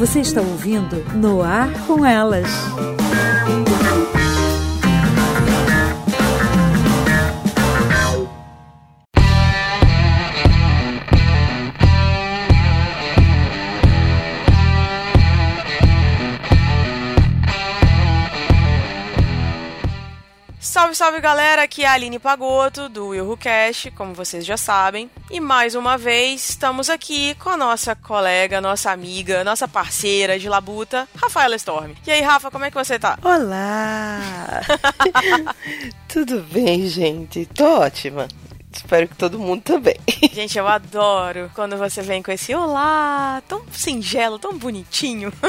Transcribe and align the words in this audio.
Você 0.00 0.20
está 0.20 0.40
ouvindo 0.40 1.04
No 1.14 1.42
Ar 1.42 1.70
com 1.86 2.06
Elas. 2.06 2.48
Salve, 20.90 20.96
salve 20.96 21.20
galera, 21.20 21.62
aqui 21.62 21.82
é 21.82 21.86
a 21.86 21.92
Aline 21.92 22.18
Pagoto 22.18 22.88
do 22.88 23.08
Will 23.08 23.36
Cash, 23.36 23.88
como 23.96 24.14
vocês 24.14 24.44
já 24.44 24.56
sabem. 24.56 25.10
E 25.30 25.40
mais 25.40 25.74
uma 25.74 25.96
vez 25.96 26.50
estamos 26.50 26.88
aqui 26.88 27.34
com 27.36 27.50
a 27.50 27.56
nossa 27.56 27.94
colega, 27.94 28.60
nossa 28.60 28.90
amiga, 28.90 29.44
nossa 29.44 29.68
parceira 29.68 30.38
de 30.38 30.48
labuta, 30.48 31.08
Rafaela 31.14 31.56
Storm. 31.56 31.92
E 32.06 32.10
aí, 32.10 32.20
Rafa, 32.20 32.50
como 32.50 32.64
é 32.64 32.70
que 32.70 32.76
você 32.76 32.98
tá? 32.98 33.18
Olá! 33.22 34.62
Tudo 36.08 36.40
bem, 36.50 36.86
gente? 36.86 37.46
Tô 37.46 37.80
ótima. 37.80 38.26
Espero 38.72 39.08
que 39.08 39.16
todo 39.16 39.38
mundo 39.38 39.62
também. 39.62 39.96
Gente, 40.32 40.58
eu 40.58 40.66
adoro 40.66 41.50
quando 41.54 41.76
você 41.76 42.02
vem 42.02 42.22
com 42.22 42.30
esse 42.30 42.54
olá, 42.54 43.42
tão 43.48 43.62
singelo, 43.72 44.38
tão 44.38 44.56
bonitinho. 44.56 45.32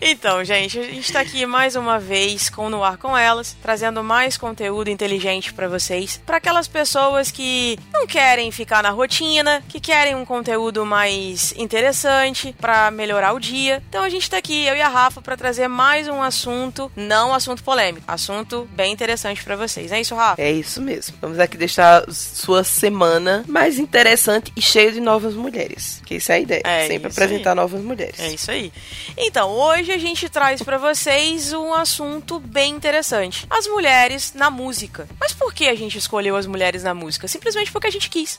então, 0.00 0.44
gente, 0.44 0.78
a 0.78 0.82
gente 0.82 1.12
tá 1.12 1.20
aqui 1.20 1.44
mais 1.46 1.76
uma 1.76 1.98
vez 1.98 2.48
com 2.48 2.68
No 2.68 2.84
Ar 2.84 2.96
com 2.96 3.16
Elas, 3.16 3.56
trazendo 3.62 4.02
mais 4.02 4.36
conteúdo 4.36 4.88
inteligente 4.88 5.52
para 5.52 5.68
vocês, 5.68 6.20
para 6.24 6.36
aquelas 6.36 6.68
pessoas 6.68 7.30
que 7.30 7.78
não 7.92 8.06
querem 8.06 8.50
ficar 8.50 8.82
na 8.82 8.90
rotina, 8.90 9.62
que 9.68 9.80
querem 9.80 10.14
um 10.14 10.24
conteúdo 10.24 10.84
mais 10.84 11.52
interessante 11.56 12.54
para 12.58 12.90
melhorar 12.90 13.32
o 13.32 13.40
dia. 13.40 13.82
Então 13.88 14.04
a 14.04 14.08
gente 14.08 14.30
tá 14.30 14.36
aqui, 14.36 14.64
eu 14.66 14.76
e 14.76 14.80
a 14.80 14.88
Rafa, 14.88 15.20
para 15.20 15.36
trazer 15.36 15.68
mais 15.68 16.08
um 16.08 16.22
assunto, 16.22 16.90
não 16.94 17.34
assunto 17.34 17.62
polêmico, 17.62 18.04
assunto 18.06 18.68
bem 18.72 18.92
interessante 18.92 19.42
para 19.42 19.56
vocês. 19.56 19.85
É 19.90 20.00
isso, 20.00 20.14
Rafa? 20.14 20.40
É 20.40 20.50
isso 20.50 20.80
mesmo. 20.80 21.16
Vamos 21.20 21.38
aqui 21.38 21.56
deixar 21.56 22.04
sua 22.10 22.64
semana 22.64 23.44
mais 23.48 23.78
interessante 23.78 24.52
e 24.56 24.62
cheia 24.62 24.92
de 24.92 25.00
novas 25.00 25.34
mulheres. 25.34 26.00
Que 26.04 26.16
isso 26.16 26.32
é 26.32 26.36
a 26.36 26.38
ideia. 26.38 26.62
É 26.64 26.86
Sempre 26.86 27.10
apresentar 27.10 27.50
aí. 27.50 27.56
novas 27.56 27.82
mulheres. 27.82 28.18
É 28.18 28.28
isso 28.28 28.50
aí. 28.50 28.72
Então, 29.16 29.50
hoje 29.50 29.92
a 29.92 29.98
gente 29.98 30.28
traz 30.28 30.62
para 30.62 30.78
vocês 30.78 31.52
um 31.52 31.72
assunto 31.74 32.38
bem 32.38 32.74
interessante: 32.74 33.46
as 33.50 33.66
mulheres 33.66 34.32
na 34.34 34.50
música. 34.50 35.08
Mas 35.20 35.32
por 35.32 35.52
que 35.52 35.68
a 35.68 35.74
gente 35.74 35.98
escolheu 35.98 36.36
as 36.36 36.46
mulheres 36.46 36.82
na 36.82 36.94
música? 36.94 37.28
Simplesmente 37.28 37.72
porque 37.72 37.86
a 37.86 37.90
gente 37.90 38.08
quis. 38.08 38.38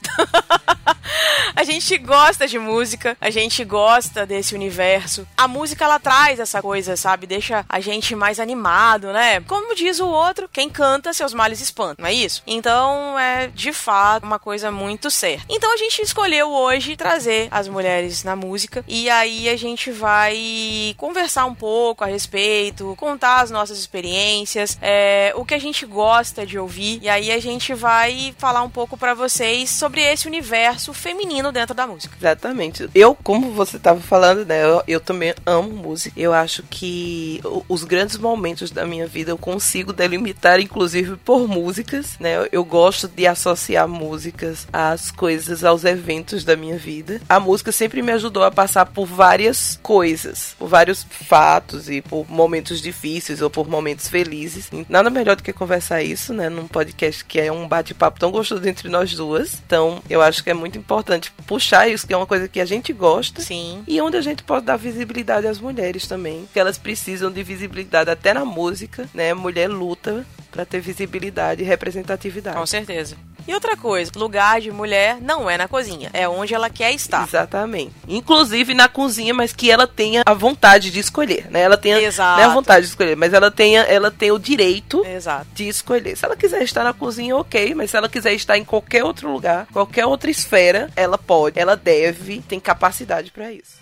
a 1.56 1.64
gente 1.64 1.98
gosta 1.98 2.48
de 2.48 2.59
música, 2.59 3.18
a 3.20 3.30
gente 3.30 3.64
gosta 3.64 4.25
desse 4.25 4.56
universo. 4.56 5.28
A 5.36 5.48
música 5.48 5.86
ela 5.86 6.00
traz 6.00 6.40
essa 6.40 6.62
coisa, 6.62 6.95
sabe? 6.95 7.28
Deixa 7.28 7.66
a 7.68 7.80
gente 7.80 8.16
mais 8.16 8.40
animado, 8.40 9.12
né? 9.12 9.42
Como 9.42 9.75
diz 9.75 10.00
o 10.00 10.08
outro, 10.08 10.50
quem 10.52 10.70
canta 10.70 11.14
seus 11.14 11.34
males 11.38 11.62
espanta, 11.62 12.02
não 12.02 12.10
é 12.10 12.14
isso? 12.14 12.42
Então, 12.46 13.18
é 13.18 13.48
de 13.48 13.72
fato 13.72 14.24
uma 14.24 14.40
coisa 14.40 14.72
muito 14.72 15.10
certa. 15.10 15.46
Então 15.50 15.74
a 15.74 15.78
gente 15.78 16.02
escolheu 16.02 16.50
hoje 16.50 16.98
trazer 16.98 17.48
as 17.52 17.68
mulheres 17.68 18.24
na 18.24 18.36
música 18.36 18.84
e 18.88 19.10
aí 19.10 19.48
a 19.48 19.56
gente 19.56 19.92
vai 19.92 20.96
conversar 20.98 21.46
um 21.46 21.56
pouco 21.56 22.04
a 22.04 22.08
respeito, 22.08 22.96
contar 22.98 23.42
as 23.42 23.52
nossas 23.52 23.78
experiências, 23.78 24.78
é, 24.82 25.32
o 25.36 25.46
que 25.46 25.54
a 25.54 25.60
gente 25.60 25.86
gosta 25.86 26.46
de 26.46 26.58
ouvir 26.58 27.00
e 27.02 27.08
aí 27.08 27.32
a 27.32 27.40
gente 27.40 27.74
vai 27.74 28.34
falar 28.38 28.64
um 28.64 28.70
pouco 28.70 28.98
para 28.98 29.14
vocês 29.14 29.70
sobre 29.70 30.02
esse 30.02 30.28
universo 30.28 30.94
feminino 30.94 31.52
dentro 31.52 31.76
da 31.76 31.86
música. 31.86 32.18
Exatamente. 32.20 32.90
Eu, 32.94 33.16
como 33.16 33.52
você 33.52 33.78
estava 33.78 34.00
falando, 34.00 34.46
né? 34.46 34.64
Eu, 34.64 34.84
eu 34.88 35.00
também 35.00 35.34
amo 35.46 35.70
música. 35.70 36.20
Eu 36.20 36.34
acho 36.34 36.64
que 36.64 37.42
os 37.70 37.84
grandes 37.84 38.18
momentos 38.18 38.72
da 38.72 38.86
minha 38.86 39.06
vida 39.06 39.31
eu 39.31 39.38
consigo 39.38 39.94
delimitar, 39.94 40.59
inclusive, 40.59 41.16
por 41.28 41.46
músicas, 41.46 42.16
né? 42.22 42.48
Eu, 42.54 42.64
gosto 42.64 43.06
de 43.06 43.28
associar 43.28 43.86
músicas 43.86 44.66
às 44.72 45.12
coisas, 45.12 45.62
aos 45.62 45.84
eventos 45.84 46.46
da 46.46 46.56
minha 46.56 46.78
vida. 46.78 47.20
A 47.28 47.38
música 47.38 47.70
sempre 47.70 48.02
me 48.02 48.14
ajudou 48.14 48.46
a 48.46 48.52
passar 48.52 48.86
por 48.86 49.06
várias 49.06 49.78
coisas, 49.84 50.56
por 50.58 50.70
vários 50.70 51.04
fatos 51.04 51.90
e 51.90 52.02
por 52.02 52.26
momentos 52.30 52.82
difíceis 52.82 53.42
ou 53.42 53.50
por 53.50 53.68
momentos 53.68 54.08
felizes. 54.08 54.70
Nada 54.88 55.10
melhor 55.10 55.36
do 55.36 55.44
que 55.44 55.52
conversar 55.52 56.02
isso, 56.02 56.34
né? 56.34 56.48
Num 56.48 56.66
podcast 56.66 57.26
que 57.26 57.42
é 57.42 57.52
um 57.52 57.68
bate-papo 57.68 58.22
tão 58.22 58.32
gostoso 58.32 58.66
entre 58.66 58.88
nós 58.88 59.14
duas. 59.14 59.62
Então, 59.66 60.02
eu 60.09 60.22
acho 60.22 60.42
que 60.42 60.50
é 60.50 60.54
muito 60.54 60.78
importante 60.78 61.34
puxar 61.46 61.90
isso, 61.90 62.08
que 62.08 62.14
é 62.14 62.18
uma 62.18 62.26
coisa 62.26 62.48
que 62.48 62.62
a 62.62 62.66
gente 62.66 62.94
gosta. 62.94 63.42
Sim. 63.42 63.84
E 63.86 64.00
onde 64.00 64.16
a 64.16 64.22
gente 64.22 64.44
pode 64.44 64.66
dar 64.66 64.78
visibilidade 64.78 65.46
às 65.46 65.59
mulheres 65.59 66.08
também, 66.08 66.48
que 66.54 66.59
elas 66.59 66.78
precisam 66.78 67.30
de 67.30 67.44
visibilidade 67.44 68.09
até 68.09 68.34
na 68.34 68.46
música, 68.46 69.09
né? 69.14 69.34
Mulher 69.34 69.68
luta 69.68 70.26
para 70.57 70.66
ter 70.66 70.79
visibilidade 70.81 71.62
e 71.62 71.66
representatividade. 71.66 72.57
Com 72.57 72.66
certeza. 72.66 73.16
E 73.47 73.53
outra 73.53 73.78
coisa, 73.78 74.12
lugar 74.16 74.59
de 74.59 74.72
mulher 74.72 75.22
não 75.22 75.47
é 75.47 75.56
na 75.56 75.68
cozinha, 75.68 76.09
é 76.12 76.28
onde 76.28 76.53
ela 76.56 76.68
quer 76.68 76.91
estar. 76.94 77.28
Exatamente. 77.28 77.94
Inclusive 78.07 78.73
na 78.73 78.90
cozinha, 78.90 79.35
mas 79.35 79.53
que 79.53 79.69
ela 79.69 79.85
tenha 79.85 80.23
a 80.25 80.34
vontade 80.34 80.90
de 80.90 81.00
escolher, 81.00 81.46
né? 81.51 81.62
Ela 81.62 81.78
tenha 81.78 82.01
Exato. 82.01 82.41
não 82.41 82.47
é 82.47 82.51
a 82.51 82.53
vontade 82.53 82.88
de 82.88 82.90
escolher, 82.90 83.16
mas 83.16 83.34
ela 83.34 83.51
tenha 83.51 83.81
ela 83.81 84.09
tem 84.09 84.31
o 84.31 84.40
direito 84.40 85.06
Exato. 85.06 85.46
de 85.53 85.67
escolher. 85.67 86.17
Se 86.17 86.25
ela 86.25 86.35
quiser 86.35 86.63
estar 86.63 86.84
na 86.84 86.91
cozinha, 86.91 87.38
ok, 87.38 87.75
mas 87.75 87.91
se 87.91 87.97
ela 87.97 88.09
quiser 88.09 88.34
estar 88.34 88.57
em 88.57 88.66
qualquer 88.66 89.03
outro 89.03 89.31
lugar, 89.31 89.67
qualquer 89.72 90.07
outra 90.07 90.31
esfera, 90.31 90.90
ela 90.96 91.19
pode, 91.19 91.59
ela 91.59 91.78
deve, 91.78 92.41
tem 92.41 92.59
capacidade 92.59 93.29
para 93.31 93.51
isso. 93.51 93.78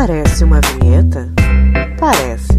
Parece 0.00 0.44
uma 0.44 0.60
vinheta? 0.60 1.28
Parece. 1.98 2.52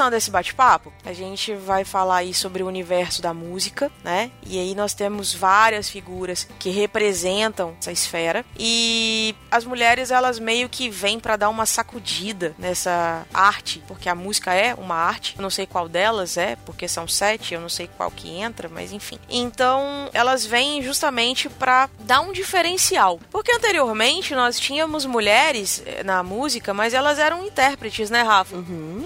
Começando 0.00 0.14
esse 0.14 0.30
bate-papo, 0.30 0.90
a 1.04 1.12
gente 1.12 1.54
vai 1.54 1.84
falar 1.84 2.16
aí 2.16 2.32
sobre 2.32 2.62
o 2.62 2.66
universo 2.66 3.20
da 3.20 3.34
música, 3.34 3.92
né? 4.02 4.30
E 4.46 4.58
aí 4.58 4.74
nós 4.74 4.94
temos 4.94 5.34
várias 5.34 5.90
figuras 5.90 6.48
que 6.58 6.70
representam 6.70 7.76
essa 7.78 7.92
esfera 7.92 8.42
e 8.58 9.34
as 9.50 9.66
mulheres 9.66 10.10
elas 10.10 10.38
meio 10.38 10.70
que 10.70 10.88
vêm 10.88 11.20
pra 11.20 11.36
dar 11.36 11.50
uma 11.50 11.66
sacudida 11.66 12.54
nessa 12.58 13.26
arte, 13.34 13.82
porque 13.86 14.08
a 14.08 14.14
música 14.14 14.54
é 14.54 14.72
uma 14.72 14.94
arte. 14.94 15.34
Eu 15.36 15.42
não 15.42 15.50
sei 15.50 15.66
qual 15.66 15.86
delas 15.86 16.38
é, 16.38 16.56
porque 16.56 16.88
são 16.88 17.06
sete, 17.06 17.52
eu 17.52 17.60
não 17.60 17.68
sei 17.68 17.86
qual 17.98 18.10
que 18.10 18.30
entra, 18.30 18.70
mas 18.70 18.92
enfim. 18.92 19.18
Então, 19.28 20.08
elas 20.14 20.46
vêm 20.46 20.80
justamente 20.80 21.50
pra 21.50 21.90
dar 21.98 22.22
um 22.22 22.32
diferencial, 22.32 23.20
porque 23.30 23.52
anteriormente 23.52 24.34
nós 24.34 24.58
tínhamos 24.58 25.04
mulheres 25.04 25.82
eh, 25.84 26.02
na 26.02 26.22
música, 26.22 26.72
mas 26.72 26.94
elas 26.94 27.18
eram 27.18 27.44
intérpretes, 27.44 28.08
né, 28.08 28.22
Rafa? 28.22 28.56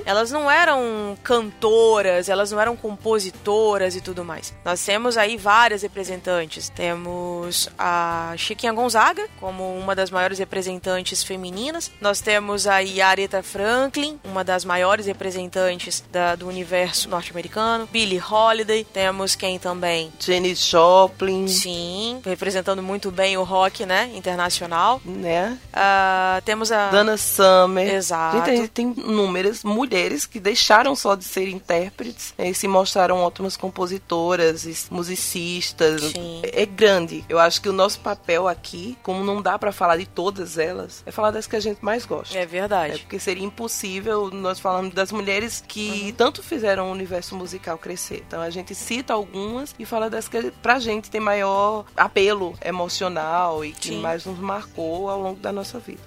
Elas 0.07 0.31
não 0.31 0.49
eram 0.49 0.84
cantoras, 1.23 2.29
elas 2.29 2.51
não 2.51 2.61
eram 2.61 2.77
compositoras 2.77 3.97
e 3.97 4.01
tudo 4.01 4.25
mais. 4.25 4.53
Nós 4.65 4.85
temos 4.85 5.17
aí 5.17 5.37
várias 5.37 5.83
representantes. 5.83 6.69
Temos 6.69 7.69
a 7.79 8.35
Chiquinha 8.37 8.73
Gonzaga 8.73 9.27
como 9.41 9.77
uma 9.79 9.95
das 9.95 10.11
maiores 10.11 10.39
representantes 10.39 11.23
femininas. 11.23 11.91
Nós 12.01 12.21
temos 12.21 12.67
aí 12.67 13.01
a 13.01 13.09
Aretha 13.09 13.43
Franklin, 13.43 14.19
uma 14.25 14.43
das 14.45 14.65
maiores 14.65 15.07
representantes 15.07 16.03
da- 16.11 16.35
do 16.35 16.49
universo 16.49 17.09
norte-americano. 17.09 17.89
Billie 17.91 18.21
Holiday. 18.21 18.85
Temos 18.85 19.35
quem 19.35 19.59
também? 19.59 20.13
Janis 20.19 20.59
Joplin, 20.67 21.47
Sim, 21.49 22.21
representando 22.25 22.83
muito 22.83 23.11
bem 23.11 23.37
o 23.37 23.43
rock, 23.45 23.85
né, 23.87 24.11
internacional. 24.15 25.01
né? 25.05 25.59
Ah, 25.73 26.41
temos 26.45 26.73
a 26.73 26.89
Dana 26.91 27.17
Summer. 27.17 27.93
Exato. 27.95 28.37
Gente, 28.39 28.51
a 28.51 28.57
gente 28.57 28.69
tem 28.69 28.95
inúmeras 28.97 29.63
mulheres 29.65 30.27
que 30.27 30.41
deixaram 30.41 30.74
só 30.97 31.15
de 31.15 31.25
ser 31.25 31.49
intérpretes 31.49 32.35
e 32.39 32.53
se 32.53 32.67
mostraram 32.67 33.19
ótimas 33.19 33.57
compositoras, 33.57 34.89
musicistas. 34.91 36.03
Sim. 36.03 36.43
É 36.43 36.67
grande. 36.67 37.25
Eu 37.29 37.39
acho 37.39 37.61
que 37.61 37.69
o 37.69 37.73
nosso 37.73 38.01
papel 38.01 38.49
aqui, 38.49 38.97
como 39.03 39.23
não 39.23 39.41
dá 39.41 39.59
para 39.59 39.73
falar 39.73 39.97
de 39.97 40.07
todas 40.07 40.59
elas, 40.59 41.03
é 41.07 41.13
falar 41.13 41.31
das 41.31 41.47
que 41.47 41.57
a 41.57 41.61
gente 41.61 41.85
mais 41.85 42.05
gosta. 42.05 42.37
É 42.37 42.45
verdade. 42.45 42.95
É 42.95 42.99
porque 42.99 43.19
seria 43.19 43.45
impossível 43.45 44.31
nós 44.31 44.59
falarmos 44.59 44.93
das 44.93 45.13
mulheres 45.13 45.63
que 45.67 46.07
uhum. 46.07 46.13
tanto 46.13 46.43
fizeram 46.43 46.89
o 46.89 46.93
universo 46.93 47.37
musical 47.37 47.79
crescer. 47.79 48.25
Então 48.27 48.41
a 48.41 48.51
gente 48.51 48.75
cita 48.75 49.13
algumas 49.13 49.75
e 49.79 49.85
fala 49.85 50.11
das 50.11 50.29
que 50.29 50.51
pra 50.63 50.79
gente 50.79 51.11
tem 51.11 51.21
maior 51.21 51.85
apelo 51.97 52.55
emocional 52.65 53.65
e 53.65 53.73
que 53.73 53.89
Sim. 53.89 54.01
mais 54.01 54.25
nos 54.25 54.39
marcou 54.39 55.09
ao 55.09 55.21
longo 55.21 55.41
da 55.41 55.53
nossa 55.53 55.79
vida. 55.79 56.03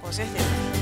Com 0.00 0.12
certeza. 0.12 0.73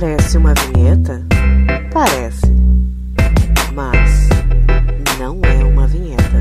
Parece 0.00 0.38
uma 0.38 0.54
vinheta? 0.54 1.22
Parece. 1.92 2.46
Mas 3.74 4.30
não 5.18 5.38
é 5.44 5.62
uma 5.62 5.86
vinheta. 5.86 6.40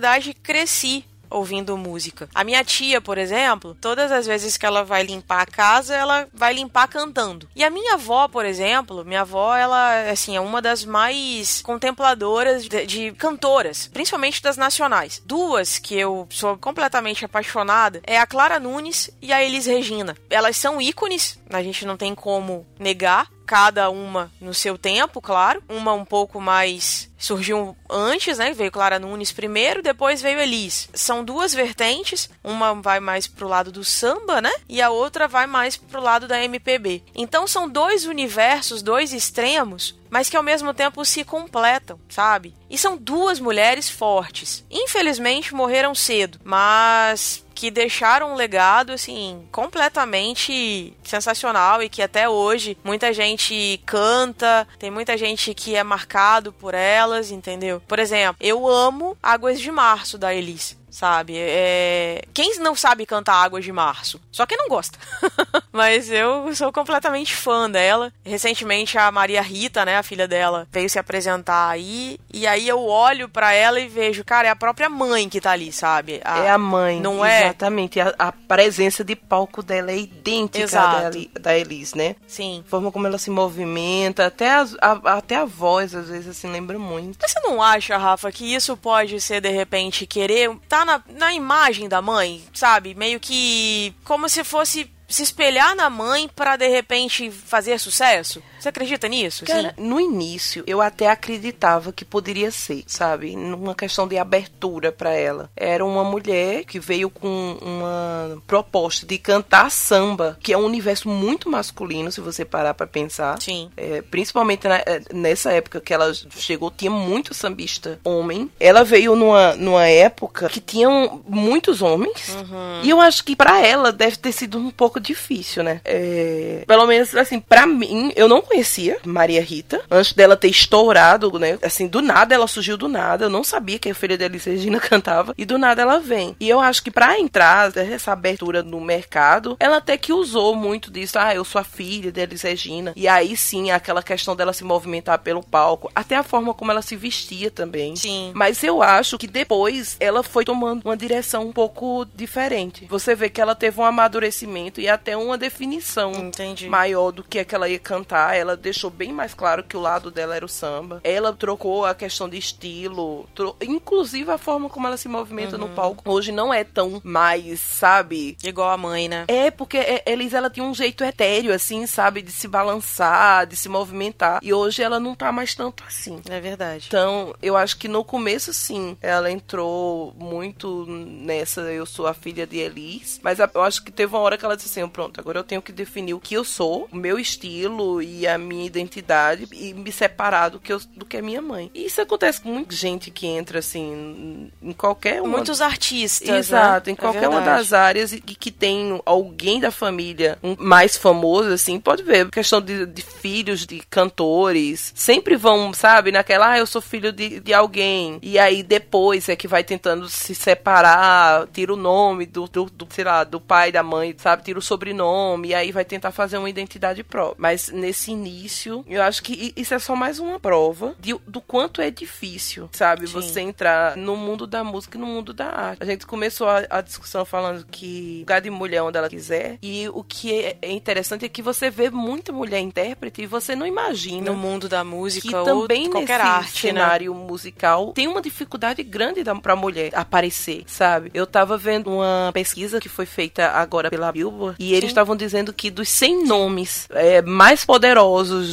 verdade, 0.00 0.32
cresci 0.34 1.09
ouvindo 1.30 1.76
música. 1.76 2.28
A 2.34 2.44
minha 2.44 2.64
tia, 2.64 3.00
por 3.00 3.16
exemplo, 3.16 3.76
todas 3.80 4.10
as 4.12 4.26
vezes 4.26 4.56
que 4.56 4.66
ela 4.66 4.84
vai 4.84 5.02
limpar 5.02 5.42
a 5.42 5.46
casa, 5.46 5.94
ela 5.94 6.28
vai 6.34 6.52
limpar 6.52 6.88
cantando. 6.88 7.48
E 7.54 7.64
a 7.64 7.70
minha 7.70 7.94
avó, 7.94 8.28
por 8.28 8.44
exemplo, 8.44 9.04
minha 9.04 9.22
avó, 9.22 9.56
ela, 9.56 10.10
assim, 10.10 10.36
é 10.36 10.40
uma 10.40 10.60
das 10.60 10.84
mais 10.84 11.62
contempladoras 11.62 12.64
de, 12.64 12.86
de 12.86 13.12
cantoras, 13.12 13.88
principalmente 13.92 14.42
das 14.42 14.56
nacionais. 14.56 15.22
Duas 15.24 15.78
que 15.78 15.94
eu 15.94 16.26
sou 16.30 16.56
completamente 16.56 17.24
apaixonada 17.24 18.00
é 18.04 18.18
a 18.18 18.26
Clara 18.26 18.58
Nunes 18.58 19.10
e 19.22 19.32
a 19.32 19.42
Elis 19.42 19.66
Regina. 19.66 20.16
Elas 20.28 20.56
são 20.56 20.80
ícones, 20.80 21.38
a 21.50 21.62
gente 21.62 21.84
não 21.84 21.96
tem 21.96 22.14
como 22.14 22.66
negar, 22.78 23.28
cada 23.50 23.90
uma 23.90 24.30
no 24.40 24.54
seu 24.54 24.78
tempo, 24.78 25.20
claro. 25.20 25.60
Uma 25.68 25.92
um 25.92 26.04
pouco 26.04 26.40
mais 26.40 27.10
surgiu 27.18 27.76
antes, 27.90 28.38
né? 28.38 28.52
Veio 28.52 28.70
Clara 28.70 28.98
Nunes 28.98 29.32
primeiro, 29.32 29.82
depois 29.82 30.22
veio 30.22 30.38
Elis. 30.38 30.88
São 30.94 31.24
duas 31.24 31.52
vertentes, 31.52 32.30
uma 32.44 32.74
vai 32.80 33.00
mais 33.00 33.26
pro 33.26 33.48
lado 33.48 33.72
do 33.72 33.82
samba, 33.82 34.40
né? 34.40 34.52
E 34.68 34.80
a 34.80 34.90
outra 34.90 35.26
vai 35.26 35.48
mais 35.48 35.76
pro 35.76 36.00
lado 36.00 36.28
da 36.28 36.42
MPB. 36.42 37.02
Então 37.12 37.46
são 37.46 37.68
dois 37.68 38.06
universos, 38.06 38.82
dois 38.82 39.12
extremos, 39.12 39.98
mas 40.08 40.28
que 40.28 40.36
ao 40.36 40.44
mesmo 40.44 40.72
tempo 40.72 41.04
se 41.04 41.24
completam, 41.24 41.98
sabe? 42.08 42.54
E 42.70 42.78
são 42.78 42.96
duas 42.96 43.40
mulheres 43.40 43.90
fortes. 43.90 44.64
Infelizmente 44.70 45.52
morreram 45.52 45.94
cedo, 45.94 46.38
mas 46.44 47.44
que 47.60 47.70
deixaram 47.70 48.32
um 48.32 48.36
legado 48.36 48.92
assim 48.92 49.46
completamente 49.52 50.96
sensacional 51.04 51.82
e 51.82 51.90
que 51.90 52.00
até 52.00 52.26
hoje 52.26 52.78
muita 52.82 53.12
gente 53.12 53.78
canta, 53.84 54.66
tem 54.78 54.90
muita 54.90 55.14
gente 55.18 55.52
que 55.52 55.76
é 55.76 55.84
marcado 55.84 56.54
por 56.54 56.72
elas, 56.72 57.30
entendeu? 57.30 57.82
Por 57.86 57.98
exemplo, 57.98 58.36
eu 58.40 58.66
amo 58.66 59.14
Águas 59.22 59.60
de 59.60 59.70
Março 59.70 60.16
da 60.16 60.34
Elise 60.34 60.79
sabe? 60.90 61.34
É... 61.36 62.22
Quem 62.34 62.58
não 62.58 62.74
sabe 62.74 63.06
cantar 63.06 63.34
Águas 63.34 63.64
de 63.64 63.72
Março? 63.72 64.20
Só 64.30 64.44
quem 64.46 64.58
não 64.58 64.68
gosta. 64.68 64.98
Mas 65.72 66.10
eu 66.10 66.54
sou 66.54 66.72
completamente 66.72 67.34
fã 67.34 67.70
dela. 67.70 68.12
Recentemente 68.24 68.98
a 68.98 69.10
Maria 69.10 69.40
Rita, 69.40 69.84
né, 69.84 69.96
a 69.96 70.02
filha 70.02 70.26
dela, 70.26 70.66
veio 70.70 70.90
se 70.90 70.98
apresentar 70.98 71.68
aí. 71.68 72.18
E 72.32 72.46
aí 72.46 72.68
eu 72.68 72.84
olho 72.84 73.28
para 73.28 73.52
ela 73.52 73.80
e 73.80 73.88
vejo, 73.88 74.24
cara, 74.24 74.48
é 74.48 74.50
a 74.50 74.56
própria 74.56 74.88
mãe 74.88 75.28
que 75.28 75.40
tá 75.40 75.52
ali, 75.52 75.72
sabe? 75.72 76.20
A... 76.24 76.40
É 76.40 76.50
a 76.50 76.58
mãe. 76.58 77.00
Não 77.00 77.24
é? 77.24 77.44
Exatamente. 77.44 78.00
A, 78.00 78.14
a 78.18 78.32
presença 78.32 79.04
de 79.04 79.14
palco 79.14 79.62
dela 79.62 79.90
é 79.90 79.98
idêntica 79.98 80.66
da, 80.66 81.10
da 81.40 81.58
Elis, 81.58 81.94
né? 81.94 82.16
Sim. 82.26 82.64
A 82.66 82.70
forma 82.70 82.90
como 82.90 83.06
ela 83.06 83.18
se 83.18 83.30
movimenta, 83.30 84.26
até, 84.26 84.50
as, 84.50 84.74
a, 84.80 85.16
até 85.16 85.36
a 85.36 85.44
voz, 85.44 85.94
às 85.94 86.08
vezes, 86.08 86.28
assim, 86.28 86.50
lembra 86.50 86.78
muito. 86.78 87.18
Mas 87.20 87.32
você 87.32 87.40
não 87.40 87.62
acha, 87.62 87.96
Rafa, 87.96 88.30
que 88.32 88.54
isso 88.54 88.76
pode 88.76 89.20
ser, 89.20 89.40
de 89.40 89.50
repente, 89.50 90.06
querer. 90.06 90.50
Tá 90.68 90.79
na, 90.84 91.02
na 91.08 91.32
imagem 91.32 91.88
da 91.88 92.00
mãe, 92.02 92.44
sabe? 92.52 92.94
Meio 92.94 93.20
que 93.20 93.94
como 94.04 94.28
se 94.28 94.44
fosse 94.44 94.90
se 95.08 95.24
espelhar 95.24 95.74
na 95.74 95.90
mãe 95.90 96.28
para 96.28 96.56
de 96.56 96.68
repente 96.68 97.30
fazer 97.30 97.78
sucesso? 97.78 98.40
Você 98.60 98.68
acredita 98.68 99.08
nisso? 99.08 99.44
Cara, 99.44 99.74
no 99.78 99.98
início 99.98 100.62
eu 100.66 100.80
até 100.80 101.08
acreditava 101.08 101.92
que 101.92 102.04
poderia 102.04 102.50
ser, 102.50 102.84
sabe? 102.86 103.34
Numa 103.34 103.74
questão 103.74 104.06
de 104.06 104.18
abertura 104.18 104.92
para 104.92 105.12
ela. 105.12 105.50
Era 105.56 105.84
uma 105.84 106.04
mulher 106.04 106.64
que 106.64 106.78
veio 106.78 107.08
com 107.08 107.56
uma 107.60 108.42
proposta 108.46 109.06
de 109.06 109.16
cantar 109.16 109.70
samba, 109.70 110.38
que 110.40 110.52
é 110.52 110.58
um 110.58 110.64
universo 110.64 111.08
muito 111.08 111.48
masculino, 111.48 112.12
se 112.12 112.20
você 112.20 112.44
parar 112.44 112.74
para 112.74 112.86
pensar. 112.86 113.40
Sim. 113.40 113.70
É, 113.76 114.02
principalmente 114.02 114.68
na, 114.68 114.76
é, 114.76 115.02
nessa 115.12 115.52
época 115.52 115.80
que 115.80 115.94
ela 115.94 116.12
chegou, 116.36 116.70
tinha 116.70 116.90
muito 116.90 117.32
sambista 117.32 117.98
homem. 118.04 118.50
Ela 118.60 118.84
veio 118.84 119.16
numa, 119.16 119.54
numa 119.54 119.86
época 119.86 120.48
que 120.48 120.60
tinham 120.60 121.22
muitos 121.26 121.80
homens. 121.80 122.34
Uhum. 122.34 122.82
E 122.82 122.90
eu 122.90 123.00
acho 123.00 123.24
que 123.24 123.34
para 123.34 123.66
ela 123.66 123.90
deve 123.90 124.16
ter 124.16 124.32
sido 124.32 124.58
um 124.58 124.70
pouco 124.70 125.00
difícil, 125.00 125.62
né? 125.62 125.80
É, 125.84 126.64
pelo 126.66 126.86
menos, 126.86 127.14
assim, 127.14 127.40
para 127.40 127.66
mim, 127.66 128.12
eu 128.14 128.28
não 128.28 128.42
conhecia 128.50 128.98
Maria 129.04 129.40
Rita, 129.40 129.80
antes 129.88 130.12
dela 130.12 130.36
ter 130.36 130.48
estourado, 130.48 131.38
né? 131.38 131.58
Assim, 131.62 131.86
do 131.86 132.02
nada 132.02 132.34
ela 132.34 132.48
surgiu 132.48 132.76
do 132.76 132.88
nada. 132.88 133.26
Eu 133.26 133.30
não 133.30 133.44
sabia 133.44 133.78
que 133.78 133.88
a 133.88 133.94
filha 133.94 134.18
da 134.18 134.24
Elis 134.24 134.44
Regina 134.44 134.80
cantava. 134.80 135.32
E 135.38 135.44
do 135.44 135.56
nada 135.56 135.82
ela 135.82 136.00
vem. 136.00 136.34
E 136.40 136.48
eu 136.48 136.58
acho 136.58 136.82
que 136.82 136.90
para 136.90 137.18
entrar, 137.18 137.76
essa 137.76 138.12
abertura 138.12 138.62
no 138.62 138.80
mercado, 138.80 139.56
ela 139.60 139.76
até 139.76 139.96
que 139.96 140.12
usou 140.12 140.56
muito 140.56 140.90
disso. 140.90 141.18
Ah, 141.18 141.34
eu 141.34 141.44
sou 141.44 141.60
a 141.60 141.64
filha 141.64 142.10
da 142.10 142.22
Elis 142.22 142.42
Regina. 142.42 142.92
E 142.96 143.06
aí 143.06 143.36
sim, 143.36 143.70
aquela 143.70 144.02
questão 144.02 144.34
dela 144.34 144.52
se 144.52 144.64
movimentar 144.64 145.20
pelo 145.20 145.42
palco. 145.42 145.90
Até 145.94 146.16
a 146.16 146.22
forma 146.22 146.52
como 146.52 146.72
ela 146.72 146.82
se 146.82 146.96
vestia 146.96 147.50
também. 147.50 147.94
Sim. 147.94 148.32
Mas 148.34 148.62
eu 148.64 148.82
acho 148.82 149.16
que 149.16 149.28
depois 149.28 149.96
ela 150.00 150.22
foi 150.22 150.44
tomando 150.44 150.84
uma 150.84 150.96
direção 150.96 151.46
um 151.46 151.52
pouco 151.52 152.04
diferente. 152.14 152.86
Você 152.88 153.14
vê 153.14 153.30
que 153.30 153.40
ela 153.40 153.54
teve 153.54 153.80
um 153.80 153.84
amadurecimento 153.84 154.80
e 154.80 154.88
até 154.88 155.16
uma 155.16 155.38
definição 155.38 156.12
Entendi. 156.12 156.68
maior 156.68 157.12
do 157.12 157.22
que 157.22 157.38
é 157.38 157.44
que 157.44 157.54
ela 157.54 157.68
ia 157.68 157.78
cantar 157.78 158.39
ela 158.40 158.56
deixou 158.56 158.90
bem 158.90 159.12
mais 159.12 159.34
claro 159.34 159.62
que 159.62 159.76
o 159.76 159.80
lado 159.80 160.10
dela 160.10 160.34
era 160.34 160.44
o 160.44 160.48
samba. 160.48 161.00
Ela 161.04 161.32
trocou 161.32 161.84
a 161.84 161.94
questão 161.94 162.28
de 162.28 162.38
estilo, 162.38 163.28
tro... 163.34 163.56
inclusive 163.60 164.30
a 164.30 164.38
forma 164.38 164.68
como 164.68 164.86
ela 164.86 164.96
se 164.96 165.08
movimenta 165.08 165.56
uhum. 165.56 165.68
no 165.68 165.74
palco. 165.74 166.02
Hoje 166.10 166.32
não 166.32 166.52
é 166.52 166.64
tão 166.64 167.00
mais, 167.04 167.60
sabe? 167.60 168.36
Igual 168.42 168.70
a 168.70 168.76
mãe, 168.76 169.08
né? 169.08 169.24
É, 169.28 169.50
porque 169.50 169.76
é, 169.76 170.02
Elisa 170.06 170.38
ela 170.38 170.50
tinha 170.50 170.64
um 170.64 170.74
jeito 170.74 171.04
etéreo, 171.04 171.52
assim, 171.52 171.86
sabe? 171.86 172.22
De 172.22 172.32
se 172.32 172.48
balançar, 172.48 173.46
de 173.46 173.56
se 173.56 173.68
movimentar. 173.68 174.40
E 174.42 174.52
hoje 174.52 174.82
ela 174.82 174.98
não 174.98 175.14
tá 175.14 175.30
mais 175.30 175.54
tanto 175.54 175.84
assim. 175.86 176.20
É 176.28 176.40
verdade. 176.40 176.86
Então, 176.88 177.34
eu 177.42 177.56
acho 177.56 177.76
que 177.76 177.88
no 177.88 178.04
começo, 178.04 178.52
sim, 178.52 178.96
ela 179.00 179.30
entrou 179.30 180.14
muito 180.18 180.86
nessa. 180.86 181.60
Eu 181.62 181.86
sou 181.86 182.06
a 182.06 182.14
filha 182.14 182.46
de 182.46 182.58
Elis. 182.58 183.20
Mas 183.22 183.38
eu 183.38 183.62
acho 183.62 183.82
que 183.82 183.90
teve 183.90 184.14
uma 184.14 184.22
hora 184.22 184.38
que 184.38 184.44
ela 184.44 184.56
disse 184.56 184.68
assim: 184.68 184.88
pronto, 184.88 185.20
agora 185.20 185.38
eu 185.38 185.44
tenho 185.44 185.62
que 185.62 185.72
definir 185.72 186.14
o 186.14 186.20
que 186.20 186.34
eu 186.34 186.44
sou, 186.44 186.88
o 186.90 186.96
meu 186.96 187.18
estilo 187.18 188.02
e 188.02 188.26
a 188.32 188.38
minha 188.38 188.64
identidade 188.64 189.48
e 189.52 189.74
me 189.74 189.92
separar 189.92 190.50
do 190.50 190.58
que, 190.58 190.72
eu, 190.72 190.80
do 190.96 191.04
que 191.04 191.16
é 191.16 191.22
minha 191.22 191.42
mãe. 191.42 191.70
E 191.74 191.86
isso 191.86 192.00
acontece 192.00 192.40
com 192.40 192.50
muita 192.50 192.74
gente 192.74 193.10
que 193.10 193.26
entra, 193.26 193.58
assim, 193.58 194.50
em 194.62 194.72
qualquer 194.72 195.20
uma... 195.20 195.36
Muitos 195.36 195.60
artistas, 195.60 196.28
Exato, 196.28 196.88
né? 196.88 196.92
em 196.92 196.94
é 196.94 196.96
qualquer 196.96 197.24
é 197.24 197.28
uma 197.28 197.40
das 197.40 197.72
áreas 197.72 198.12
e 198.12 198.20
que 198.20 198.50
tem 198.50 199.00
alguém 199.04 199.60
da 199.60 199.70
família 199.70 200.38
mais 200.58 200.96
famoso, 200.96 201.50
assim, 201.50 201.78
pode 201.78 202.02
ver. 202.02 202.30
Questão 202.30 202.60
de, 202.60 202.86
de 202.86 203.02
filhos 203.02 203.66
de 203.66 203.80
cantores, 203.88 204.92
sempre 204.94 205.36
vão, 205.36 205.72
sabe, 205.72 206.12
naquela, 206.12 206.52
ah, 206.52 206.58
eu 206.58 206.66
sou 206.66 206.80
filho 206.80 207.12
de, 207.12 207.40
de 207.40 207.52
alguém. 207.52 208.18
E 208.22 208.38
aí 208.38 208.62
depois 208.62 209.28
é 209.28 209.36
que 209.36 209.48
vai 209.48 209.64
tentando 209.64 210.08
se 210.08 210.34
separar, 210.34 211.46
tira 211.52 211.72
o 211.72 211.76
nome 211.76 212.26
do, 212.26 212.46
do, 212.46 212.64
do 212.64 212.88
sei 212.90 213.04
lá, 213.04 213.24
do 213.24 213.40
pai, 213.40 213.72
da 213.72 213.82
mãe, 213.82 214.14
sabe, 214.18 214.42
tira 214.42 214.58
o 214.58 214.62
sobrenome, 214.62 215.48
e 215.48 215.54
aí 215.54 215.72
vai 215.72 215.84
tentar 215.84 216.12
fazer 216.12 216.38
uma 216.38 216.50
identidade 216.50 217.02
própria. 217.02 217.36
Mas 217.38 217.68
nesse 217.68 218.12
início, 218.20 218.84
eu 218.88 219.02
acho 219.02 219.22
que 219.22 219.52
isso 219.56 219.74
é 219.74 219.78
só 219.78 219.96
mais 219.96 220.18
uma 220.18 220.38
prova 220.38 220.94
de, 220.98 221.14
do 221.26 221.40
quanto 221.40 221.80
é 221.80 221.90
difícil, 221.90 222.68
sabe? 222.72 223.06
Sim. 223.06 223.12
Você 223.14 223.40
entrar 223.40 223.96
no 223.96 224.16
mundo 224.16 224.46
da 224.46 224.62
música 224.62 224.96
e 224.96 225.00
no 225.00 225.06
mundo 225.06 225.32
da 225.32 225.46
arte. 225.46 225.82
A 225.82 225.86
gente 225.86 226.06
começou 226.06 226.48
a, 226.48 226.64
a 226.70 226.80
discussão 226.80 227.24
falando 227.24 227.66
que 227.66 228.20
lugar 228.20 228.40
de 228.40 228.50
mulher 228.50 228.82
onde 228.82 228.98
ela 228.98 229.08
quiser. 229.08 229.58
E 229.62 229.88
o 229.88 230.04
que 230.04 230.34
é, 230.34 230.58
é 230.62 230.70
interessante 230.70 231.24
é 231.24 231.28
que 231.28 231.42
você 231.42 231.70
vê 231.70 231.90
muita 231.90 232.32
mulher 232.32 232.60
intérprete 232.60 233.22
e 233.22 233.26
você 233.26 233.56
não 233.56 233.66
imagina. 233.66 234.30
No 234.30 234.36
mundo 234.36 234.68
da 234.68 234.84
música 234.84 235.28
que 235.28 235.34
ou 235.34 235.62
também 235.62 235.90
qualquer 235.90 236.20
arte, 236.20 236.66
né? 236.66 236.80
cenário 236.80 237.14
né? 237.14 237.20
musical 237.26 237.92
tem 237.92 238.06
uma 238.06 238.20
dificuldade 238.20 238.82
grande 238.82 239.22
da, 239.22 239.34
pra 239.34 239.56
mulher 239.56 239.90
aparecer, 239.94 240.64
sabe? 240.66 241.10
Eu 241.14 241.26
tava 241.26 241.56
vendo 241.56 241.90
uma 241.90 242.30
pesquisa 242.32 242.80
que 242.80 242.88
foi 242.88 243.06
feita 243.06 243.48
agora 243.48 243.90
pela 243.90 244.12
Billboard 244.12 244.56
e 244.58 244.74
eles 244.74 244.90
estavam 244.90 245.16
dizendo 245.16 245.52
que 245.52 245.70
dos 245.70 245.88
100 245.88 246.26
nomes 246.26 246.88
é, 246.90 247.22
mais 247.22 247.64
poderosos 247.64 248.09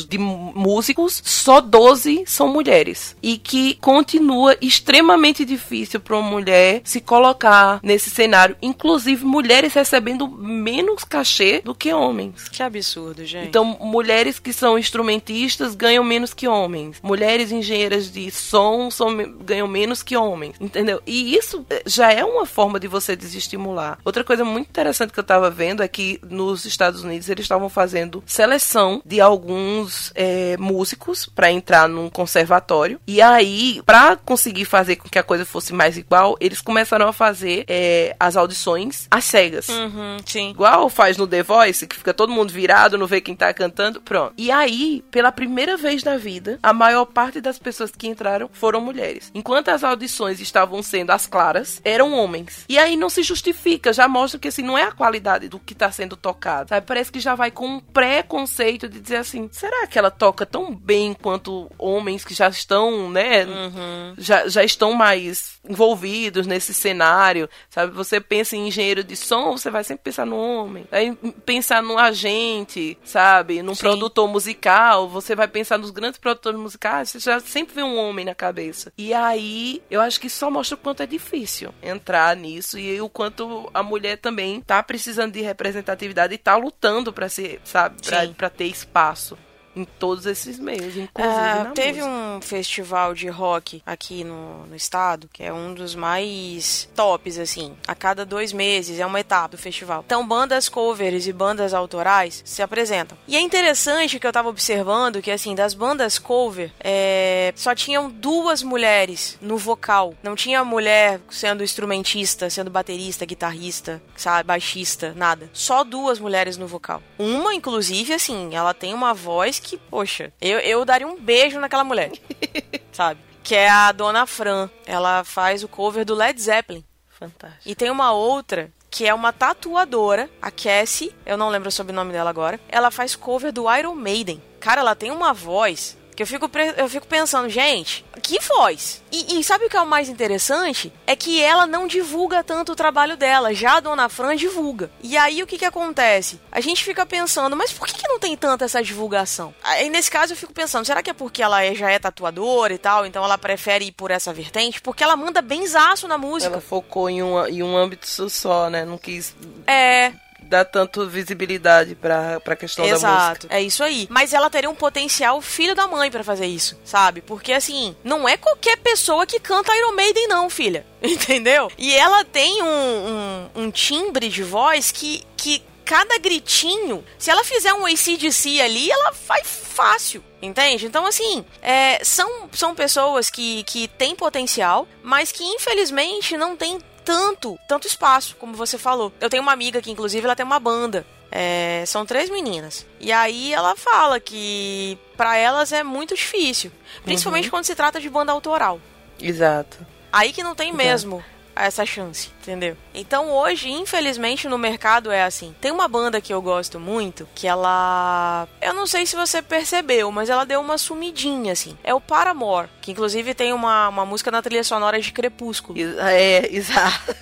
de 0.08 0.18
músicos, 0.18 1.22
só 1.24 1.62
12 1.62 2.24
são 2.26 2.48
mulheres. 2.48 3.16
E 3.22 3.38
que 3.38 3.76
continua 3.76 4.58
extremamente 4.62 5.46
difícil 5.46 6.00
para 6.00 6.18
uma 6.18 6.30
mulher 6.30 6.82
se 6.84 7.00
colocar 7.00 7.80
nesse 7.84 8.10
cenário, 8.10 8.56
inclusive 8.62 9.26
mulheres 9.26 9.74
recebendo 9.74 10.28
menos 10.28 11.04
cachê 11.04 11.62
do 11.64 11.76
que 11.76 11.94
homens. 11.94 12.50
Que 12.50 12.64
absurdo, 12.64 13.26
gente. 13.26 13.48
Então, 13.48 13.78
mulheres 13.80 14.40
que 14.40 14.54
são 14.54 14.78
instrumentistas 14.78 15.76
ganham 15.76 16.04
menos 16.04 16.34
que 16.34 16.48
homens. 16.48 16.98
Mulheres 17.02 17.52
engenheiras 17.52 18.12
de 18.12 18.30
som 18.32 18.90
são, 18.90 19.16
ganham 19.44 19.68
menos 19.68 20.04
que 20.04 20.18
homens, 20.18 20.56
entendeu? 20.60 21.02
E 21.06 21.36
isso 21.36 21.66
eh, 21.70 21.84
já 21.86 22.12
é 22.12 22.24
uma 22.24 22.46
forma 22.46 22.80
de 22.80 22.88
você 22.88 23.16
desestimular. 23.16 24.00
Outra 24.04 24.24
coisa 24.24 24.44
muito 24.44 24.70
interessante 24.70 25.14
que 25.14 25.20
eu 25.20 25.24
tava 25.24 25.50
vendo 25.50 25.84
é 25.84 25.88
que 25.88 26.20
nos 26.30 26.66
Estados 26.66 27.04
Unidos 27.04 27.30
eles 27.30 27.46
estavam 27.46 27.70
fazendo 27.70 28.24
seleção 28.26 29.02
de 29.06 29.22
alguns 29.48 30.12
é, 30.14 30.58
músicos 30.58 31.26
para 31.26 31.50
entrar 31.50 31.88
num 31.88 32.10
conservatório. 32.10 33.00
E 33.08 33.22
aí, 33.22 33.82
para 33.86 34.18
conseguir 34.18 34.66
fazer 34.66 34.98
com 34.98 35.08
que 35.08 35.18
a 35.18 35.24
coisa 35.24 35.46
fosse 35.46 35.74
mais 35.74 35.98
igual, 35.98 36.36
eles 36.42 36.60
começaram 36.60 37.08
a 37.08 37.14
fazer 37.14 37.64
é, 37.68 38.14
as 38.20 38.36
audições 38.36 39.08
às 39.10 39.24
cegas. 39.24 39.70
Uhum, 39.70 40.18
sim. 40.26 40.50
Igual 40.50 40.90
faz 40.90 41.16
no 41.16 41.26
The 41.26 41.44
Voice, 41.44 41.88
que 41.88 41.96
fica 41.96 42.14
todo 42.14 42.34
mundo 42.34 42.52
virado, 42.52 42.98
não 42.98 43.08
vê 43.08 43.22
quem 43.22 43.36
tá 43.36 43.54
cantando, 43.54 44.02
pronto. 44.02 44.34
E 44.38 44.52
aí, 44.52 45.04
pela 45.10 45.32
primeira 45.32 45.78
vez 45.78 46.04
na 46.04 46.18
vida, 46.18 46.60
a 46.62 46.74
maior 46.74 47.06
parte 47.06 47.40
das 47.40 47.58
pessoas 47.58 47.92
que 47.92 48.08
entraram 48.08 48.50
foram 48.52 48.82
mulheres. 48.82 49.32
Enquanto 49.34 49.70
as 49.70 49.84
audições 49.84 50.42
estavam 50.42 50.84
sendo 50.84 51.12
as 51.12 51.26
claras, 51.26 51.80
eram 51.86 52.14
homens. 52.14 52.66
E 52.68 52.78
aí 52.78 52.98
não 52.98 53.10
se 53.10 53.24
justifica, 53.24 53.94
já 53.94 54.08
mostra 54.08 54.40
que 54.40 54.50
assim, 54.50 54.62
não 54.62 54.78
é 54.78 54.84
a 54.84 54.92
qualidade 54.92 55.48
do 55.48 55.60
que 55.60 55.74
tá 55.74 55.90
sendo 55.90 56.18
tocado, 56.18 56.70
sabe? 56.70 56.86
Parece 56.86 57.12
que 57.12 57.20
já 57.20 57.34
vai 57.34 57.50
com 57.50 57.68
um 57.68 57.80
preconceito 57.80 58.90
de 58.90 59.00
dizer 59.00 59.18
assim, 59.18 59.27
será 59.52 59.88
que 59.88 59.98
ela 59.98 60.12
toca 60.12 60.46
tão 60.46 60.74
bem 60.74 61.14
quanto 61.14 61.70
homens 61.78 62.24
que 62.24 62.34
já 62.34 62.48
estão, 62.48 63.10
né, 63.10 63.46
uhum. 63.46 64.14
já, 64.18 64.48
já 64.48 64.64
estão 64.64 64.94
mais 64.94 65.57
envolvidos 65.68 66.48
nesse 66.48 66.74
cenário, 66.74 67.50
sabe? 67.70 67.94
Você 67.94 68.20
pensa 68.20 68.56
em 68.56 68.68
engenheiro 68.68 69.04
de 69.04 69.16
som, 69.16 69.58
você 69.58 69.70
vai 69.70 69.84
sempre 69.84 70.04
pensar 70.04 70.26
no 70.26 70.38
homem. 70.38 70.88
Aí 70.92 71.16
pensar 71.46 71.82
no 71.82 71.98
agente, 71.98 72.98
sabe? 73.04 73.62
Num 73.62 73.76
Sim. 73.76 73.82
produtor 73.82 74.28
musical, 74.28 75.08
você 75.10 75.36
vai 75.36 75.48
pensar 75.48 75.78
nos 75.78 75.92
grandes 75.92 76.20
produtores 76.20 76.60
musicais, 76.60 77.10
você 77.10 77.20
já 77.20 77.40
sempre 77.40 77.76
vê 77.76 77.84
um 77.84 77.98
homem 77.98 78.26
na 78.26 78.36
cabeça. 78.36 78.92
E 78.98 79.14
aí, 79.14 79.82
eu 79.90 80.02
acho 80.02 80.20
que 80.20 80.30
só 80.30 80.50
mostra 80.50 80.76
o 80.76 80.80
quanto 80.80 81.04
é 81.04 81.06
difícil 81.06 81.74
entrar 81.82 82.36
nisso 82.36 82.78
e 82.78 83.00
o 83.02 83.10
quanto 83.10 83.70
a 83.74 83.84
mulher 83.84 84.18
também 84.18 84.62
tá 84.62 84.82
precisando 84.82 85.34
de 85.34 85.42
representatividade 85.42 86.34
e 86.34 86.38
tá 86.38 86.56
lutando 86.56 87.12
para 87.14 87.30
ser, 87.30 87.60
sabe, 87.64 87.98
para 88.36 88.50
ter 88.50 88.66
espaço 88.66 89.38
em 89.78 89.86
todos 89.86 90.26
esses 90.26 90.58
meios, 90.60 90.98
inclusive 90.98 91.10
é, 91.16 91.64
na 91.64 91.72
Teve 91.72 92.02
música. 92.02 92.08
um 92.08 92.42
festival 92.42 93.14
de 93.14 93.28
rock 93.28 93.82
aqui 93.86 94.24
no, 94.24 94.66
no 94.66 94.76
estado, 94.76 95.30
que 95.32 95.44
é 95.44 95.54
um 95.54 95.74
dos 95.74 95.96
mais 95.96 96.90
tops, 96.96 97.38
assim. 97.38 97.76
A 97.88 97.94
cada 97.94 98.26
dois 98.26 98.52
meses 98.52 99.00
é 99.00 99.06
uma 99.06 99.20
etapa 99.20 99.50
do 99.50 99.58
festival. 99.58 100.04
Então, 100.06 100.28
bandas 100.28 100.68
covers 100.68 101.28
e 101.28 101.34
bandas 101.34 101.74
autorais 101.74 102.42
se 102.46 102.62
apresentam. 102.62 103.18
E 103.28 103.36
é 103.36 103.40
interessante 103.40 104.20
que 104.20 104.26
eu 104.26 104.34
tava 104.34 104.50
observando 104.50 105.22
que, 105.22 105.32
assim, 105.32 105.54
das 105.54 105.74
bandas 105.74 106.18
cover, 106.18 106.72
é, 106.80 107.54
só 107.56 107.76
tinham 107.76 108.10
duas 108.10 108.64
mulheres 108.64 109.38
no 109.42 109.58
vocal. 109.58 110.14
Não 110.24 110.36
tinha 110.36 110.64
mulher 110.64 111.20
sendo 111.30 111.64
instrumentista, 111.64 112.50
sendo 112.50 112.72
baterista, 112.72 113.26
guitarrista, 113.26 114.02
sabe, 114.16 114.48
baixista, 114.48 115.14
nada. 115.16 115.50
Só 115.54 115.84
duas 115.84 116.20
mulheres 116.20 116.58
no 116.58 116.68
vocal. 116.68 117.02
Uma, 117.20 117.54
inclusive, 117.54 118.14
assim, 118.14 118.56
ela 118.56 118.74
tem 118.74 118.94
uma 118.94 119.14
voz 119.14 119.60
que, 119.68 119.78
poxa, 119.78 120.34
eu, 120.40 120.60
eu 120.60 120.86
daria 120.86 121.08
um 121.08 121.20
beijo 121.20 121.60
naquela 121.60 121.84
mulher, 121.84 122.12
sabe? 122.92 123.20
Que 123.44 123.56
é 123.56 123.70
a 123.70 123.92
Dona 123.92 124.26
Fran. 124.26 124.70
Ela 124.86 125.24
faz 125.24 125.64
o 125.64 125.68
cover 125.68 126.06
do 126.06 126.16
Led 126.16 126.42
Zeppelin. 126.42 126.84
Fantástico. 127.10 127.62
E 127.66 127.76
tem 127.76 127.90
uma 127.90 128.12
outra 128.12 128.72
que 128.90 129.06
é 129.06 129.14
uma 129.14 129.34
tatuadora, 129.34 130.30
a 130.42 130.50
Cassie, 130.50 131.14
eu 131.26 131.38
não 131.38 131.50
lembro 131.50 131.70
sobre 131.70 131.92
o 131.92 131.96
nome 131.96 132.14
dela 132.14 132.30
agora. 132.30 132.60
Ela 132.70 132.90
faz 132.90 133.16
cover 133.16 133.52
do 133.52 133.72
Iron 133.76 133.94
Maiden. 133.94 134.42
Cara, 134.60 134.82
ela 134.82 134.96
tem 134.96 135.12
uma 135.12 135.34
voz 135.34 135.98
que 136.18 136.24
eu 136.24 136.28
fico, 136.28 136.50
eu 136.76 136.90
fico 136.90 137.06
pensando, 137.06 137.48
gente, 137.48 138.04
que 138.24 138.40
voz? 138.40 139.04
E, 139.12 139.40
e, 139.40 139.44
sabe 139.44 139.66
o 139.66 139.70
que 139.70 139.78
é 139.78 139.82
o 139.82 139.86
mais 139.86 140.10
interessante? 140.10 140.92
É 141.06 141.16
que 141.16 141.40
ela 141.44 141.68
não 141.68 141.86
divulga 141.86 142.44
tanto 142.44 142.72
o 142.72 142.76
trabalho 142.76 143.16
dela, 143.16 143.54
já 143.54 143.78
a 143.78 143.80
Dona 143.80 144.10
Fran 144.10 144.36
divulga. 144.36 144.90
E 145.04 145.16
aí 145.16 145.44
o 145.44 145.48
que 145.48 145.60
que 145.60 145.64
acontece? 145.64 146.42
A 146.52 146.60
gente 146.60 146.84
fica 146.84 147.06
pensando, 147.06 147.56
mas 147.56 147.72
por 147.72 147.86
que, 147.86 147.94
que 147.94 148.08
não 148.08 148.18
tem 148.18 148.36
tanta 148.36 148.66
essa 148.66 148.82
divulgação? 148.82 149.54
Aí 149.64 149.92
nesse 149.92 150.10
caso 150.10 150.34
eu 150.34 150.38
fico 150.38 150.52
pensando, 150.52 150.88
será 150.88 151.04
que 151.04 151.12
é 151.12 151.14
porque 151.14 151.44
ela 151.44 151.64
é, 151.64 151.76
já 151.76 151.92
é 151.92 152.00
tatuadora 152.00 152.74
e 152.74 152.80
tal, 152.80 153.06
então 153.06 153.24
ela 153.24 153.38
prefere 153.38 153.86
ir 153.86 153.92
por 153.92 154.10
essa 154.10 154.34
vertente? 154.34 154.82
Porque 154.82 155.04
ela 155.04 155.16
manda 155.16 155.40
benzaço 155.40 156.08
na 156.08 156.18
música. 156.18 156.52
Ela 156.52 156.62
focou 156.62 157.12
em 157.12 157.22
um, 157.22 157.46
em 157.46 157.62
um 157.62 157.78
âmbito 157.78 158.08
só, 158.08 158.72
né? 158.72 158.84
Não 158.84 158.98
quis. 158.98 159.36
É, 159.68 160.14
dá 160.48 160.66
tanto 160.66 161.08
visibilidade 161.08 161.96
pra, 161.96 162.40
pra 162.40 162.56
questão 162.56 162.86
Exato, 162.86 163.04
da 163.04 163.28
música. 163.30 163.48
é 163.50 163.62
isso 163.62 163.84
aí. 163.84 164.08
Mas 164.10 164.34
ela 164.34 164.50
teria 164.50 164.70
um 164.70 164.76
potencial 164.76 165.42
filho 165.42 165.76
da 165.76 165.88
mãe 165.88 166.10
para 166.10 166.24
fazer 166.24 166.46
isso, 166.46 166.80
sabe? 166.84 167.22
Porque 167.22 167.54
assim, 167.54 167.96
não 168.04 168.28
é 168.28 168.38
qualquer 168.38 168.78
pessoa 168.78 169.26
que 169.26 169.40
canta 169.40 169.76
Iron 169.76 169.94
Maiden, 169.94 170.28
não, 170.28 170.50
filha. 170.50 170.86
Entendeu? 171.02 171.72
E 171.78 171.94
ela 171.94 172.24
tem 172.26 172.64
um, 172.64 172.68
um, 172.68 173.50
um 173.64 173.72
timbre 173.72 174.30
de 174.30 174.44
voz 174.44 174.92
que, 174.92 175.24
que 175.36 175.64
cada 175.88 176.18
gritinho, 176.18 177.04
se 177.18 177.32
ela 177.32 177.44
fizer 177.46 177.74
um 177.74 177.86
ACDC 177.86 178.60
ali, 178.60 178.92
ela 178.92 179.14
faz 179.14 179.48
fácil. 179.48 180.24
Entende? 180.40 180.86
Então, 180.86 181.06
assim, 181.06 181.44
é, 181.62 182.04
são, 182.04 182.48
são 182.52 182.76
pessoas 182.76 183.30
que, 183.30 183.64
que 183.64 183.88
têm 183.88 184.16
potencial, 184.16 184.88
mas 185.02 185.32
que 185.32 185.44
infelizmente 185.44 186.38
não 186.38 186.56
têm 186.56 186.78
tanto, 187.08 187.58
tanto 187.66 187.88
espaço, 187.88 188.36
como 188.36 188.54
você 188.54 188.78
falou. 188.78 189.14
Eu 189.22 189.30
tenho 189.30 189.42
uma 189.42 189.54
amiga 189.54 189.82
que, 189.82 189.90
inclusive, 189.90 190.26
ela 190.26 190.36
tem 190.36 190.46
uma 190.46 190.60
banda. 190.60 191.06
É, 191.32 191.86
são 191.88 192.06
três 192.06 192.30
meninas. 192.30 192.86
E 193.00 193.14
aí 193.14 193.54
ela 193.54 193.78
fala 193.78 194.20
que 194.20 194.98
para 195.16 195.38
elas 195.38 195.72
é 195.72 195.84
muito 195.84 196.14
difícil. 196.14 196.70
Principalmente 197.06 197.46
uhum. 197.46 197.52
quando 197.52 197.64
se 197.64 197.76
trata 197.76 198.02
de 198.02 198.10
banda 198.10 198.34
autoral. 198.34 198.82
Exato. 199.22 199.78
Aí 200.12 200.34
que 200.34 200.44
não 200.44 200.54
tem 200.54 200.68
Exato. 200.68 200.84
mesmo 200.84 201.24
essa 201.66 201.86
chance, 201.86 202.30
entendeu? 202.42 202.78
Então 202.94 203.32
hoje, 203.32 203.70
infelizmente, 203.70 204.48
no 204.48 204.58
mercado 204.58 205.12
é 205.12 205.24
assim. 205.24 205.56
Tem 205.60 205.72
uma 205.72 205.88
banda 205.88 206.22
que 206.22 206.34
eu 206.34 206.42
gosto 206.42 206.80
muito, 206.80 207.28
que 207.36 207.48
ela. 207.48 208.48
Eu 208.62 208.74
não 208.74 208.88
sei 208.88 209.06
se 209.06 209.16
você 209.16 209.42
percebeu, 209.42 210.12
mas 210.12 210.30
ela 210.30 210.46
deu 210.46 210.60
uma 210.60 210.78
sumidinha, 210.78 211.54
assim. 211.54 211.78
É 211.84 211.94
o 211.94 212.02
Paramore, 212.02 212.70
que 212.82 212.92
inclusive 212.92 213.34
tem 213.34 213.54
uma, 213.54 213.90
uma 213.90 214.06
música 214.06 214.32
na 214.32 214.42
trilha 214.42 214.64
sonora 214.64 215.00
de 215.00 215.12
Crepúsculo. 215.12 215.78
É, 216.00 216.48
exato. 216.54 217.16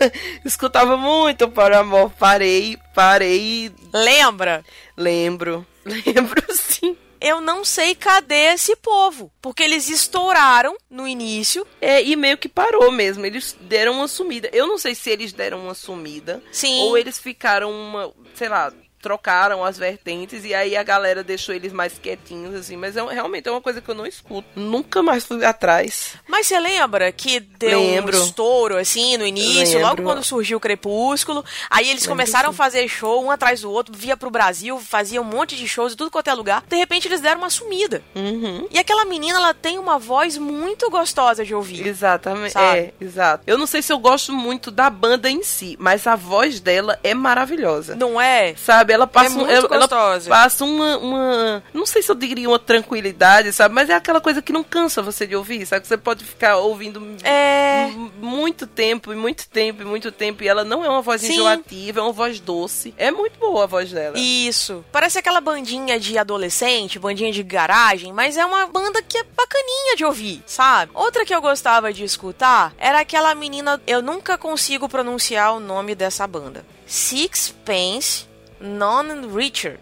Escutava 0.43 0.97
muito 0.97 1.45
o 1.45 1.51
Paramore, 1.51 2.11
parei, 2.17 2.77
parei. 2.93 3.71
Lembra? 3.93 4.63
Lembro. 4.97 5.65
Lembro 5.85 6.43
sim 6.49 6.97
eu 7.25 7.41
não 7.41 7.65
sei 7.65 7.95
cadê 7.95 8.53
esse 8.53 8.75
povo. 8.75 9.31
Porque 9.41 9.63
eles 9.63 9.89
estouraram 9.89 10.77
no 10.87 11.07
início. 11.07 11.65
É, 11.81 12.03
e 12.03 12.15
meio 12.15 12.37
que 12.37 12.47
parou 12.47 12.91
mesmo. 12.91 13.25
Eles 13.25 13.57
deram 13.61 13.93
uma 13.93 14.07
sumida. 14.07 14.47
Eu 14.53 14.67
não 14.67 14.77
sei 14.77 14.93
se 14.93 15.09
eles 15.09 15.33
deram 15.33 15.63
uma 15.63 15.73
sumida. 15.73 16.43
Sim. 16.51 16.81
Ou 16.83 16.95
eles 16.95 17.17
ficaram 17.17 17.71
uma, 17.71 18.13
sei 18.35 18.47
lá, 18.47 18.71
trocaram 19.05 19.63
as 19.63 19.77
vertentes 19.77 20.43
e 20.43 20.51
aí 20.51 20.75
a 20.75 20.81
galera 20.81 21.23
deixou 21.23 21.53
eles 21.53 21.71
mais 21.71 21.99
quietinhos, 21.99 22.55
assim. 22.55 22.75
Mas 22.75 22.97
é, 22.97 23.05
realmente 23.05 23.47
é 23.47 23.51
uma 23.51 23.61
coisa 23.61 23.79
que 23.79 23.87
eu 23.87 23.93
não 23.93 24.03
escuto. 24.03 24.47
Nunca 24.55 25.03
mais 25.03 25.23
fui 25.23 25.45
atrás. 25.45 26.15
Mas 26.27 26.47
você 26.47 26.59
lembra 26.59 27.11
que 27.11 27.39
deu 27.39 27.79
Lembro. 27.79 28.17
um 28.17 28.23
estouro, 28.23 28.77
assim, 28.77 29.15
no 29.15 29.27
início, 29.27 29.79
logo 29.79 29.97
Lembro. 29.97 30.05
quando 30.05 30.23
surgiu 30.23 30.57
o 30.57 30.59
Crepúsculo. 30.59 31.45
Aí 31.69 31.87
eles 31.87 32.01
Lembro 32.01 32.15
começaram 32.15 32.49
a 32.49 32.51
sim. 32.51 32.57
fazer 32.57 32.87
show 32.87 33.23
um 33.23 33.29
atrás 33.29 33.61
do 33.61 33.71
outro, 33.71 33.95
via 33.95 34.17
pro 34.17 34.31
Brasil, 34.31 34.79
fazia 34.79 35.21
um 35.21 35.25
monte 35.25 35.55
de 35.55 35.67
shows 35.67 35.93
em 35.93 35.95
tudo 35.95 36.09
quanto 36.09 36.27
é 36.27 36.33
lugar. 36.33 36.63
De 36.67 36.75
repente 36.75 37.07
eles 37.07 37.21
deram 37.21 37.41
uma 37.41 37.51
sumida. 37.51 38.01
Uhum. 38.15 38.67
E 38.71 38.79
aquela 38.79 39.05
menina, 39.05 39.37
ela 39.37 39.53
tem 39.53 39.77
uma 39.77 39.99
voz 39.99 40.35
muito 40.35 40.89
gostosa 40.89 41.45
de 41.45 41.53
ouvir. 41.53 41.85
Exatamente. 41.85 42.53
Sabe? 42.53 42.79
É, 42.79 42.93
exato. 42.99 43.43
Eu 43.45 43.59
não 43.59 43.67
sei 43.67 43.83
se 43.83 43.93
eu 43.93 43.99
gosto 43.99 44.33
muito 44.33 44.71
da 44.71 44.89
banda 44.89 45.29
em 45.29 45.43
si, 45.43 45.77
mas 45.79 46.07
a 46.07 46.15
voz 46.15 46.59
dela 46.59 46.97
é 47.03 47.13
maravilhosa. 47.13 47.95
Não 47.95 48.19
é? 48.19 48.55
Sabe, 48.55 48.94
ela 48.95 49.07
passa, 49.07 49.27
É 49.27 49.37
muito 49.37 49.51
ela, 49.51 49.67
ela 49.71 49.87
passa 49.87 50.65
uma, 50.65 50.97
uma. 50.97 51.63
Não 51.73 51.85
sei 51.85 52.01
se 52.01 52.09
eu 52.11 52.15
diria 52.15 52.47
uma 52.49 52.59
tranquilidade, 52.59 53.51
sabe? 53.53 53.73
Mas 53.75 53.89
é 53.89 53.93
aquela 53.93 54.19
coisa 54.21 54.41
que 54.41 54.51
não 54.51 54.63
cansa 54.63 55.01
você 55.01 55.27
de 55.27 55.35
ouvir, 55.35 55.65
sabe? 55.65 55.81
Que 55.81 55.87
você 55.87 55.97
pode 55.97 56.23
ficar 56.25 56.57
ouvindo 56.57 57.01
É. 57.23 57.91
muito 58.19 58.65
tempo, 58.65 59.13
e 59.13 59.15
muito 59.15 59.47
tempo, 59.47 59.81
e 59.81 59.85
muito 59.85 60.11
tempo. 60.11 60.43
E 60.43 60.47
ela 60.47 60.63
não 60.63 60.83
é 60.83 60.89
uma 60.89 61.01
voz 61.01 61.21
Sim. 61.21 61.33
enjoativa, 61.33 61.99
é 61.99 62.03
uma 62.03 62.11
voz 62.11 62.39
doce. 62.39 62.93
É 62.97 63.11
muito 63.11 63.39
boa 63.39 63.63
a 63.63 63.67
voz 63.67 63.91
dela. 63.91 64.17
Isso. 64.17 64.83
Parece 64.91 65.19
aquela 65.19 65.41
bandinha 65.41 65.99
de 65.99 66.17
adolescente, 66.17 66.97
bandinha 66.99 67.31
de 67.31 67.43
garagem, 67.43 68.11
mas 68.13 68.37
é 68.37 68.45
uma 68.45 68.65
banda 68.67 69.01
que 69.01 69.17
é 69.17 69.23
bacaninha 69.23 69.95
de 69.95 70.05
ouvir, 70.05 70.41
sabe? 70.45 70.91
Outra 70.93 71.25
que 71.25 71.33
eu 71.35 71.41
gostava 71.41 71.91
de 71.93 72.03
escutar 72.03 72.73
era 72.77 72.99
aquela 73.01 73.33
menina, 73.35 73.81
eu 73.85 74.01
nunca 74.01 74.37
consigo 74.37 74.87
pronunciar 74.87 75.53
o 75.55 75.59
nome 75.59 75.93
dessa 75.95 76.25
banda. 76.25 76.65
Sixpence 76.85 78.27
Non 78.59 79.27
Richer. 79.35 79.79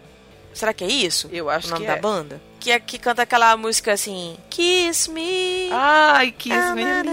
Será 0.52 0.72
que 0.72 0.84
é 0.84 0.88
isso? 0.88 1.28
Eu 1.32 1.50
acho 1.50 1.66
o 1.66 1.70
nome 1.70 1.82
que 1.82 1.86
da 1.88 1.96
é. 1.96 2.00
banda? 2.00 2.40
Que 2.60 2.70
é 2.70 2.78
que 2.78 2.98
canta 2.98 3.22
aquela 3.22 3.56
música 3.56 3.92
assim, 3.92 4.38
Kiss 4.48 5.10
Me. 5.10 5.68
Ai, 5.72 6.30
que 6.30 6.48
linda. 6.48 7.10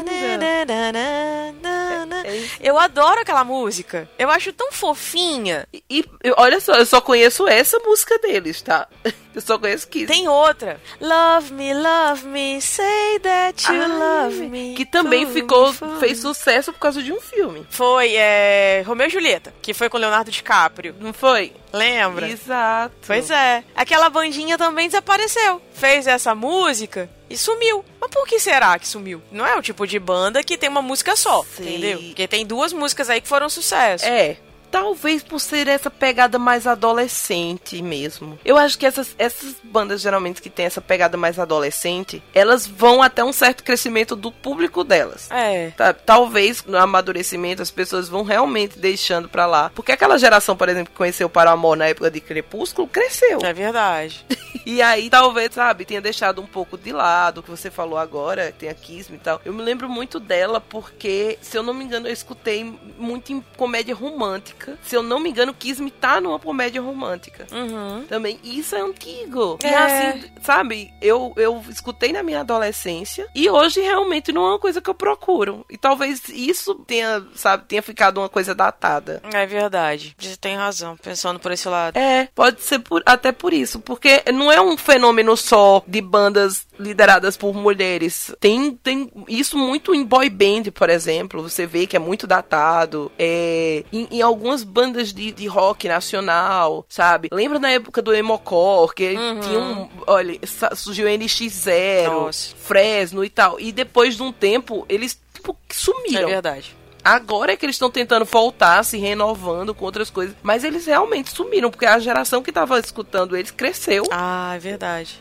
É 2.23 2.37
isso. 2.37 2.57
Eu 2.61 2.77
adoro 2.77 3.19
aquela 3.19 3.43
música. 3.43 4.07
Eu 4.17 4.29
acho 4.29 4.53
tão 4.53 4.71
fofinha. 4.71 5.67
E, 5.73 5.83
e, 5.89 6.05
olha 6.37 6.59
só, 6.59 6.73
eu 6.73 6.85
só 6.85 7.01
conheço 7.01 7.47
essa 7.47 7.79
música 7.79 8.19
deles, 8.19 8.61
tá? 8.61 8.87
Eu 9.33 9.41
só 9.41 9.57
conheço 9.57 9.87
Kiss. 9.87 10.07
Tem 10.07 10.27
outra. 10.27 10.79
Love 10.99 11.53
me, 11.53 11.73
love 11.73 12.27
me, 12.27 12.61
say 12.61 13.19
that 13.19 13.65
you 13.71 13.81
Ai, 13.81 13.87
love 13.87 14.47
me. 14.47 14.73
Que 14.75 14.85
também 14.85 15.25
ficou, 15.25 15.71
me 15.71 15.99
fez 15.99 16.19
sucesso 16.19 16.73
por 16.73 16.79
causa 16.79 17.01
de 17.01 17.13
um 17.13 17.21
filme. 17.21 17.65
Foi 17.69 18.13
é, 18.15 18.83
Romeu 18.85 19.07
e 19.07 19.09
Julieta, 19.09 19.53
que 19.61 19.73
foi 19.73 19.89
com 19.89 19.97
Leonardo 19.97 20.31
DiCaprio. 20.31 20.95
Não 20.99 21.13
foi? 21.13 21.53
Lembra? 21.71 22.27
Exato. 22.27 22.95
Pois 23.07 23.29
é. 23.29 23.63
Aquela 23.75 24.09
bandinha 24.09 24.57
também 24.57 24.87
desapareceu. 24.87 25.61
Fez 25.73 26.07
essa 26.07 26.35
música 26.35 27.09
e 27.29 27.37
sumiu. 27.37 27.85
Mas 27.99 28.11
por 28.11 28.27
que 28.27 28.39
será 28.39 28.77
que 28.77 28.87
sumiu? 28.87 29.21
Não 29.31 29.45
é 29.45 29.55
o 29.55 29.61
tipo 29.61 29.87
de 29.87 29.97
banda 29.97 30.43
que 30.43 30.57
tem 30.57 30.69
uma 30.69 30.81
música 30.81 31.15
só, 31.15 31.45
Sei. 31.55 31.67
entendeu? 31.67 31.99
Porque 31.99 32.27
tem 32.27 32.45
duas 32.45 32.73
músicas 32.73 33.09
aí 33.09 33.21
que 33.21 33.27
foram 33.27 33.49
sucesso. 33.49 34.05
É. 34.05 34.37
Talvez 34.71 35.21
por 35.21 35.39
ser 35.39 35.67
essa 35.67 35.91
pegada 35.91 36.39
mais 36.39 36.65
adolescente 36.65 37.81
mesmo. 37.81 38.39
Eu 38.45 38.57
acho 38.57 38.77
que 38.77 38.85
essas, 38.85 39.13
essas 39.19 39.55
bandas, 39.63 40.01
geralmente, 40.01 40.41
que 40.41 40.49
tem 40.49 40.65
essa 40.65 40.81
pegada 40.81 41.17
mais 41.17 41.37
adolescente, 41.37 42.23
elas 42.33 42.65
vão 42.65 43.01
até 43.01 43.23
um 43.23 43.33
certo 43.33 43.63
crescimento 43.63 44.15
do 44.15 44.31
público 44.31 44.83
delas. 44.83 45.29
É. 45.29 45.71
Tá, 45.71 45.93
talvez 45.93 46.63
no 46.65 46.77
amadurecimento 46.77 47.61
as 47.61 47.71
pessoas 47.71 48.07
vão 48.07 48.23
realmente 48.23 48.79
deixando 48.79 49.27
pra 49.27 49.45
lá. 49.45 49.69
Porque 49.75 49.91
aquela 49.91 50.17
geração, 50.17 50.55
por 50.55 50.69
exemplo, 50.69 50.91
que 50.91 50.97
conheceu 50.97 51.27
o 51.27 51.29
Paramore 51.29 51.79
na 51.79 51.87
época 51.87 52.09
de 52.09 52.21
Crepúsculo, 52.21 52.87
cresceu. 52.87 53.39
É 53.43 53.53
verdade. 53.53 54.25
E 54.63 54.79
aí, 54.79 55.09
talvez, 55.09 55.53
sabe, 55.53 55.85
tenha 55.85 56.01
deixado 56.01 56.39
um 56.39 56.45
pouco 56.45 56.77
de 56.77 56.91
lado 56.91 57.39
o 57.39 57.43
que 57.43 57.49
você 57.49 57.71
falou 57.71 57.97
agora, 57.97 58.53
tem 58.57 58.69
a 58.69 58.73
Kiss 58.75 59.11
Me 59.11 59.17
e 59.17 59.19
tal. 59.19 59.41
Eu 59.43 59.53
me 59.53 59.61
lembro 59.63 59.89
muito 59.89 60.19
dela 60.19 60.61
porque, 60.61 61.39
se 61.41 61.57
eu 61.57 61.63
não 61.63 61.73
me 61.73 61.83
engano, 61.83 62.07
eu 62.07 62.13
escutei 62.13 62.63
muito 62.97 63.33
em 63.33 63.41
comédia 63.57 63.95
romântica. 63.95 64.60
Se 64.83 64.95
eu 64.95 65.03
não 65.03 65.19
me 65.19 65.29
engano, 65.29 65.53
Kiss 65.53 65.81
Me 65.81 65.91
tá 65.91 66.19
numa 66.21 66.39
comédia 66.39 66.81
romântica. 66.81 67.47
Uhum. 67.51 68.05
Também, 68.07 68.39
isso 68.43 68.75
é 68.75 68.81
antigo. 68.81 69.57
E 69.63 69.67
É. 69.67 69.75
assim, 69.77 70.23
sabe, 70.41 70.93
eu, 71.01 71.33
eu 71.37 71.63
escutei 71.69 72.11
na 72.11 72.23
minha 72.23 72.41
adolescência 72.41 73.27
e 73.35 73.49
hoje 73.49 73.81
realmente 73.81 74.31
não 74.31 74.45
é 74.45 74.49
uma 74.51 74.59
coisa 74.59 74.81
que 74.81 74.89
eu 74.89 74.93
procuro. 74.95 75.65
E 75.69 75.77
talvez 75.77 76.21
isso 76.29 76.75
tenha, 76.85 77.23
sabe, 77.35 77.65
tenha 77.67 77.81
ficado 77.81 78.17
uma 78.19 78.29
coisa 78.29 78.53
datada. 78.55 79.21
É 79.33 79.45
verdade. 79.45 80.15
Você 80.17 80.37
tem 80.37 80.55
razão, 80.55 80.95
pensando 80.97 81.39
por 81.39 81.51
esse 81.51 81.67
lado. 81.67 81.97
É, 81.97 82.27
pode 82.33 82.61
ser 82.61 82.79
por- 82.79 83.03
até 83.05 83.31
por 83.31 83.53
isso, 83.53 83.79
porque 83.79 84.23
não 84.33 84.51
é 84.51 84.61
um 84.61 84.77
fenômeno 84.77 85.35
só 85.37 85.83
de 85.87 86.01
bandas 86.01 86.65
lideradas 86.81 87.37
por 87.37 87.53
mulheres. 87.53 88.33
Tem, 88.39 88.71
tem 88.75 89.11
isso 89.27 89.57
muito 89.57 89.93
em 89.95 90.03
boy 90.03 90.29
band, 90.29 90.71
por 90.73 90.89
exemplo. 90.89 91.41
Você 91.43 91.65
vê 91.65 91.85
que 91.87 91.95
é 91.95 91.99
muito 91.99 92.25
datado. 92.27 93.11
É, 93.17 93.83
em, 93.91 94.07
em 94.11 94.21
algumas 94.21 94.63
bandas 94.63 95.13
de, 95.13 95.31
de 95.31 95.47
rock 95.47 95.87
nacional, 95.87 96.85
sabe? 96.89 97.29
Lembra 97.31 97.59
na 97.59 97.69
época 97.69 98.01
do 98.01 98.13
Emocore, 98.13 98.93
que 98.95 99.09
tinha 99.41 99.59
um. 99.59 99.89
Olha, 100.07 100.39
surgiu 100.75 101.07
NX0, 101.07 102.05
Nossa. 102.07 102.55
Fresno 102.57 103.23
e 103.23 103.29
tal. 103.29 103.59
E 103.59 103.71
depois 103.71 104.15
de 104.15 104.23
um 104.23 104.31
tempo, 104.31 104.85
eles 104.89 105.19
tipo, 105.33 105.55
É 105.69 105.73
sumiram. 105.73 106.27
verdade. 106.29 106.75
Agora 107.03 107.51
é 107.51 107.57
que 107.57 107.65
eles 107.65 107.75
estão 107.77 107.89
tentando 107.89 108.25
voltar, 108.25 108.83
se 108.85 108.95
renovando 108.99 109.73
com 109.73 109.83
outras 109.85 110.11
coisas. 110.11 110.35
Mas 110.43 110.63
eles 110.63 110.85
realmente 110.85 111.31
sumiram, 111.31 111.71
porque 111.71 111.85
a 111.87 111.97
geração 111.97 112.43
que 112.43 112.51
tava 112.51 112.77
escutando 112.79 113.35
eles 113.35 113.49
cresceu, 113.49 114.03
Ah, 114.11 114.53
é 114.55 114.59
verdade. 114.59 115.19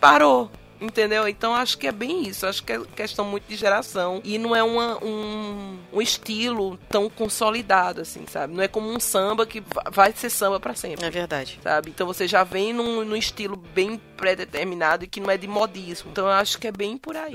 parou. 0.00 0.50
Entendeu? 0.80 1.28
Então 1.28 1.54
acho 1.54 1.76
que 1.76 1.86
é 1.86 1.92
bem 1.92 2.26
isso. 2.26 2.46
Acho 2.46 2.62
que 2.64 2.72
é 2.72 2.80
questão 2.96 3.24
muito 3.24 3.44
de 3.48 3.56
geração. 3.56 4.20
E 4.24 4.38
não 4.38 4.54
é 4.56 4.62
uma, 4.62 5.02
um, 5.04 5.78
um 5.92 6.00
estilo 6.02 6.78
tão 6.88 7.08
consolidado, 7.10 8.00
assim, 8.00 8.24
sabe? 8.28 8.54
Não 8.54 8.62
é 8.62 8.68
como 8.68 8.88
um 8.90 8.98
samba 8.98 9.44
que 9.46 9.60
va- 9.60 9.84
vai 9.90 10.12
ser 10.12 10.30
samba 10.30 10.58
pra 10.58 10.74
sempre. 10.74 11.04
É 11.04 11.10
verdade. 11.10 11.58
Sabe? 11.62 11.90
Então 11.90 12.06
você 12.06 12.26
já 12.26 12.42
vem 12.44 12.72
num, 12.72 13.04
num 13.04 13.16
estilo 13.16 13.56
bem 13.56 14.00
pré-determinado 14.16 15.04
e 15.04 15.06
que 15.06 15.20
não 15.20 15.30
é 15.30 15.36
de 15.36 15.46
modismo. 15.46 16.10
Então 16.12 16.24
eu 16.26 16.32
acho 16.32 16.58
que 16.58 16.66
é 16.66 16.72
bem 16.72 16.96
por 16.96 17.16
aí. 17.16 17.34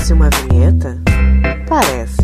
Parece 0.00 0.14
uma 0.14 0.30
vinheta? 0.30 0.96
Parece. 1.68 2.19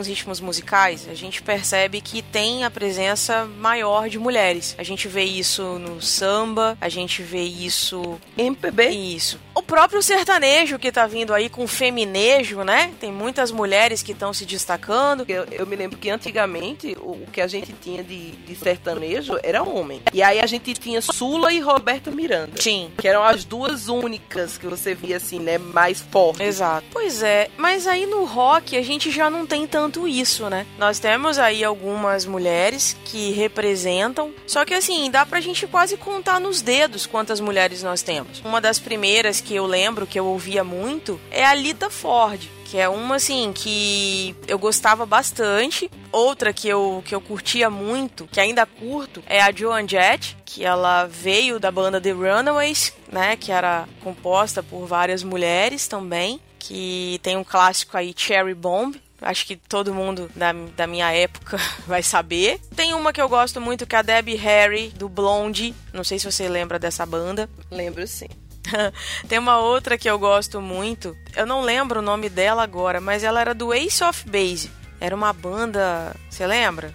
Alguns 0.00 0.06
ritmos 0.06 0.40
musicais, 0.40 1.06
a 1.08 1.14
gente 1.14 1.42
percebe 1.42 2.00
que 2.00 2.22
tem 2.22 2.64
a 2.64 2.70
presença 2.70 3.44
maior 3.44 4.08
de 4.08 4.18
mulheres. 4.18 4.74
A 4.78 4.82
gente 4.82 5.06
vê 5.08 5.24
isso 5.24 5.78
no 5.78 6.00
samba, 6.00 6.76
a 6.80 6.88
gente 6.88 7.22
vê 7.22 7.42
isso 7.42 8.18
MPB? 8.36 8.88
Isso. 8.88 9.38
O 9.54 9.62
próprio 9.62 10.02
sertanejo 10.02 10.78
que 10.78 10.90
tá 10.90 11.06
vindo 11.06 11.34
aí 11.34 11.50
com 11.50 11.66
feminejo, 11.66 12.62
né? 12.62 12.92
Tem 12.98 13.12
muitas 13.12 13.50
mulheres 13.50 14.02
que 14.02 14.12
estão 14.12 14.32
se 14.32 14.46
destacando. 14.46 15.24
Eu, 15.28 15.44
eu 15.50 15.66
me 15.66 15.76
lembro 15.76 15.98
que 15.98 16.08
antigamente 16.08 16.96
o, 17.00 17.26
que 17.30 17.40
a 17.40 17.46
gente 17.46 17.72
tinha 17.74 18.02
de, 18.02 18.30
de 18.30 18.54
sertanejo 18.54 19.38
era 19.42 19.62
homem. 19.62 20.00
E 20.14 20.22
aí 20.22 20.40
a 20.40 20.46
gente 20.46 20.72
tinha 20.74 21.02
Sula 21.02 21.52
e 21.52 21.60
Roberta 21.60 22.10
Miranda. 22.10 22.60
Sim. 22.60 22.90
Que 22.96 23.06
eram 23.06 23.22
as 23.22 23.44
duas 23.44 23.88
únicas 23.88 24.56
que 24.56 24.66
você 24.66 24.94
via 24.94 25.18
assim, 25.18 25.38
né? 25.38 25.58
Mais 25.58 26.00
fortes. 26.00 26.40
Exato. 26.40 26.86
Pois 26.90 27.22
é, 27.22 27.50
mas 27.56 27.86
aí 27.86 28.06
no 28.06 28.24
rock 28.24 28.76
a 28.76 28.82
gente 28.82 29.10
já 29.10 29.28
não 29.28 29.44
tem 29.46 29.66
tanto 29.66 29.89
isso, 30.06 30.48
né? 30.48 30.66
Nós 30.78 30.98
temos 30.98 31.38
aí 31.38 31.64
algumas 31.64 32.26
mulheres 32.26 32.96
que 33.04 33.32
representam, 33.32 34.32
só 34.46 34.64
que 34.64 34.74
assim, 34.74 35.10
dá 35.10 35.24
pra 35.26 35.40
gente 35.40 35.66
quase 35.66 35.96
contar 35.96 36.40
nos 36.40 36.62
dedos 36.62 37.06
quantas 37.06 37.40
mulheres 37.40 37.82
nós 37.82 38.02
temos. 38.02 38.40
Uma 38.40 38.60
das 38.60 38.78
primeiras 38.78 39.40
que 39.40 39.54
eu 39.54 39.66
lembro 39.66 40.06
que 40.06 40.18
eu 40.18 40.26
ouvia 40.26 40.62
muito 40.64 41.20
é 41.30 41.44
a 41.44 41.54
Lita 41.54 41.90
Ford. 41.90 42.48
Que 42.64 42.78
é 42.78 42.88
uma, 42.88 43.16
assim, 43.16 43.52
que 43.52 44.32
eu 44.46 44.56
gostava 44.56 45.04
bastante. 45.04 45.90
Outra 46.12 46.52
que 46.52 46.68
eu, 46.68 47.02
que 47.04 47.12
eu 47.12 47.20
curtia 47.20 47.68
muito, 47.68 48.28
que 48.30 48.38
ainda 48.38 48.64
curto, 48.64 49.20
é 49.26 49.42
a 49.42 49.50
Joan 49.50 49.88
Jett, 49.88 50.36
que 50.44 50.64
ela 50.64 51.04
veio 51.06 51.58
da 51.58 51.72
banda 51.72 52.00
The 52.00 52.12
Runaways, 52.12 52.92
né? 53.10 53.34
Que 53.34 53.50
era 53.50 53.88
composta 54.04 54.62
por 54.62 54.86
várias 54.86 55.24
mulheres 55.24 55.88
também. 55.88 56.40
que 56.60 57.18
tem 57.22 57.36
um 57.36 57.42
clássico 57.42 57.96
aí, 57.96 58.14
Cherry 58.16 58.54
Bomb. 58.54 58.94
Acho 59.22 59.44
que 59.46 59.56
todo 59.56 59.92
mundo 59.94 60.30
da, 60.34 60.52
da 60.76 60.86
minha 60.86 61.12
época 61.12 61.58
vai 61.86 62.02
saber. 62.02 62.58
Tem 62.74 62.94
uma 62.94 63.12
que 63.12 63.20
eu 63.20 63.28
gosto 63.28 63.60
muito, 63.60 63.86
que 63.86 63.94
é 63.94 63.98
a 63.98 64.02
Debbie 64.02 64.34
Harry, 64.36 64.88
do 64.90 65.08
Blonde. 65.08 65.74
Não 65.92 66.02
sei 66.04 66.18
se 66.18 66.30
você 66.30 66.48
lembra 66.48 66.78
dessa 66.78 67.04
banda. 67.04 67.48
Lembro 67.70 68.06
sim. 68.06 68.28
Tem 69.28 69.38
uma 69.38 69.58
outra 69.58 69.98
que 69.98 70.08
eu 70.08 70.18
gosto 70.18 70.60
muito. 70.60 71.16
Eu 71.34 71.44
não 71.46 71.60
lembro 71.62 72.00
o 72.00 72.02
nome 72.02 72.28
dela 72.28 72.62
agora, 72.62 73.00
mas 73.00 73.22
ela 73.24 73.40
era 73.40 73.54
do 73.54 73.72
Ace 73.74 74.02
of 74.04 74.28
Base. 74.28 74.70
Era 75.00 75.14
uma 75.14 75.32
banda. 75.32 76.14
Você 76.28 76.46
lembra? 76.46 76.92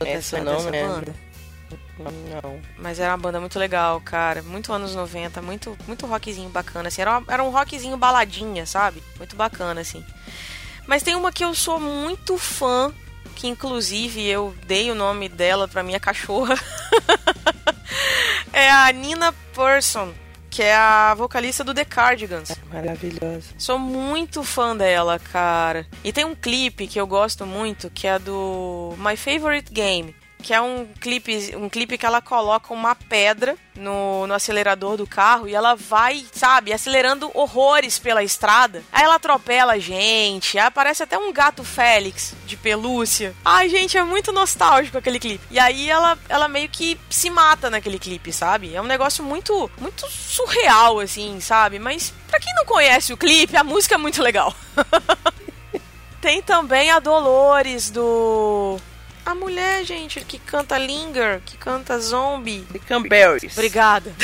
Essa 0.00 0.04
Dessa- 0.38 0.38
não 0.42 0.56
dessa 0.56 0.70
lembro. 0.70 0.94
banda? 0.94 1.14
Não. 1.98 2.60
Mas 2.78 2.98
era 2.98 3.10
uma 3.12 3.18
banda 3.18 3.38
muito 3.40 3.58
legal, 3.58 4.00
cara. 4.00 4.42
Muito 4.42 4.72
anos 4.72 4.94
90, 4.94 5.42
muito, 5.42 5.76
muito 5.86 6.06
rockzinho 6.06 6.48
bacana, 6.48 6.88
assim. 6.88 7.02
Era, 7.02 7.18
uma- 7.18 7.32
era 7.32 7.42
um 7.42 7.50
rockzinho 7.50 7.96
baladinha, 7.96 8.64
sabe? 8.64 9.02
Muito 9.18 9.36
bacana, 9.36 9.82
assim. 9.82 10.02
Mas 10.86 11.02
tem 11.02 11.14
uma 11.14 11.32
que 11.32 11.44
eu 11.44 11.54
sou 11.54 11.78
muito 11.78 12.36
fã, 12.38 12.92
que 13.36 13.46
inclusive 13.48 14.26
eu 14.26 14.54
dei 14.66 14.90
o 14.90 14.94
nome 14.94 15.28
dela 15.28 15.68
pra 15.68 15.82
minha 15.82 16.00
cachorra. 16.00 16.54
é 18.52 18.70
a 18.70 18.92
Nina 18.92 19.32
Persson, 19.54 20.12
que 20.50 20.62
é 20.62 20.74
a 20.74 21.14
vocalista 21.14 21.62
do 21.62 21.72
The 21.72 21.84
Cardigans. 21.84 22.50
Maravilhosa. 22.72 23.54
Sou 23.56 23.78
muito 23.78 24.42
fã 24.42 24.76
dela, 24.76 25.18
cara. 25.18 25.86
E 26.02 26.12
tem 26.12 26.24
um 26.24 26.34
clipe 26.34 26.86
que 26.86 27.00
eu 27.00 27.06
gosto 27.06 27.46
muito, 27.46 27.88
que 27.90 28.06
é 28.06 28.18
do 28.18 28.94
My 28.98 29.16
Favorite 29.16 29.72
Game. 29.72 30.14
Que 30.42 30.54
é 30.54 30.60
um 30.60 30.86
clipe, 31.00 31.54
um 31.56 31.68
clipe 31.68 31.98
que 31.98 32.06
ela 32.06 32.20
coloca 32.20 32.72
uma 32.72 32.94
pedra 32.94 33.56
no, 33.76 34.26
no 34.26 34.34
acelerador 34.34 34.96
do 34.96 35.06
carro 35.06 35.48
e 35.48 35.54
ela 35.54 35.74
vai, 35.74 36.24
sabe, 36.32 36.72
acelerando 36.72 37.30
horrores 37.34 37.98
pela 37.98 38.22
estrada. 38.22 38.82
Aí 38.92 39.04
ela 39.04 39.16
atropela 39.16 39.74
a 39.74 39.78
gente, 39.78 40.58
aparece 40.58 41.02
até 41.02 41.18
um 41.18 41.32
gato 41.32 41.64
Félix 41.64 42.34
de 42.46 42.56
pelúcia. 42.56 43.34
Ai, 43.44 43.68
gente, 43.68 43.96
é 43.96 44.02
muito 44.02 44.32
nostálgico 44.32 44.98
aquele 44.98 45.18
clipe. 45.18 45.44
E 45.50 45.58
aí 45.58 45.88
ela, 45.88 46.18
ela 46.28 46.48
meio 46.48 46.68
que 46.68 46.98
se 47.08 47.30
mata 47.30 47.70
naquele 47.70 47.98
clipe, 47.98 48.32
sabe? 48.32 48.74
É 48.74 48.80
um 48.80 48.86
negócio 48.86 49.24
muito, 49.24 49.70
muito 49.78 50.08
surreal, 50.10 51.00
assim, 51.00 51.40
sabe? 51.40 51.78
Mas 51.78 52.12
pra 52.28 52.40
quem 52.40 52.54
não 52.54 52.64
conhece 52.64 53.12
o 53.12 53.16
clipe, 53.16 53.56
a 53.56 53.64
música 53.64 53.94
é 53.94 53.98
muito 53.98 54.22
legal. 54.22 54.54
Tem 56.20 56.42
também 56.42 56.90
a 56.90 56.98
Dolores 56.98 57.90
do. 57.90 58.78
A 59.24 59.34
mulher, 59.34 59.84
gente, 59.84 60.24
que 60.24 60.38
canta 60.38 60.78
Linger, 60.78 61.40
que 61.44 61.56
canta 61.56 61.98
Zombie. 61.98 62.64
The 62.72 62.78
Cranberries. 62.78 63.52
Obrigada. 63.52 64.14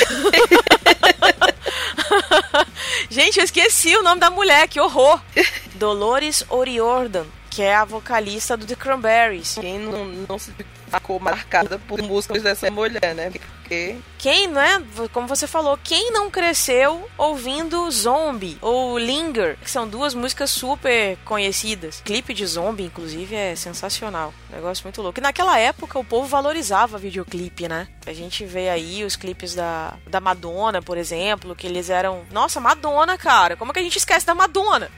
gente, 3.10 3.38
eu 3.38 3.44
esqueci 3.44 3.94
o 3.96 4.02
nome 4.02 4.20
da 4.20 4.30
mulher, 4.30 4.68
que 4.68 4.80
horror. 4.80 5.20
Dolores 5.74 6.44
O'Riordan, 6.48 7.26
que 7.56 7.62
é 7.62 7.74
a 7.74 7.86
vocalista 7.86 8.54
do 8.54 8.66
The 8.66 8.74
Cranberries. 8.76 9.56
Quem 9.58 9.78
não, 9.78 10.04
não 10.28 10.38
se 10.38 10.52
ficou 10.90 11.18
marcada 11.18 11.78
por 11.78 12.02
músicas 12.02 12.42
dessa 12.42 12.70
mulher, 12.70 13.14
né? 13.14 13.30
Porque 13.30 13.96
Quem, 14.18 14.46
né? 14.46 14.84
Como 15.10 15.26
você 15.26 15.46
falou, 15.46 15.78
quem 15.82 16.12
não 16.12 16.30
cresceu 16.30 17.08
ouvindo 17.16 17.90
Zombie 17.90 18.58
ou 18.60 18.98
Linger, 18.98 19.56
que 19.56 19.70
são 19.70 19.88
duas 19.88 20.12
músicas 20.12 20.50
super 20.50 21.16
conhecidas. 21.24 22.02
Clipe 22.04 22.34
de 22.34 22.46
Zombie, 22.46 22.84
inclusive, 22.84 23.34
é 23.34 23.56
sensacional. 23.56 24.34
Negócio 24.50 24.84
muito 24.84 25.00
louco. 25.00 25.18
E 25.18 25.22
naquela 25.22 25.58
época 25.58 25.98
o 25.98 26.04
povo 26.04 26.28
valorizava 26.28 26.98
videoclipe, 26.98 27.66
né? 27.66 27.88
A 28.06 28.12
gente 28.12 28.44
vê 28.44 28.68
aí 28.68 29.02
os 29.02 29.16
clipes 29.16 29.54
da, 29.54 29.94
da 30.06 30.20
Madonna, 30.20 30.82
por 30.82 30.98
exemplo, 30.98 31.56
que 31.56 31.66
eles 31.66 31.88
eram. 31.88 32.22
Nossa, 32.30 32.60
Madonna, 32.60 33.16
cara! 33.16 33.56
Como 33.56 33.70
é 33.70 33.72
que 33.72 33.80
a 33.80 33.82
gente 33.82 33.96
esquece 33.96 34.26
da 34.26 34.34
Madonna? 34.34 34.90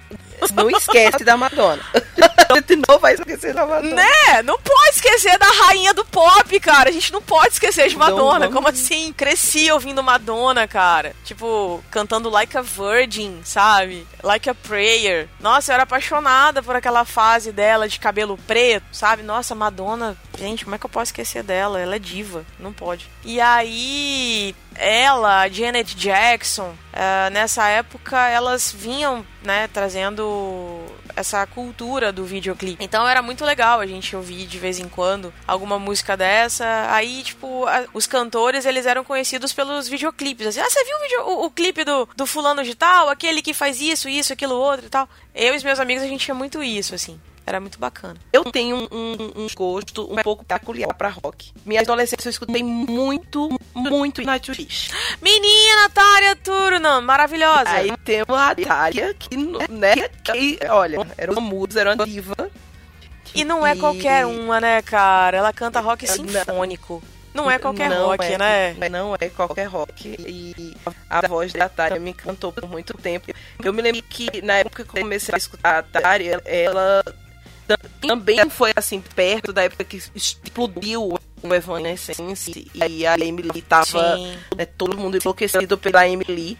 Não 0.54 0.70
esquece 0.70 1.24
da 1.24 1.36
Madonna. 1.36 1.82
A 2.50 2.54
gente 2.54 2.76
não 2.88 2.98
vai 2.98 3.12
esquecer 3.12 3.52
da 3.52 3.66
Madonna. 3.66 3.94
Né? 3.94 4.42
Não 4.42 4.58
pode 4.58 4.88
esquecer 4.96 5.36
da 5.38 5.46
rainha 5.46 5.92
do 5.92 6.02
pop, 6.06 6.58
cara. 6.60 6.88
A 6.88 6.92
gente 6.92 7.12
não 7.12 7.20
pode 7.20 7.52
esquecer 7.52 7.88
de 7.90 7.96
Madonna. 7.96 8.46
vamos- 8.48 8.54
Como 8.54 8.68
assim? 8.68 9.12
Cresci 9.12 9.70
ouvindo 9.70 10.02
Madonna, 10.02 10.66
cara. 10.66 11.14
Tipo, 11.24 11.84
cantando 11.90 12.30
Like 12.30 12.56
a 12.56 12.62
Virgin, 12.62 13.40
sabe? 13.44 14.06
Like 14.22 14.48
a 14.48 14.54
Prayer. 14.54 15.28
Nossa, 15.38 15.70
eu 15.70 15.74
era 15.74 15.82
apaixonada 15.82 16.62
por 16.62 16.74
aquela 16.74 17.04
fase 17.04 17.52
dela 17.52 17.86
de 17.86 18.00
cabelo 18.00 18.38
preto, 18.46 18.86
sabe? 18.92 19.22
Nossa, 19.22 19.54
Madonna. 19.54 20.16
Gente, 20.38 20.64
como 20.64 20.76
é 20.76 20.78
que 20.78 20.86
eu 20.86 20.90
posso 20.90 21.08
esquecer 21.10 21.42
dela? 21.42 21.80
Ela 21.80 21.96
é 21.96 21.98
diva. 21.98 22.44
Não 22.58 22.72
pode. 22.72 23.10
E 23.24 23.40
aí, 23.40 24.54
ela, 24.76 25.48
Janet 25.48 25.94
Jackson, 25.96 26.74
eh, 26.92 27.30
nessa 27.30 27.66
época, 27.68 28.28
elas 28.28 28.72
vinham, 28.76 29.26
né, 29.42 29.68
trazendo 29.72 30.80
essa 31.16 31.44
cultura 31.46 32.12
do 32.12 32.24
videoclipe. 32.24 32.84
Então 32.84 33.06
era 33.08 33.20
muito 33.20 33.44
legal 33.44 33.80
a 33.80 33.86
gente 33.86 34.14
ouvir 34.14 34.46
de 34.46 34.56
vez 34.58 34.78
em 34.78 34.88
quando 34.88 35.34
alguma 35.46 35.76
música 35.76 36.16
dessa. 36.16 36.64
Aí, 36.90 37.24
tipo, 37.24 37.66
a- 37.66 37.86
os 37.92 38.06
cantores, 38.06 38.64
eles 38.64 38.86
eram 38.86 39.02
conhecidos 39.02 39.52
pelos 39.52 39.88
videoclipes. 39.88 40.46
Assim, 40.46 40.60
ah, 40.60 40.70
você 40.70 40.84
viu 40.84 40.96
o, 40.96 41.00
vídeo- 41.00 41.22
o- 41.26 41.44
o 41.46 41.50
clipe 41.50 41.82
do, 41.84 42.08
do 42.14 42.24
fulano 42.26 42.62
de 42.62 42.76
tal? 42.76 43.08
Aquele 43.08 43.42
que 43.42 43.52
faz 43.52 43.80
isso, 43.80 44.08
isso, 44.08 44.32
aquilo, 44.32 44.54
outro 44.54 44.86
e 44.86 44.88
tal. 44.88 45.08
Eu 45.34 45.54
e 45.54 45.56
os 45.56 45.64
meus 45.64 45.80
amigos, 45.80 46.04
a 46.04 46.06
gente 46.06 46.24
tinha 46.24 46.34
muito 46.36 46.62
isso, 46.62 46.94
assim. 46.94 47.20
Era 47.48 47.60
muito 47.60 47.78
bacana. 47.78 48.14
Eu 48.30 48.44
tenho 48.44 48.76
um, 48.76 48.88
um- 48.92 49.32
um 49.44 49.46
gosto 49.56 50.02
um 50.12 50.16
pouco 50.16 50.44
peculiar 50.44 50.92
pra 50.92 51.08
rock. 51.08 51.50
Minha 51.64 51.80
adolescência 51.80 52.28
eu 52.28 52.30
escutei 52.30 52.62
muito, 52.62 53.48
muito 53.74 54.20
Nightwish. 54.22 54.90
Menina, 55.22 55.88
Tária 55.88 56.36
Turnan, 56.36 57.00
maravilhosa. 57.00 57.70
Aí 57.70 57.90
tem 58.04 58.22
uma 58.28 58.50
Atália 58.50 59.14
que, 59.14 59.34
né, 59.70 59.94
que, 60.22 60.58
olha, 60.68 60.98
era 61.16 61.32
uma 61.32 61.40
musa, 61.40 61.80
era 61.80 61.94
uma 61.94 62.04
diva. 62.04 62.36
E 63.34 63.44
não 63.44 63.66
é 63.66 63.74
qualquer 63.74 64.26
uma, 64.26 64.60
né, 64.60 64.82
cara? 64.82 65.38
Ela 65.38 65.52
canta 65.52 65.80
rock 65.80 66.06
sinfônico. 66.06 67.02
Não 67.32 67.50
é 67.50 67.58
qualquer 67.58 67.88
Não 67.88 68.06
rock, 68.08 68.24
é, 68.24 68.36
né? 68.38 68.88
Não 68.90 69.14
é 69.14 69.28
qualquer 69.28 69.66
rock. 69.66 70.08
E 70.18 70.74
a 71.08 71.26
voz 71.28 71.52
da 71.52 71.66
Atália 71.66 72.00
me 72.00 72.10
encantou 72.10 72.52
por 72.52 72.68
muito 72.68 72.94
tempo. 72.94 73.32
Eu 73.62 73.72
me 73.72 73.80
lembro 73.80 74.02
que 74.02 74.42
na 74.42 74.54
época 74.54 74.82
que 74.84 74.98
eu 74.98 75.02
comecei 75.02 75.34
a 75.34 75.38
escutar 75.38 75.74
a 75.76 75.78
Atália, 75.78 76.42
ela 76.44 77.04
também 78.00 78.48
foi 78.48 78.72
assim, 78.74 79.00
perto 79.00 79.52
da 79.52 79.62
época 79.62 79.84
que 79.84 80.02
explodiu 80.14 81.18
o 81.42 81.54
Evanescence 81.54 82.70
e 82.74 83.06
a 83.06 83.18
Emily 83.18 83.62
tava 83.62 84.16
né, 84.56 84.66
todo 84.66 84.96
mundo 84.96 85.16
enlouquecido 85.16 85.76
pela 85.76 86.08
Emily. 86.08 86.58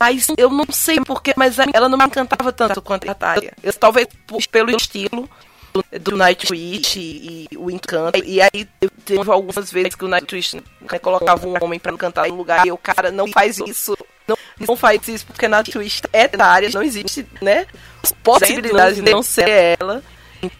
Mas 0.00 0.28
eu 0.36 0.50
não 0.50 0.66
sei 0.70 1.00
porquê, 1.00 1.34
mas 1.36 1.56
ela 1.72 1.88
não 1.88 1.98
me 1.98 2.04
encantava 2.04 2.52
tanto 2.52 2.80
quanto 2.80 3.08
a 3.08 3.12
Atália. 3.12 3.52
Eu, 3.62 3.72
talvez 3.72 4.08
pelo 4.50 4.70
estilo 4.76 5.28
do, 5.72 5.84
do 6.00 6.16
Nightwish 6.16 6.98
e, 6.98 7.48
e 7.50 7.56
o 7.56 7.70
encanto. 7.70 8.22
E 8.24 8.40
aí 8.40 8.68
teve 9.04 9.30
algumas 9.30 9.70
vezes 9.70 9.94
que 9.94 10.04
o 10.04 10.08
Nightwish 10.08 10.56
né, 10.56 10.98
colocava 11.00 11.46
um 11.46 11.54
homem 11.62 11.78
pra 11.78 11.96
cantar 11.96 12.28
no 12.28 12.36
lugar 12.36 12.66
e 12.66 12.72
o 12.72 12.78
cara 12.78 13.10
não 13.10 13.28
faz 13.28 13.58
isso. 13.58 13.96
Não, 14.26 14.36
não 14.60 14.76
faz 14.76 15.06
isso 15.08 15.26
porque 15.26 15.48
Nightwish 15.48 16.02
é 16.12 16.28
da 16.28 16.46
área, 16.46 16.70
não 16.70 16.82
existe, 16.82 17.26
né? 17.40 17.66
Possibilidade 18.22 18.96
de 18.96 19.10
não 19.10 19.22
ser 19.22 19.76
ela. 19.80 20.02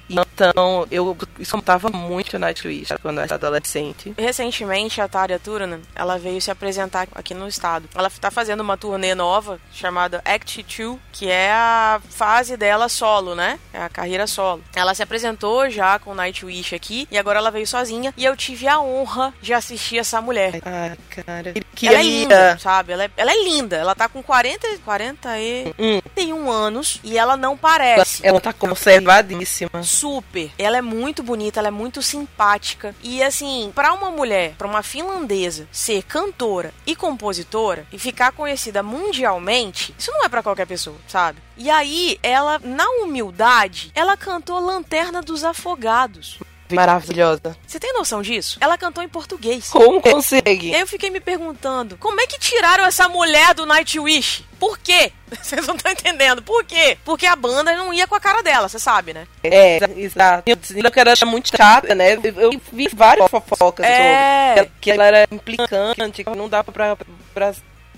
Então, 0.09 0.87
eu 0.91 1.17
escutava 1.39 1.89
muito 1.91 2.39
Nightwish 2.39 2.95
quando 3.03 3.19
eu 3.19 3.25
era 3.25 3.35
adolescente. 3.35 4.15
Recentemente, 4.17 5.01
a 5.01 5.09
Tária 5.09 5.39
Turner, 5.39 5.81
ela 5.95 6.19
veio 6.19 6.41
se 6.41 6.51
apresentar 6.51 7.07
aqui 7.15 7.35
no 7.35 7.47
estado. 7.49 7.89
Ela 7.95 8.11
tá 8.11 8.31
fazendo 8.31 8.61
uma 8.61 8.77
turnê 8.77 9.15
nova 9.15 9.61
chamada 9.73 10.23
Act 10.25 10.63
2, 10.65 10.99
que 11.13 11.31
é 11.31 11.51
a 11.53 12.01
fase 12.09 12.57
dela 12.57 12.89
solo, 12.89 13.35
né? 13.35 13.59
É 13.73 13.83
a 13.83 13.89
carreira 13.89 14.27
solo. 14.27 14.63
Ela 14.75 14.95
se 14.95 15.03
apresentou 15.03 15.69
já 15.71 15.99
com 15.99 16.15
Nightwish 16.15 16.75
aqui 16.75 17.07
e 17.11 17.19
agora 17.19 17.39
ela 17.39 17.51
veio 17.51 17.67
sozinha 17.67 18.13
e 18.17 18.25
eu 18.25 18.37
tive 18.37 18.67
a 18.67 18.81
honra 18.81 19.35
de 19.43 19.53
assistir 19.53 19.99
essa 19.99 20.21
mulher. 20.21 20.61
Ai, 20.65 20.97
cara. 21.11 21.55
Que 21.75 21.89
ela 21.89 21.99
é 21.99 22.03
linda, 22.03 22.59
sabe? 22.59 22.93
Ela 22.93 23.05
é, 23.05 23.11
ela 23.17 23.31
é 23.33 23.45
linda. 23.45 23.77
Ela 23.77 23.95
tá 23.95 24.09
com 24.09 24.23
40, 24.23 24.67
40 24.85 25.39
e 25.39 25.75
Hum. 25.79 26.01
31 26.15 26.51
anos 26.51 27.01
e 27.05 27.19
ela 27.19 27.37
não 27.37 27.57
parece. 27.57 28.27
Ela 28.27 28.41
tá 28.41 28.53
conservadíssima. 28.53 29.68
Super. 29.83 30.51
Ela 30.59 30.79
é 30.79 30.83
muito 30.83 31.23
bonita, 31.23 31.61
ela 31.61 31.69
é 31.69 31.73
muito 31.73 32.03
simpática. 32.03 32.95
E 33.03 33.23
assim, 33.23 33.73
pra 33.75 33.93
uma 33.93 34.11
mulher, 34.11 34.55
pra 34.57 34.67
uma 34.67 34.83
finlandesa 34.83 35.69
ser 35.71 36.03
cantora 36.03 36.73
e 36.87 36.97
compositora 36.97 37.87
e 37.93 37.99
ficar 37.99 38.33
conhecida 38.33 38.83
mundialmente, 38.83 39.95
isso 39.99 40.11
não 40.13 40.25
é 40.25 40.29
pra 40.29 40.43
qualquer 40.43 40.67
pessoa, 40.67 40.97
sabe? 41.07 41.41
E 41.57 41.71
aí, 41.71 42.19
ela, 42.23 42.59
na 42.63 42.89
humildade, 43.03 43.91
ela 43.95 44.17
cantou 44.17 44.61
Lanterna 44.61 45.21
dos 45.21 45.45
Afogados. 45.45 46.39
Maravilhosa. 46.77 47.57
Você 47.67 47.79
tem 47.81 47.93
noção 47.93 48.23
disso? 48.23 48.59
Ela 48.61 48.77
cantou 48.79 49.03
em 49.03 49.09
português. 49.09 49.69
Como 49.69 49.99
E 49.99 50.03
consegue? 50.03 50.75
aí 50.75 50.81
eu 50.81 50.87
fiquei 50.87 51.11
me 51.11 51.21
perguntando, 51.21 51.97
como 51.99 52.21
é 52.21 52.27
que 52.27 52.39
tiraram 52.39 52.85
essa 52.85 53.09
mulher 53.09 53.55
do 53.55 53.65
Nightwish? 53.67 54.45
Por 54.59 54.79
quê? 54.79 55.13
Vocês 55.43 55.67
não 55.67 55.77
estão 55.77 55.93
entendendo. 55.93 56.43
Por 56.43 56.65
quê? 56.65 56.99
Porque 57.05 57.27
a 57.27 57.37
banda 57.37 57.75
não 57.77 57.93
ia 57.95 58.07
com 58.07 58.15
a 58.15 58.21
cara 58.21 58.43
dela, 58.43 58.69
você 58.69 58.79
sabe, 58.79 59.13
né? 59.13 59.27
É, 59.45 59.79
exato. 59.97 60.43
Eu 60.51 60.57
que 60.91 61.01
ela 61.01 61.11
era 61.13 61.27
muito 61.27 61.49
chata, 61.57 61.95
né? 61.95 62.15
Eu- 62.15 62.23
Eu 62.53 62.61
vi 62.73 62.89
várias 62.93 63.29
fofocas 63.31 63.87
É. 63.87 64.55
sobre 64.57 64.73
que 64.81 64.91
ela 64.91 65.05
era 65.05 65.29
implicante, 65.31 66.25
que 66.25 66.31
não 66.31 66.49
dava 66.49 66.73
pra, 66.73 66.97
pra 67.35 67.53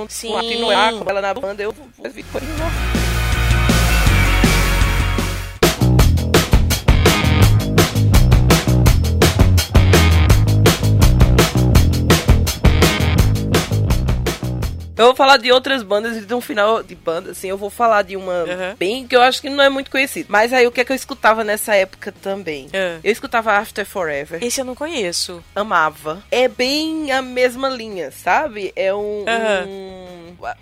Sim. 0.09 0.33
continuar 0.33 0.93
com 0.93 1.09
ela 1.09 1.21
na 1.21 1.33
banda. 1.35 1.63
Eu 1.63 1.75
vi 2.13 2.23
coisa 2.25 2.47
nossa. 2.57 3.00
Eu 14.97 15.07
vou 15.07 15.15
falar 15.17 15.39
de 15.39 15.51
outras 15.51 15.83
bandas 15.83 16.17
e 16.17 16.21
de 16.27 16.35
um 16.35 16.43
final 16.43 16.83
de 16.83 16.95
banda, 16.95 17.31
assim, 17.31 17.49
eu 17.49 17.57
vou 17.57 17.71
falar 17.71 18.03
de 18.03 18.17
uma 18.17 18.43
Uhum. 18.45 18.77
bem 18.79 19.07
que 19.07 19.17
eu 19.17 19.23
acho 19.23 19.41
que 19.41 19.49
não 19.49 19.65
é 19.65 19.69
muito 19.71 19.91
conhecida. 19.91 20.27
Mas 20.29 20.53
aí 20.53 20.67
o 20.67 20.71
que 20.73 20.81
é 20.81 20.85
que 20.85 20.93
eu 20.93 20.97
escutava 20.97 21.43
nessa 21.43 21.75
época 21.75 22.13
também? 22.13 22.69
É. 22.73 22.99
Eu 23.03 23.11
escutava 23.11 23.53
After 23.53 23.87
Forever. 23.87 24.45
Esse 24.45 24.61
eu 24.61 24.65
não 24.65 24.75
conheço. 24.75 25.43
amava. 25.55 26.23
É 26.31 26.49
bem 26.49 27.11
a 27.13 27.23
mesma 27.23 27.71
linha, 27.71 28.11
sabe? 28.11 28.73
É 28.77 28.95
um, 28.95 29.25
Aham. 29.27 29.67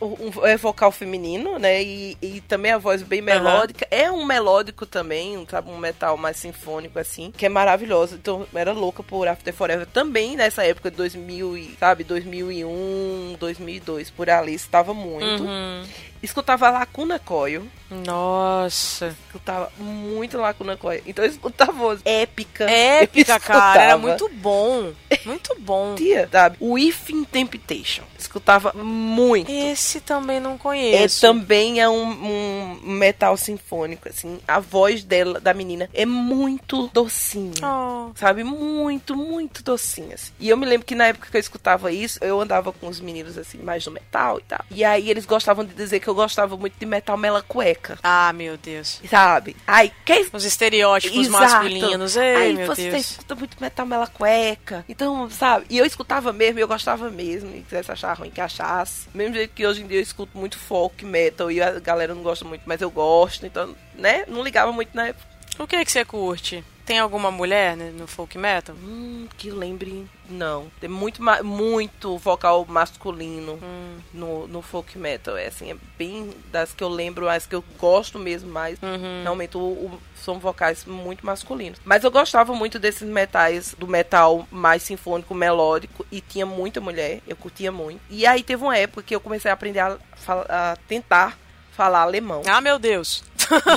um, 0.01 0.07
um- 0.41 0.47
é 0.47 0.57
vocal 0.57 0.93
feminino, 0.93 1.59
né? 1.59 1.83
E, 1.83 2.17
e 2.23 2.41
também 2.43 2.71
a 2.71 2.79
voz 2.79 3.03
bem 3.03 3.21
melódica. 3.21 3.88
É 3.91 4.09
um 4.11 4.25
melódico 4.25 4.87
também, 4.87 5.37
um, 5.37 5.47
sabe? 5.49 5.69
Um 5.71 5.79
metal 5.79 6.17
mais 6.17 6.37
sinfônico, 6.37 6.97
assim, 6.99 7.33
que 7.37 7.45
é 7.47 7.49
maravilhoso. 7.49 8.14
Então, 8.14 8.47
eu 8.53 8.59
era 8.59 8.73
louca 8.73 9.03
por 9.03 9.27
After 9.27 9.53
Forever. 9.53 9.87
Também 9.87 10.37
nessa 10.37 10.62
época 10.64 10.91
de 10.93 10.97
2000, 10.97 11.57
e, 11.57 11.75
sabe? 11.81 12.05
2001, 12.05 13.37
2002, 13.41 14.11
por 14.11 14.28
ali, 14.31 14.55
estava 14.55 14.93
muito. 14.93 15.43
Uhum. 15.45 15.83
Escutava 16.23 16.71
Lacuna 16.71 17.19
Coil. 17.19 17.67
Nossa. 17.91 19.15
Escutava 19.27 19.71
muito 19.79 20.37
Lacuna 20.39 20.77
Coil. 20.77 21.03
Então, 21.07 21.25
eu 21.25 21.31
escutava 21.31 21.73
voz 21.73 22.01
épica. 22.05 22.65
Épica, 22.71 23.39
cara. 23.41 23.83
Era 23.83 23.99
muito 23.99 24.29
bom. 24.29 24.93
Muito 25.25 25.55
bom. 25.61 25.95
Tia, 25.95 26.29
sabe? 26.31 26.57
With 26.61 26.95
in 27.11 27.25
Temptation. 27.25 28.03
Escutava 28.19 28.73
muito. 28.75 29.51
Esse 29.51 30.01
também 30.01 30.41
não 30.41 30.55
É, 30.55 30.59
conheço. 30.59 31.21
também 31.21 31.81
é 31.81 31.89
um, 31.89 32.79
um 32.85 32.93
metal 32.93 33.37
sinfônico, 33.37 34.09
assim. 34.09 34.39
A 34.47 34.59
voz 34.61 35.03
dela, 35.05 35.41
da 35.41 35.55
menina, 35.55 35.89
é 35.95 36.05
muito 36.05 36.89
docinha. 36.89 37.53
Oh. 37.63 38.11
Sabe? 38.17 38.45
Muito, 38.45 39.15
muito 39.17 39.63
docinha. 39.63 40.15
assim. 40.15 40.33
E 40.39 40.49
eu 40.49 40.57
me 40.57 40.67
lembro 40.67 40.87
que 40.87 40.95
na 40.95 41.07
época 41.07 41.29
que 41.31 41.37
eu 41.37 41.41
escutava 41.41 41.91
isso, 41.93 42.19
eu 42.23 42.41
andava 42.41 42.73
com 42.73 42.89
os 42.89 43.01
meninos, 43.01 43.39
assim, 43.39 43.59
mais 43.59 43.85
no 43.87 43.93
metal 43.93 44.39
e 44.39 44.43
tal. 44.43 44.61
E 44.71 44.85
aí 44.85 45.09
eles 45.11 45.25
gostavam 45.25 45.65
de 45.65 45.73
dizer 45.75 46.01
que 46.01 46.08
eu 46.09 46.14
gostava 46.14 46.57
muito 46.57 46.75
de 46.79 46.87
metal 46.87 47.16
mela 47.16 47.42
cueca. 47.42 47.99
Ah, 48.03 48.33
meu 48.33 48.57
Deus. 48.57 49.01
Sabe? 49.09 49.57
Ai, 49.66 49.92
quer 50.05 50.27
Os 50.33 50.44
estereótipos 50.44 51.27
Exato. 51.27 51.42
masculinos. 51.42 52.16
Ei, 52.16 52.37
Aí 52.37 52.53
meu 52.55 52.66
você 52.66 52.90
Deus. 52.90 53.11
escuta 53.11 53.35
muito 53.35 53.57
metal 53.61 53.87
mela 53.87 54.07
cueca. 54.07 54.85
Então, 54.88 55.29
sabe? 55.31 55.66
E 55.71 55.79
eu 55.79 55.85
escutava 55.87 56.33
mesmo, 56.33 56.59
eu 56.59 56.68
gostava 56.68 57.11
mesmo. 57.11 57.55
E 57.55 57.62
quisesse 57.62 57.90
achar 57.90 58.16
ruim 58.18 58.31
que 58.31 58.40
achasse. 58.40 59.09
Mesmo 59.14 59.35
jeito 59.35 59.55
que 59.55 59.66
hoje 59.66 59.83
em 59.83 59.87
dia 59.87 59.99
eu 59.99 60.03
escuto 60.03 60.37
muito 60.37 60.59
folk 60.59 61.05
metal 61.05 61.51
e 61.51 61.61
a 61.62 61.79
galera 61.79 62.14
não 62.14 62.23
gosta 62.23 62.44
muito, 62.44 62.62
mas 62.66 62.81
eu 62.81 62.90
gosto. 62.90 63.47
Então, 63.47 63.75
né? 63.94 64.25
Não 64.29 64.42
ligava 64.42 64.73
muito 64.73 64.90
na 64.94 65.09
época. 65.09 65.27
O 65.59 65.66
que 65.66 65.85
que 65.85 65.90
você 65.90 66.05
curte? 66.05 66.64
Tem 66.88 66.98
alguma 66.98 67.31
mulher 67.31 67.77
né, 67.77 67.90
no 67.94 68.07
folk 68.07 68.38
metal? 68.38 68.74
Hum, 68.83 69.29
que 69.37 69.51
lembre. 69.51 70.07
Não. 70.27 70.68
Tem 70.81 70.88
muito, 70.88 71.22
ma- 71.22 71.42
muito 71.42 72.16
vocal 72.16 72.64
masculino 72.66 73.59
Hum. 73.62 73.98
no, 74.14 74.48
no 74.48 74.62
folk 74.62 74.96
metal. 74.98 75.37
É 75.37 75.48
assim, 75.48 75.70
é 75.70 75.77
bem 75.98 76.31
das 76.51 76.72
que 76.72 76.83
eu 76.83 76.88
lembro, 76.88 77.29
as 77.29 77.44
que 77.46 77.55
eu 77.55 77.62
gosto 77.79 78.18
mesmo 78.18 78.51
mais. 78.51 78.79
Uhum. 78.83 79.20
Realmente 79.22 79.55
o- 79.59 79.61
o- 79.61 80.01
são 80.16 80.38
vocais 80.38 80.87
muito 80.87 81.27
masculinos. 81.27 81.79
Mas 81.85 82.05
eu 82.05 82.11
gostava 82.11 82.55
muito 82.55 82.79
desses 82.79 83.07
metais, 83.07 83.74
do 83.79 83.87
metal 83.87 84.48
mais 84.51 84.83
sinfônico, 84.83 85.35
melódico, 85.35 86.07
e 86.11 86.22
tinha 86.22 86.46
muita 86.46 86.81
mulher, 86.81 87.20
eu 87.29 87.37
curtia 87.37 87.70
muito. 87.70 88.01
E 88.09 88.27
aí 88.27 88.42
teve 88.42 88.62
uma 88.64 88.79
época 88.79 89.03
que 89.03 89.14
eu 89.14 89.20
comecei 89.20 89.51
a 89.51 89.55
aprender 89.55 89.81
a, 89.81 89.98
a 90.27 90.77
tentar 90.88 91.38
falar 91.72 92.01
alemão. 92.01 92.40
Ah, 92.46 92.62
meu 92.62 92.79
Deus. 92.79 93.22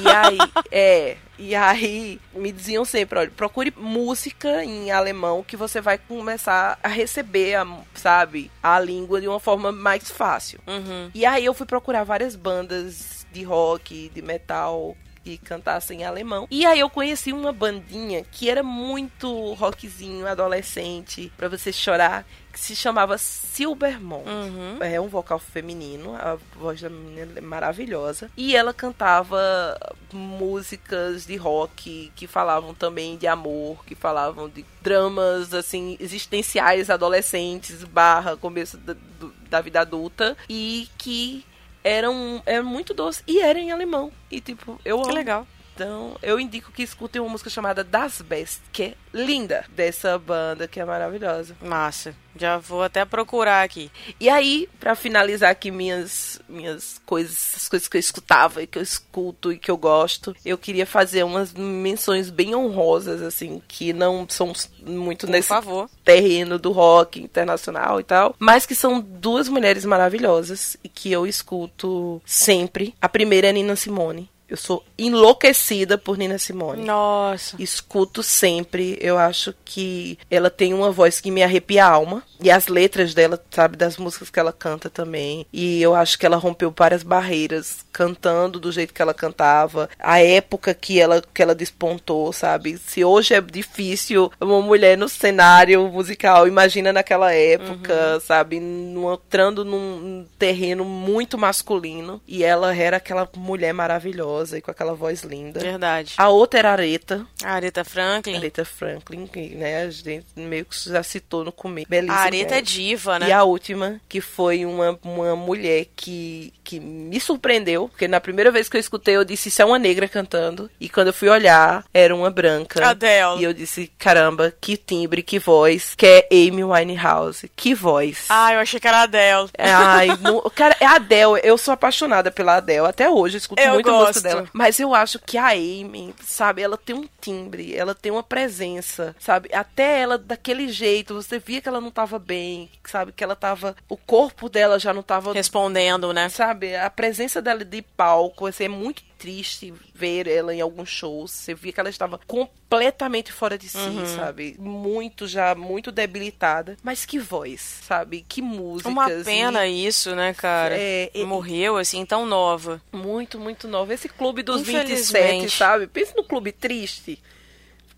E 0.02 0.08
aí, 0.10 0.38
é. 0.72 1.18
E 1.44 1.56
aí, 1.56 2.22
me 2.36 2.52
diziam 2.52 2.86
sempre, 2.86 3.18
olha, 3.18 3.32
procure 3.32 3.74
música 3.76 4.64
em 4.64 4.92
alemão 4.92 5.44
que 5.44 5.58
você 5.58 5.82
vai 5.82 5.98
começar 5.98 6.78
a 6.84 6.88
receber, 6.88 7.56
a, 7.56 7.66
sabe, 7.96 8.52
a 8.62 8.80
língua 8.80 9.20
de 9.20 9.28
uma 9.28 9.40
forma 9.40 9.72
mais 9.72 10.12
fácil. 10.12 10.60
Uhum. 10.68 11.10
E 11.16 11.26
aí 11.26 11.44
eu 11.44 11.56
fui 11.56 11.66
procurar 11.66 12.04
várias 12.04 12.36
bandas 12.36 13.26
de 13.34 13.42
rock, 13.42 14.12
de 14.14 14.22
metal 14.22 14.96
que 15.24 15.38
cantassem 15.38 16.02
em 16.02 16.04
alemão. 16.04 16.48
E 16.50 16.66
aí 16.66 16.80
eu 16.80 16.90
conheci 16.90 17.32
uma 17.32 17.52
bandinha 17.52 18.24
que 18.32 18.50
era 18.50 18.64
muito 18.64 19.54
rockzinho, 19.54 20.28
adolescente, 20.28 21.32
pra 21.38 21.48
você 21.48 21.72
chorar, 21.72 22.26
que 22.52 22.60
se 22.60 22.76
chamava 22.76 23.18
Silbermond. 23.18 24.28
Uhum. 24.30 24.78
É 24.82 25.00
um 25.00 25.08
vocal 25.08 25.40
feminino, 25.40 26.16
a 26.16 26.38
voz 26.56 26.82
da 26.82 26.90
menina 26.90 27.32
é 27.38 27.42
maravilhosa. 27.42 28.30
E 28.36 28.56
ela 28.56 28.74
cantava 28.74 29.78
músicas 30.12 31.26
de 31.26 31.36
rock 31.36 32.12
que 32.16 32.28
falavam 32.28 32.74
também 32.74 33.18
de 33.18 33.28
amor, 33.28 33.86
que 33.86 33.96
falavam 33.96 34.50
de 34.50 34.66
dramas, 34.82 35.54
assim, 35.54 35.96
existenciais 36.00 36.90
adolescentes, 36.90 37.84
barra 37.84 38.36
começo 38.36 38.78
da, 38.78 38.94
do- 39.20 39.34
da 39.50 39.62
vida 39.62 39.82
adulta. 39.82 40.36
E 40.50 40.88
que 40.98 41.46
eram, 41.84 42.42
eram 42.46 42.66
muito 42.66 42.94
doces 42.94 43.24
e 43.28 43.40
era 43.42 43.60
em 43.60 43.72
alemão. 43.72 44.12
E 44.30 44.40
tipo, 44.40 44.80
eu 44.86 44.98
Que 44.98 45.04
amo. 45.06 45.14
legal. 45.14 45.48
Então, 45.74 46.16
eu 46.22 46.40
indico 46.40 46.72
que 46.72 46.84
escutem 46.84 47.22
uma 47.22 47.30
música 47.32 47.50
chamada 47.50 47.84
Das 47.84 48.22
Best, 48.22 48.62
que 48.72 48.84
é 48.84 48.94
linda, 49.14 49.66
dessa 49.70 50.18
banda, 50.18 50.68
que 50.68 50.80
é 50.80 50.86
maravilhosa. 50.86 51.56
Massa. 51.62 52.16
Já 52.36 52.58
vou 52.58 52.82
até 52.82 53.04
procurar 53.04 53.64
aqui. 53.64 53.92
E 54.20 54.30
aí, 54.30 54.70
pra 54.80 54.96
finalizar 54.96 55.50
aqui 55.50 55.70
minhas 55.70 56.40
minhas 56.48 57.02
coisas, 57.06 57.54
as 57.58 57.68
coisas 57.68 57.88
que 57.90 57.98
eu 57.98 58.00
escutava 58.00 58.64
e 58.64 58.68
que 58.68 58.78
eu 58.78 58.82
escuto 58.82 59.52
e 59.52 59.58
que 59.58 59.70
eu 59.70 59.76
gosto, 59.76 60.36
eu 60.46 60.58
queria 60.58 60.86
fazer 60.86 61.24
umas 61.24 61.54
menções 61.54 62.30
bem 62.30 62.56
honrosas 62.56 63.22
assim, 63.22 63.62
que 63.68 63.92
não 63.92 64.26
são 64.30 64.54
muito 64.82 65.26
Por 65.26 65.32
nesse 65.32 65.50
favor. 65.50 65.90
terreno 66.06 66.58
do 66.58 66.72
rock 66.72 67.22
internacional 67.22 68.00
e 68.00 68.04
tal, 68.04 68.34
mas 68.40 68.66
que 68.66 68.76
são 68.76 69.02
duas 69.02 69.50
mulheres 69.50 69.84
maravilhosas 69.84 70.78
e 70.84 70.88
que 70.88 71.12
eu 71.12 71.28
escuto 71.28 72.22
sempre. 72.26 72.96
A 73.02 73.10
primeira 73.10 73.50
é 73.50 73.54
Nina 73.54 73.76
Simone. 73.76 74.30
Eu 74.52 74.58
sou 74.58 74.84
enlouquecida 74.98 75.98
por 75.98 76.18
Nina 76.18 76.38
Simone. 76.38 76.84
Nossa. 76.84 77.56
Escuto 77.58 78.22
sempre. 78.22 78.98
Eu 79.00 79.18
acho 79.18 79.56
que 79.64 80.20
ela 80.30 80.50
tem 80.50 80.74
uma 80.74 80.92
voz 80.92 81.22
que 81.22 81.32
me 81.32 81.42
arrepia 81.42 81.86
a 81.86 81.90
alma. 81.90 82.22
E 82.38 82.52
as 82.52 82.68
letras 82.68 83.14
dela, 83.14 83.42
sabe, 83.50 83.78
das 83.78 83.96
músicas 83.96 84.30
que 84.30 84.38
ela 84.38 84.52
canta 84.52 84.90
também. 84.90 85.46
E 85.54 85.82
eu 85.82 85.96
acho 85.96 86.20
que 86.20 86.26
ela 86.26 86.36
rompeu 86.36 86.74
várias 86.76 87.02
barreiras 87.02 87.86
cantando 87.94 88.60
do 88.60 88.74
jeito 88.74 88.94
que 88.94 89.02
ela 89.02 89.14
cantava. 89.14 89.90
A 89.98 90.20
época 90.22 90.74
que 90.74 91.00
ela, 91.00 91.24
que 91.34 91.42
ela 91.42 91.56
despontou, 91.56 92.34
sabe? 92.34 92.78
Se 92.78 93.06
hoje 93.06 93.34
é 93.34 93.40
difícil 93.40 94.30
uma 94.42 94.62
mulher 94.62 94.98
no 94.98 95.08
cenário 95.08 95.88
musical, 95.88 96.46
imagina 96.46 96.92
naquela 96.92 97.32
época, 97.32 98.20
sabe? 98.20 98.60
Numa, 98.60 99.14
entrando 99.14 99.64
num 99.64 100.26
terreno 100.38 100.84
muito 100.84 101.38
masculino. 101.38 102.20
E 102.28 102.44
ela 102.44 102.76
era 102.76 102.98
aquela 102.98 103.30
mulher 103.38 103.74
maravilhosa 103.74 104.41
e 104.52 104.62
com 104.62 104.72
aquela 104.72 104.94
voz 104.94 105.22
linda. 105.24 105.60
Verdade. 105.60 106.14
A 106.18 106.30
outra 106.30 106.60
era 106.60 106.70
a 106.70 106.72
Aretha, 106.74 107.26
A 107.44 107.52
Aretha 107.54 107.84
Franklin. 107.84 108.36
Aretha 108.38 108.66
Franklin, 108.66 109.30
né, 109.56 109.84
a 109.84 109.90
gente 109.90 110.26
meio 110.36 110.66
que 110.66 110.78
já 110.90 111.04
citou 111.04 111.44
no 111.44 111.52
começo. 111.52 111.88
Belíssima. 111.90 112.16
A 112.16 112.24
Aretha 112.24 112.56
é 112.56 112.62
diva, 112.62 113.20
né? 113.20 113.28
E 113.30 113.32
a 113.32 113.44
última, 113.44 114.00
que 114.10 114.20
foi 114.22 114.66
uma, 114.66 114.98
uma 115.04 115.36
mulher 115.36 115.86
que, 115.96 116.54
que 116.64 116.80
me 116.80 117.20
surpreendeu, 117.20 117.88
porque 117.90 118.08
na 118.08 118.20
primeira 118.20 118.52
vez 118.52 118.68
que 118.68 118.76
eu 118.78 118.82
escutei, 118.82 119.16
eu 119.16 119.24
disse, 119.24 119.50
isso 119.50 119.62
é 119.62 119.66
uma 119.66 119.80
negra 119.80 120.08
cantando. 120.08 120.70
E 120.80 120.90
quando 120.90 121.08
eu 121.08 121.14
fui 121.14 121.30
olhar, 121.30 121.84
era 121.94 122.16
uma 122.16 122.30
branca. 122.32 122.86
Adele. 122.86 123.40
E 123.40 123.44
eu 123.44 123.54
disse, 123.54 123.92
caramba, 123.98 124.54
que 124.60 124.76
timbre, 124.78 125.22
que 125.24 125.40
voz, 125.40 125.94
que 125.96 126.06
é 126.06 126.28
Amy 126.32 126.64
Winehouse. 126.64 127.50
Que 127.56 127.74
voz. 127.74 128.26
Ah, 128.30 128.54
eu 128.54 128.60
achei 128.60 128.80
que 128.80 128.88
era 128.88 128.98
a 129.00 129.04
Adele. 129.04 129.50
Ai, 129.58 130.08
não- 130.22 130.42
cara, 130.56 130.76
é 130.80 130.86
a 130.86 130.96
Adele. 130.96 131.40
Eu 131.44 131.58
sou 131.58 131.74
apaixonada 131.74 132.32
pela 132.32 132.56
Adele. 132.58 132.88
Até 132.88 133.10
hoje, 133.10 133.36
eu 133.36 133.40
escuto 133.40 133.62
Eu 133.62 133.74
muita 133.74 133.92
gosto. 133.92 134.08
música 134.16 134.30
Mas 134.54 134.80
eu 134.80 134.94
acho 134.94 135.20
que 135.20 135.38
a 135.38 135.50
Amy, 135.50 136.14
sabe, 136.22 136.62
ela 136.62 136.78
tem 136.78 136.96
um 136.96 137.08
timbre, 137.20 137.76
ela 137.76 137.96
tem 137.96 138.12
uma 138.12 138.24
presença, 138.24 139.16
sabe? 139.20 139.50
Até 139.54 140.00
ela 140.02 140.18
daquele 140.18 140.70
jeito, 140.70 141.14
você 141.14 141.40
via 141.40 141.62
que 141.62 141.70
ela 141.70 141.82
não 141.82 141.92
tava 141.92 142.18
bem, 142.20 142.70
sabe? 142.86 143.12
Que 143.12 143.24
ela 143.24 143.36
tava. 143.36 143.76
O 143.88 143.98
corpo 143.98 144.50
dela 144.50 144.80
já 144.80 144.94
não 144.94 145.04
tava. 145.04 145.34
Respondendo, 145.34 146.14
né? 146.14 146.30
Sabe? 146.30 146.76
A 146.76 146.90
presença 146.90 147.42
dela 147.42 147.64
de 147.64 147.82
palco, 147.82 148.46
assim, 148.46 148.66
é 148.66 148.70
muito 148.70 149.04
triste 149.22 149.72
ver 149.94 150.28
ela 150.28 150.54
em 150.54 150.60
alguns 150.62 150.90
shows. 150.90 151.30
Você 151.32 151.54
via 151.54 151.72
que 151.72 151.80
ela 151.80 151.90
estava 151.90 152.18
completamente 152.26 153.32
fora 153.32 153.56
de 153.58 153.70
si, 153.70 153.78
Uhum. 153.78 154.06
sabe? 154.16 154.56
Muito 154.58 155.28
já, 155.28 155.54
muito 155.54 155.92
debilitada. 155.92 156.76
Mas 156.82 157.06
que 157.06 157.20
voz, 157.20 157.62
sabe? 157.88 158.26
Que 158.28 158.42
músicas. 158.42 158.92
Uma 158.92 159.12
e- 159.12 159.24
pena 159.24 159.68
isso, 159.68 160.16
né, 160.16 160.34
cara? 160.34 160.76
É, 160.78 161.12
e- 161.14 161.24
Morreu, 161.24 161.78
assim, 161.78 162.04
tão 162.06 162.26
nova. 162.26 162.82
Muito, 162.92 163.40
muito 163.40 163.68
nova. 163.68 163.94
Esse 163.94 164.10
clube 164.10 164.42
dos 164.42 164.62
Infelizmente. 164.62 165.42
27, 165.42 165.50
sabe? 165.58 165.88
Pensa 165.88 166.14
no 166.18 166.24
clube 166.24 166.52
triste. 166.52 167.20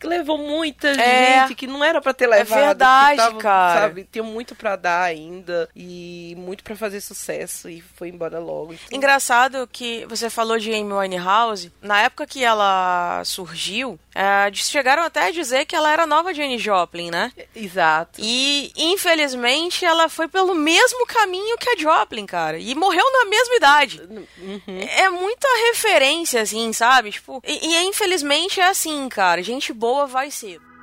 Que 0.04 0.08
levou 0.08 0.38
muita 0.38 0.90
é, 0.90 1.48
gente 1.48 1.56
que 1.56 1.66
não 1.66 1.84
era 1.84 2.02
para 2.02 2.14
ter 2.14 2.28
levado. 2.28 2.60
É 2.60 2.66
verdade, 2.66 3.18
tava, 3.18 3.38
cara. 3.38 3.82
Sabe, 3.82 4.08
tinha 4.12 4.24
muito 4.24 4.54
para 4.54 4.76
dar 4.76 5.04
ainda 5.04 5.70
e 5.76 6.36
muito 6.38 6.64
para 6.64 6.76
fazer 6.76 7.00
sucesso 7.00 7.70
e 7.70 7.82
foi 7.82 8.10
embora 8.10 8.38
logo. 8.40 8.74
Então. 8.74 8.98
Engraçado 8.98 9.68
que 9.72 10.06
você 10.08 10.30
falou 10.30 10.60
de 10.60 10.74
Amy 10.74 10.92
Winehouse. 10.92 11.72
Na 11.82 12.02
época 12.02 12.28
que 12.28 12.44
ela 12.44 13.24
surgiu, 13.24 13.98
é, 14.14 14.52
chegaram 14.54 15.04
até 15.04 15.28
a 15.28 15.32
dizer 15.32 15.66
que 15.66 15.76
ela 15.76 15.92
era 15.92 16.06
nova 16.06 16.34
Jane 16.34 16.58
Joplin, 16.58 17.10
né? 17.10 17.32
Exato. 17.56 18.20
E 18.22 18.72
infelizmente 18.76 19.86
ela 19.86 20.10
foi 20.10 20.28
pelo 20.28 20.54
mesmo 20.54 21.06
caminho 21.06 21.58
que 21.58 21.70
a 21.70 21.78
Joplin, 21.78 22.26
cara, 22.26 22.60
e 22.60 22.76
morreu 22.76 23.06
na 23.12 23.26
mesma 23.26 23.56
idade. 23.56 24.02
Uhum. 24.02 24.80
É 24.98 25.10
muita 25.10 25.48
referência, 25.70 26.42
assim, 26.42 26.74
sabe? 26.74 27.12
Tipo, 27.12 27.42
e, 27.46 27.68
e 27.68 27.84
infelizmente 27.86 28.60
é 28.60 28.68
assim, 28.68 29.08
cara. 29.08 29.42
Gente 29.42 29.72
boa 29.72 29.93
vai 30.08 30.32
cedo. 30.32 30.74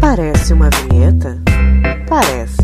Parece 0.00 0.52
uma 0.52 0.68
vinheta? 0.70 1.40
Parece. 2.08 2.59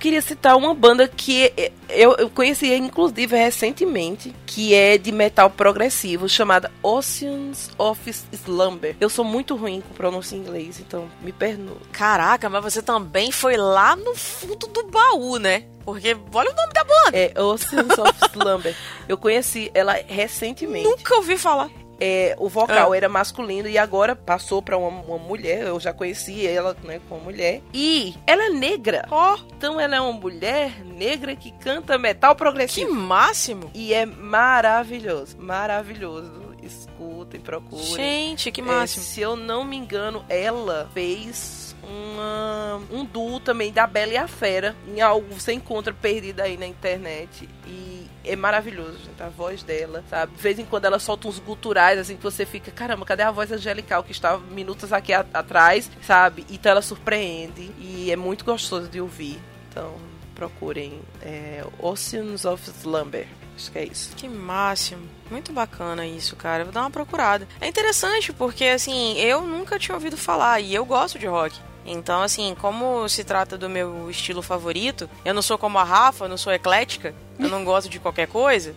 Queria 0.00 0.22
citar 0.22 0.56
uma 0.56 0.74
banda 0.74 1.06
que 1.06 1.52
eu, 1.90 2.16
eu 2.16 2.30
conheci, 2.30 2.72
inclusive, 2.74 3.36
recentemente, 3.36 4.34
que 4.46 4.74
é 4.74 4.96
de 4.96 5.12
metal 5.12 5.50
progressivo, 5.50 6.28
chamada 6.28 6.72
Oceans 6.82 7.70
of 7.78 8.10
Slumber. 8.32 8.96
Eu 9.00 9.10
sou 9.10 9.24
muito 9.24 9.54
ruim 9.54 9.80
com 9.80 9.94
pronúncia 9.94 10.34
em 10.34 10.38
inglês, 10.38 10.80
então 10.80 11.08
me 11.22 11.30
perdoa. 11.30 11.76
Caraca, 11.92 12.48
mas 12.48 12.64
você 12.64 12.82
também 12.82 13.30
foi 13.30 13.56
lá 13.56 13.94
no 13.94 14.14
fundo 14.14 14.66
do 14.66 14.84
baú, 14.84 15.36
né? 15.36 15.64
Porque 15.84 16.16
olha 16.32 16.50
o 16.50 16.54
nome 16.54 16.72
da 16.72 16.84
banda. 16.84 17.10
É 17.12 17.40
Oceans 17.40 17.98
of 17.98 18.12
Slumber. 18.32 18.74
Eu 19.08 19.18
conheci 19.18 19.70
ela 19.74 19.98
recentemente. 20.06 20.84
Nunca 20.84 21.16
ouvi 21.16 21.36
falar 21.36 21.70
é, 22.00 22.34
o 22.38 22.48
vocal 22.48 22.92
ah. 22.92 22.96
era 22.96 23.08
masculino 23.08 23.68
e 23.68 23.76
agora 23.76 24.16
passou 24.16 24.62
para 24.62 24.76
uma, 24.78 24.88
uma, 24.88 25.18
mulher. 25.18 25.66
Eu 25.66 25.78
já 25.78 25.92
conheci 25.92 26.46
ela, 26.46 26.76
né, 26.82 27.00
como 27.08 27.24
mulher. 27.24 27.60
E 27.74 28.14
ela 28.26 28.46
é 28.46 28.50
negra. 28.50 29.06
Ó, 29.10 29.34
oh. 29.34 29.38
então 29.56 29.78
ela 29.78 29.96
é 29.96 30.00
uma 30.00 30.12
mulher 30.12 30.84
negra 30.84 31.36
que 31.36 31.52
canta 31.52 31.98
metal 31.98 32.34
progressivo. 32.34 32.88
Que 32.88 32.92
máximo! 32.94 33.70
E 33.74 33.92
é 33.92 34.06
maravilhoso, 34.06 35.36
maravilhoso. 35.38 36.50
Escutem, 36.62 37.40
procurem. 37.40 37.84
Gente, 37.84 38.52
que 38.52 38.62
máximo. 38.62 39.02
É, 39.02 39.06
se 39.06 39.20
eu 39.20 39.34
não 39.34 39.64
me 39.64 39.76
engano, 39.76 40.24
ela 40.28 40.88
fez 40.92 41.69
uma, 41.82 42.80
um 42.90 43.04
duo 43.04 43.40
também 43.40 43.72
da 43.72 43.86
Bela 43.86 44.12
e 44.12 44.16
a 44.16 44.28
Fera. 44.28 44.74
Em 44.86 45.00
algo 45.00 45.26
você 45.32 45.52
encontra 45.52 45.92
perdido 45.92 46.40
aí 46.40 46.56
na 46.56 46.66
internet. 46.66 47.48
E 47.66 48.06
é 48.24 48.36
maravilhoso, 48.36 48.98
gente, 48.98 49.22
a 49.22 49.28
voz 49.28 49.62
dela, 49.62 50.04
sabe? 50.08 50.34
De 50.34 50.42
vez 50.42 50.58
em 50.58 50.64
quando 50.64 50.84
ela 50.84 50.98
solta 50.98 51.28
uns 51.28 51.38
guturais, 51.38 51.98
assim, 51.98 52.16
que 52.16 52.22
você 52.22 52.44
fica, 52.44 52.70
caramba, 52.70 53.04
cadê 53.04 53.22
a 53.22 53.30
voz 53.30 53.50
angelical 53.50 54.02
que 54.02 54.12
estava 54.12 54.38
minutos 54.38 54.92
aqui 54.92 55.12
a, 55.12 55.24
atrás, 55.32 55.90
sabe? 56.02 56.44
Então 56.50 56.72
ela 56.72 56.82
surpreende 56.82 57.70
e 57.78 58.10
é 58.10 58.16
muito 58.16 58.44
gostoso 58.44 58.88
de 58.88 59.00
ouvir. 59.00 59.40
Então, 59.70 59.94
procurem 60.34 61.00
é, 61.22 61.64
Oceans 61.78 62.44
of 62.44 62.70
Slumber. 62.70 63.26
Acho 63.54 63.70
que 63.70 63.78
é 63.78 63.84
isso. 63.84 64.16
Que 64.16 64.28
máximo. 64.28 65.06
Muito 65.30 65.52
bacana 65.52 66.06
isso, 66.06 66.34
cara. 66.34 66.64
Vou 66.64 66.72
dar 66.72 66.80
uma 66.80 66.90
procurada. 66.90 67.46
É 67.60 67.68
interessante 67.68 68.32
porque, 68.32 68.64
assim, 68.64 69.18
eu 69.18 69.42
nunca 69.42 69.78
tinha 69.78 69.94
ouvido 69.94 70.16
falar 70.16 70.60
e 70.60 70.74
eu 70.74 70.84
gosto 70.84 71.18
de 71.18 71.26
rock. 71.26 71.60
Então, 71.84 72.22
assim, 72.22 72.54
como 72.60 73.08
se 73.08 73.24
trata 73.24 73.56
do 73.56 73.68
meu 73.68 74.10
estilo 74.10 74.42
favorito, 74.42 75.08
eu 75.24 75.32
não 75.32 75.42
sou 75.42 75.56
como 75.56 75.78
a 75.78 75.84
Rafa, 75.84 76.28
não 76.28 76.36
sou 76.36 76.52
eclética, 76.52 77.14
eu 77.38 77.48
não 77.48 77.64
gosto 77.64 77.88
de 77.88 77.98
qualquer 77.98 78.28
coisa. 78.28 78.74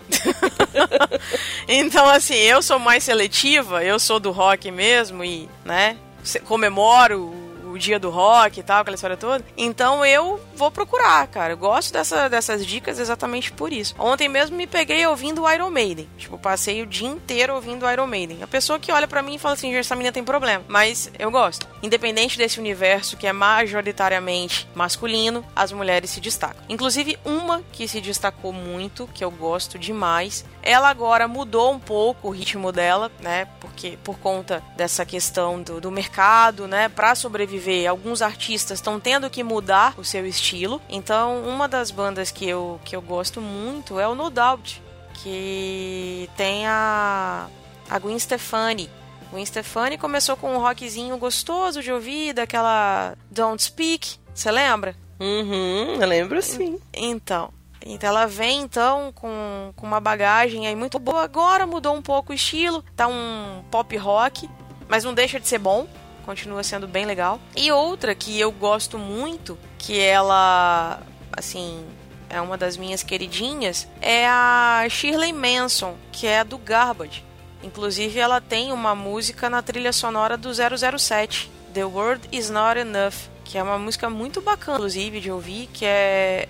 então, 1.67 2.07
assim, 2.09 2.35
eu 2.35 2.61
sou 2.61 2.79
mais 2.79 3.03
seletiva, 3.03 3.83
eu 3.83 3.99
sou 3.99 4.19
do 4.19 4.31
rock 4.31 4.71
mesmo 4.71 5.23
e, 5.23 5.49
né, 5.65 5.97
comemoro 6.45 7.42
o 7.73 7.79
dia 7.79 7.97
do 7.97 8.11
rock 8.11 8.59
e 8.59 8.63
tal, 8.63 8.81
aquela 8.81 8.93
história 8.93 9.17
toda. 9.17 9.43
Então 9.57 10.05
eu 10.05 10.39
vou 10.55 10.69
procurar, 10.69 11.25
cara. 11.27 11.53
Eu 11.53 11.57
gosto 11.57 11.91
dessa, 11.91 12.29
dessas 12.29 12.65
dicas 12.65 12.99
exatamente 12.99 13.51
por 13.51 13.73
isso. 13.73 13.95
Ontem 13.97 14.29
mesmo 14.29 14.55
me 14.55 14.67
peguei 14.67 15.05
ouvindo 15.07 15.49
Iron 15.49 15.71
Maiden. 15.71 16.07
Tipo, 16.17 16.37
passei 16.37 16.83
o 16.83 16.85
dia 16.85 17.07
inteiro 17.07 17.55
ouvindo 17.55 17.89
Iron 17.89 18.05
Maiden. 18.05 18.43
A 18.43 18.47
pessoa 18.47 18.77
que 18.77 18.91
olha 18.91 19.07
para 19.07 19.23
mim 19.23 19.35
e 19.35 19.39
fala 19.39 19.55
assim, 19.55 19.73
essa 19.73 19.95
menina 19.95 20.13
tem 20.13 20.23
problema. 20.23 20.63
Mas 20.67 21.11
eu 21.17 21.31
gosto. 21.31 21.67
Independente 21.81 22.37
desse 22.37 22.59
universo 22.59 23.17
que 23.17 23.25
é 23.25 23.33
majoritariamente 23.33 24.67
masculino, 24.75 25.43
as 25.55 25.71
mulheres 25.71 26.11
se 26.11 26.21
destacam. 26.21 26.63
Inclusive, 26.69 27.17
uma 27.25 27.63
que 27.71 27.87
se 27.87 27.99
destacou 27.99 28.53
muito, 28.53 29.09
que 29.13 29.23
eu 29.23 29.31
gosto 29.31 29.79
demais, 29.79 30.45
ela 30.61 30.89
agora 30.89 31.27
mudou 31.27 31.71
um 31.71 31.79
pouco 31.79 32.27
o 32.27 32.31
ritmo 32.31 32.71
dela, 32.71 33.11
né? 33.19 33.47
Porque 33.59 33.97
por 34.03 34.17
conta 34.19 34.63
dessa 34.77 35.05
questão 35.05 35.61
do, 35.61 35.81
do 35.81 35.91
mercado, 35.91 36.67
né? 36.67 36.87
Para 36.87 37.15
sobreviver, 37.15 37.62
alguns 37.87 38.21
artistas 38.21 38.79
estão 38.79 38.99
tendo 38.99 39.29
que 39.29 39.43
mudar 39.43 39.93
o 39.97 40.03
seu 40.03 40.25
estilo. 40.25 40.81
Então, 40.89 41.41
uma 41.43 41.67
das 41.67 41.91
bandas 41.91 42.31
que 42.31 42.47
eu, 42.47 42.79
que 42.83 42.95
eu 42.95 43.01
gosto 43.01 43.41
muito 43.41 43.99
é 43.99 44.07
o 44.07 44.15
No 44.15 44.29
Doubt, 44.29 44.81
que 45.15 46.29
tem 46.35 46.65
a, 46.67 47.47
a 47.89 47.99
Gwen 47.99 48.17
Stefani. 48.19 48.89
Gwen 49.31 49.45
Stefani 49.45 49.97
começou 49.97 50.37
com 50.37 50.53
um 50.53 50.59
rockzinho 50.59 51.17
gostoso 51.17 51.81
de 51.81 51.91
ouvir, 51.91 52.33
daquela 52.33 53.15
Don't 53.31 53.61
Speak, 53.61 54.17
você 54.33 54.51
lembra? 54.51 54.95
Uhum, 55.19 56.01
eu 56.01 56.07
lembro 56.07 56.41
sim. 56.41 56.79
Então, 56.93 57.51
então 57.85 58.09
ela 58.09 58.25
vem 58.25 58.61
então 58.61 59.11
com, 59.13 59.73
com 59.75 59.85
uma 59.85 59.99
bagagem 59.99 60.67
aí 60.67 60.75
muito 60.75 60.99
boa. 60.99 61.23
Agora 61.23 61.65
mudou 61.65 61.95
um 61.95 62.01
pouco 62.01 62.31
o 62.31 62.35
estilo, 62.35 62.83
tá 62.95 63.07
um 63.07 63.63
pop 63.71 63.95
rock, 63.97 64.49
mas 64.87 65.03
não 65.03 65.13
deixa 65.13 65.39
de 65.39 65.47
ser 65.47 65.59
bom, 65.59 65.87
continua 66.25 66.63
sendo 66.63 66.87
bem 66.87 67.05
legal. 67.05 67.39
E 67.55 67.71
outra 67.71 68.15
que 68.15 68.39
eu 68.39 68.51
gosto 68.51 68.97
muito, 68.97 69.57
que 69.77 69.99
ela 69.99 71.01
assim, 71.35 71.85
é 72.29 72.39
uma 72.39 72.57
das 72.57 72.77
minhas 72.77 73.03
queridinhas, 73.03 73.87
é 74.01 74.27
a 74.27 74.85
Shirley 74.89 75.33
Manson, 75.33 75.95
que 76.11 76.27
é 76.27 76.43
do 76.43 76.57
Garbage. 76.57 77.23
Inclusive 77.63 78.19
ela 78.19 78.41
tem 78.41 78.71
uma 78.71 78.93
música 78.93 79.49
na 79.49 79.61
trilha 79.61 79.93
sonora 79.93 80.35
do 80.37 80.49
007, 80.53 81.49
The 81.73 81.85
World 81.85 82.27
Is 82.31 82.49
Not 82.49 82.79
Enough, 82.79 83.29
que 83.43 83.57
é 83.57 83.63
uma 83.63 83.79
música 83.79 84.09
muito 84.09 84.41
bacana, 84.41 84.77
inclusive, 84.77 85.19
de 85.19 85.31
ouvir, 85.31 85.67
que 85.73 85.85
é 85.85 86.47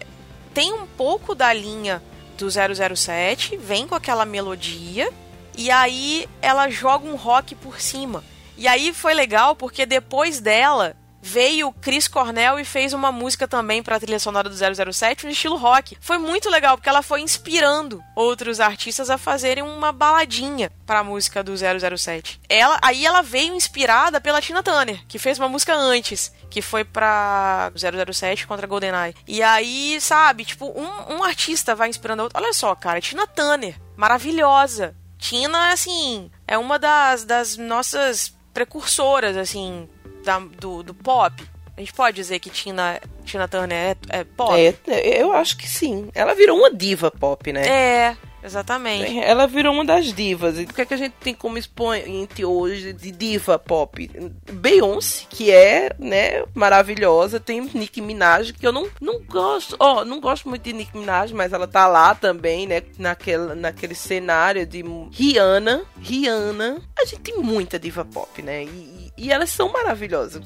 tem 0.53 0.71
um 0.71 0.85
pouco 0.85 1.33
da 1.33 1.51
linha 1.51 2.01
do 2.37 2.47
007, 2.49 3.57
vem 3.57 3.87
com 3.87 3.95
aquela 3.95 4.23
melodia 4.25 5.11
e 5.57 5.71
aí 5.71 6.27
ela 6.41 6.69
joga 6.69 7.07
um 7.07 7.15
rock 7.15 7.55
por 7.55 7.81
cima. 7.81 8.23
E 8.63 8.67
aí 8.69 8.93
foi 8.93 9.13
legal 9.13 9.57
porque 9.57 9.85
depois 9.85 10.39
dela 10.39 10.95
veio 11.21 11.73
Chris 11.81 12.07
Cornell 12.07 12.57
e 12.57 12.63
fez 12.63 12.93
uma 12.93 13.11
música 13.11 13.45
também 13.45 13.83
para 13.83 13.97
a 13.97 13.99
trilha 13.99 14.19
sonora 14.19 14.47
do 14.47 14.55
007 14.55 15.25
no 15.25 15.33
estilo 15.33 15.57
rock. 15.57 15.97
Foi 15.99 16.17
muito 16.17 16.49
legal 16.49 16.77
porque 16.77 16.87
ela 16.87 17.01
foi 17.01 17.19
inspirando 17.19 18.01
outros 18.15 18.61
artistas 18.61 19.09
a 19.09 19.17
fazerem 19.17 19.65
uma 19.65 19.91
baladinha 19.91 20.71
para 20.85 20.99
a 20.99 21.03
música 21.03 21.43
do 21.43 21.53
007. 21.57 22.39
Ela, 22.47 22.79
aí 22.81 23.05
ela 23.05 23.21
veio 23.21 23.53
inspirada 23.53 24.21
pela 24.21 24.39
Tina 24.39 24.63
Turner, 24.63 25.05
que 25.09 25.19
fez 25.19 25.37
uma 25.37 25.49
música 25.49 25.75
antes, 25.75 26.31
que 26.49 26.61
foi 26.61 26.85
pra 26.85 27.69
007 27.75 28.47
contra 28.47 28.65
GoldenEye. 28.65 29.13
E 29.27 29.43
aí, 29.43 29.99
sabe, 29.99 30.45
tipo, 30.45 30.67
um, 30.67 31.17
um 31.17 31.21
artista 31.25 31.75
vai 31.75 31.89
inspirando 31.89 32.23
outro. 32.23 32.41
Olha 32.41 32.53
só, 32.53 32.73
cara, 32.75 33.01
Tina 33.01 33.27
Turner, 33.27 33.75
maravilhosa. 33.97 34.95
Tina, 35.17 35.73
assim, 35.73 36.31
é 36.47 36.57
uma 36.57 36.79
das, 36.79 37.25
das 37.25 37.57
nossas 37.57 38.33
precursoras, 38.53 39.35
assim, 39.35 39.87
da, 40.23 40.39
do, 40.39 40.83
do 40.83 40.93
pop. 40.93 41.43
A 41.75 41.79
gente 41.79 41.93
pode 41.93 42.15
dizer 42.15 42.39
que 42.39 42.49
Tina, 42.49 43.01
Tina 43.25 43.47
Turner 43.47 43.97
é, 44.09 44.19
é 44.19 44.23
pop? 44.23 44.53
É, 44.53 45.21
eu 45.21 45.33
acho 45.33 45.57
que 45.57 45.67
sim. 45.67 46.09
Ela 46.13 46.35
virou 46.35 46.57
uma 46.57 46.71
diva 46.71 47.09
pop, 47.09 47.51
né? 47.51 47.67
É. 47.67 48.17
exatamente. 48.43 49.19
Ela 49.19 49.47
virou 49.47 49.73
uma 49.73 49.85
das 49.85 50.13
divas. 50.13 50.57
E 50.57 50.63
o 50.63 50.67
que, 50.67 50.81
é 50.81 50.85
que 50.85 50.93
a 50.93 50.97
gente 50.97 51.13
tem 51.19 51.33
como 51.33 51.57
expoente 51.57 52.43
hoje 52.43 52.93
de 52.93 53.11
diva 53.11 53.57
pop? 53.57 54.09
Beyoncé, 54.51 55.25
que 55.29 55.51
é, 55.51 55.91
né, 55.99 56.43
maravilhosa. 56.53 57.39
Tem 57.39 57.61
Nicki 57.61 58.01
Minaj, 58.01 58.51
que 58.51 58.65
eu 58.65 58.71
não, 58.71 58.87
não 58.99 59.19
gosto. 59.21 59.75
Ó, 59.79 60.01
oh, 60.01 60.05
não 60.05 60.19
gosto 60.19 60.49
muito 60.49 60.63
de 60.63 60.73
Nicki 60.73 60.97
Minaj, 60.97 61.33
mas 61.33 61.53
ela 61.53 61.67
tá 61.67 61.87
lá 61.87 62.13
também, 62.15 62.67
né? 62.67 62.81
Naquela, 62.97 63.55
naquele 63.55 63.95
cenário 63.95 64.65
de 64.65 64.83
Rihanna. 65.11 65.83
Rihanna. 65.99 66.81
A 66.99 67.05
gente 67.05 67.21
tem 67.21 67.37
muita 67.37 67.79
diva 67.79 68.05
pop, 68.05 68.41
né? 68.41 68.63
E, 68.63 69.11
e 69.17 69.31
elas 69.31 69.49
são 69.49 69.71
maravilhosas. 69.71 70.43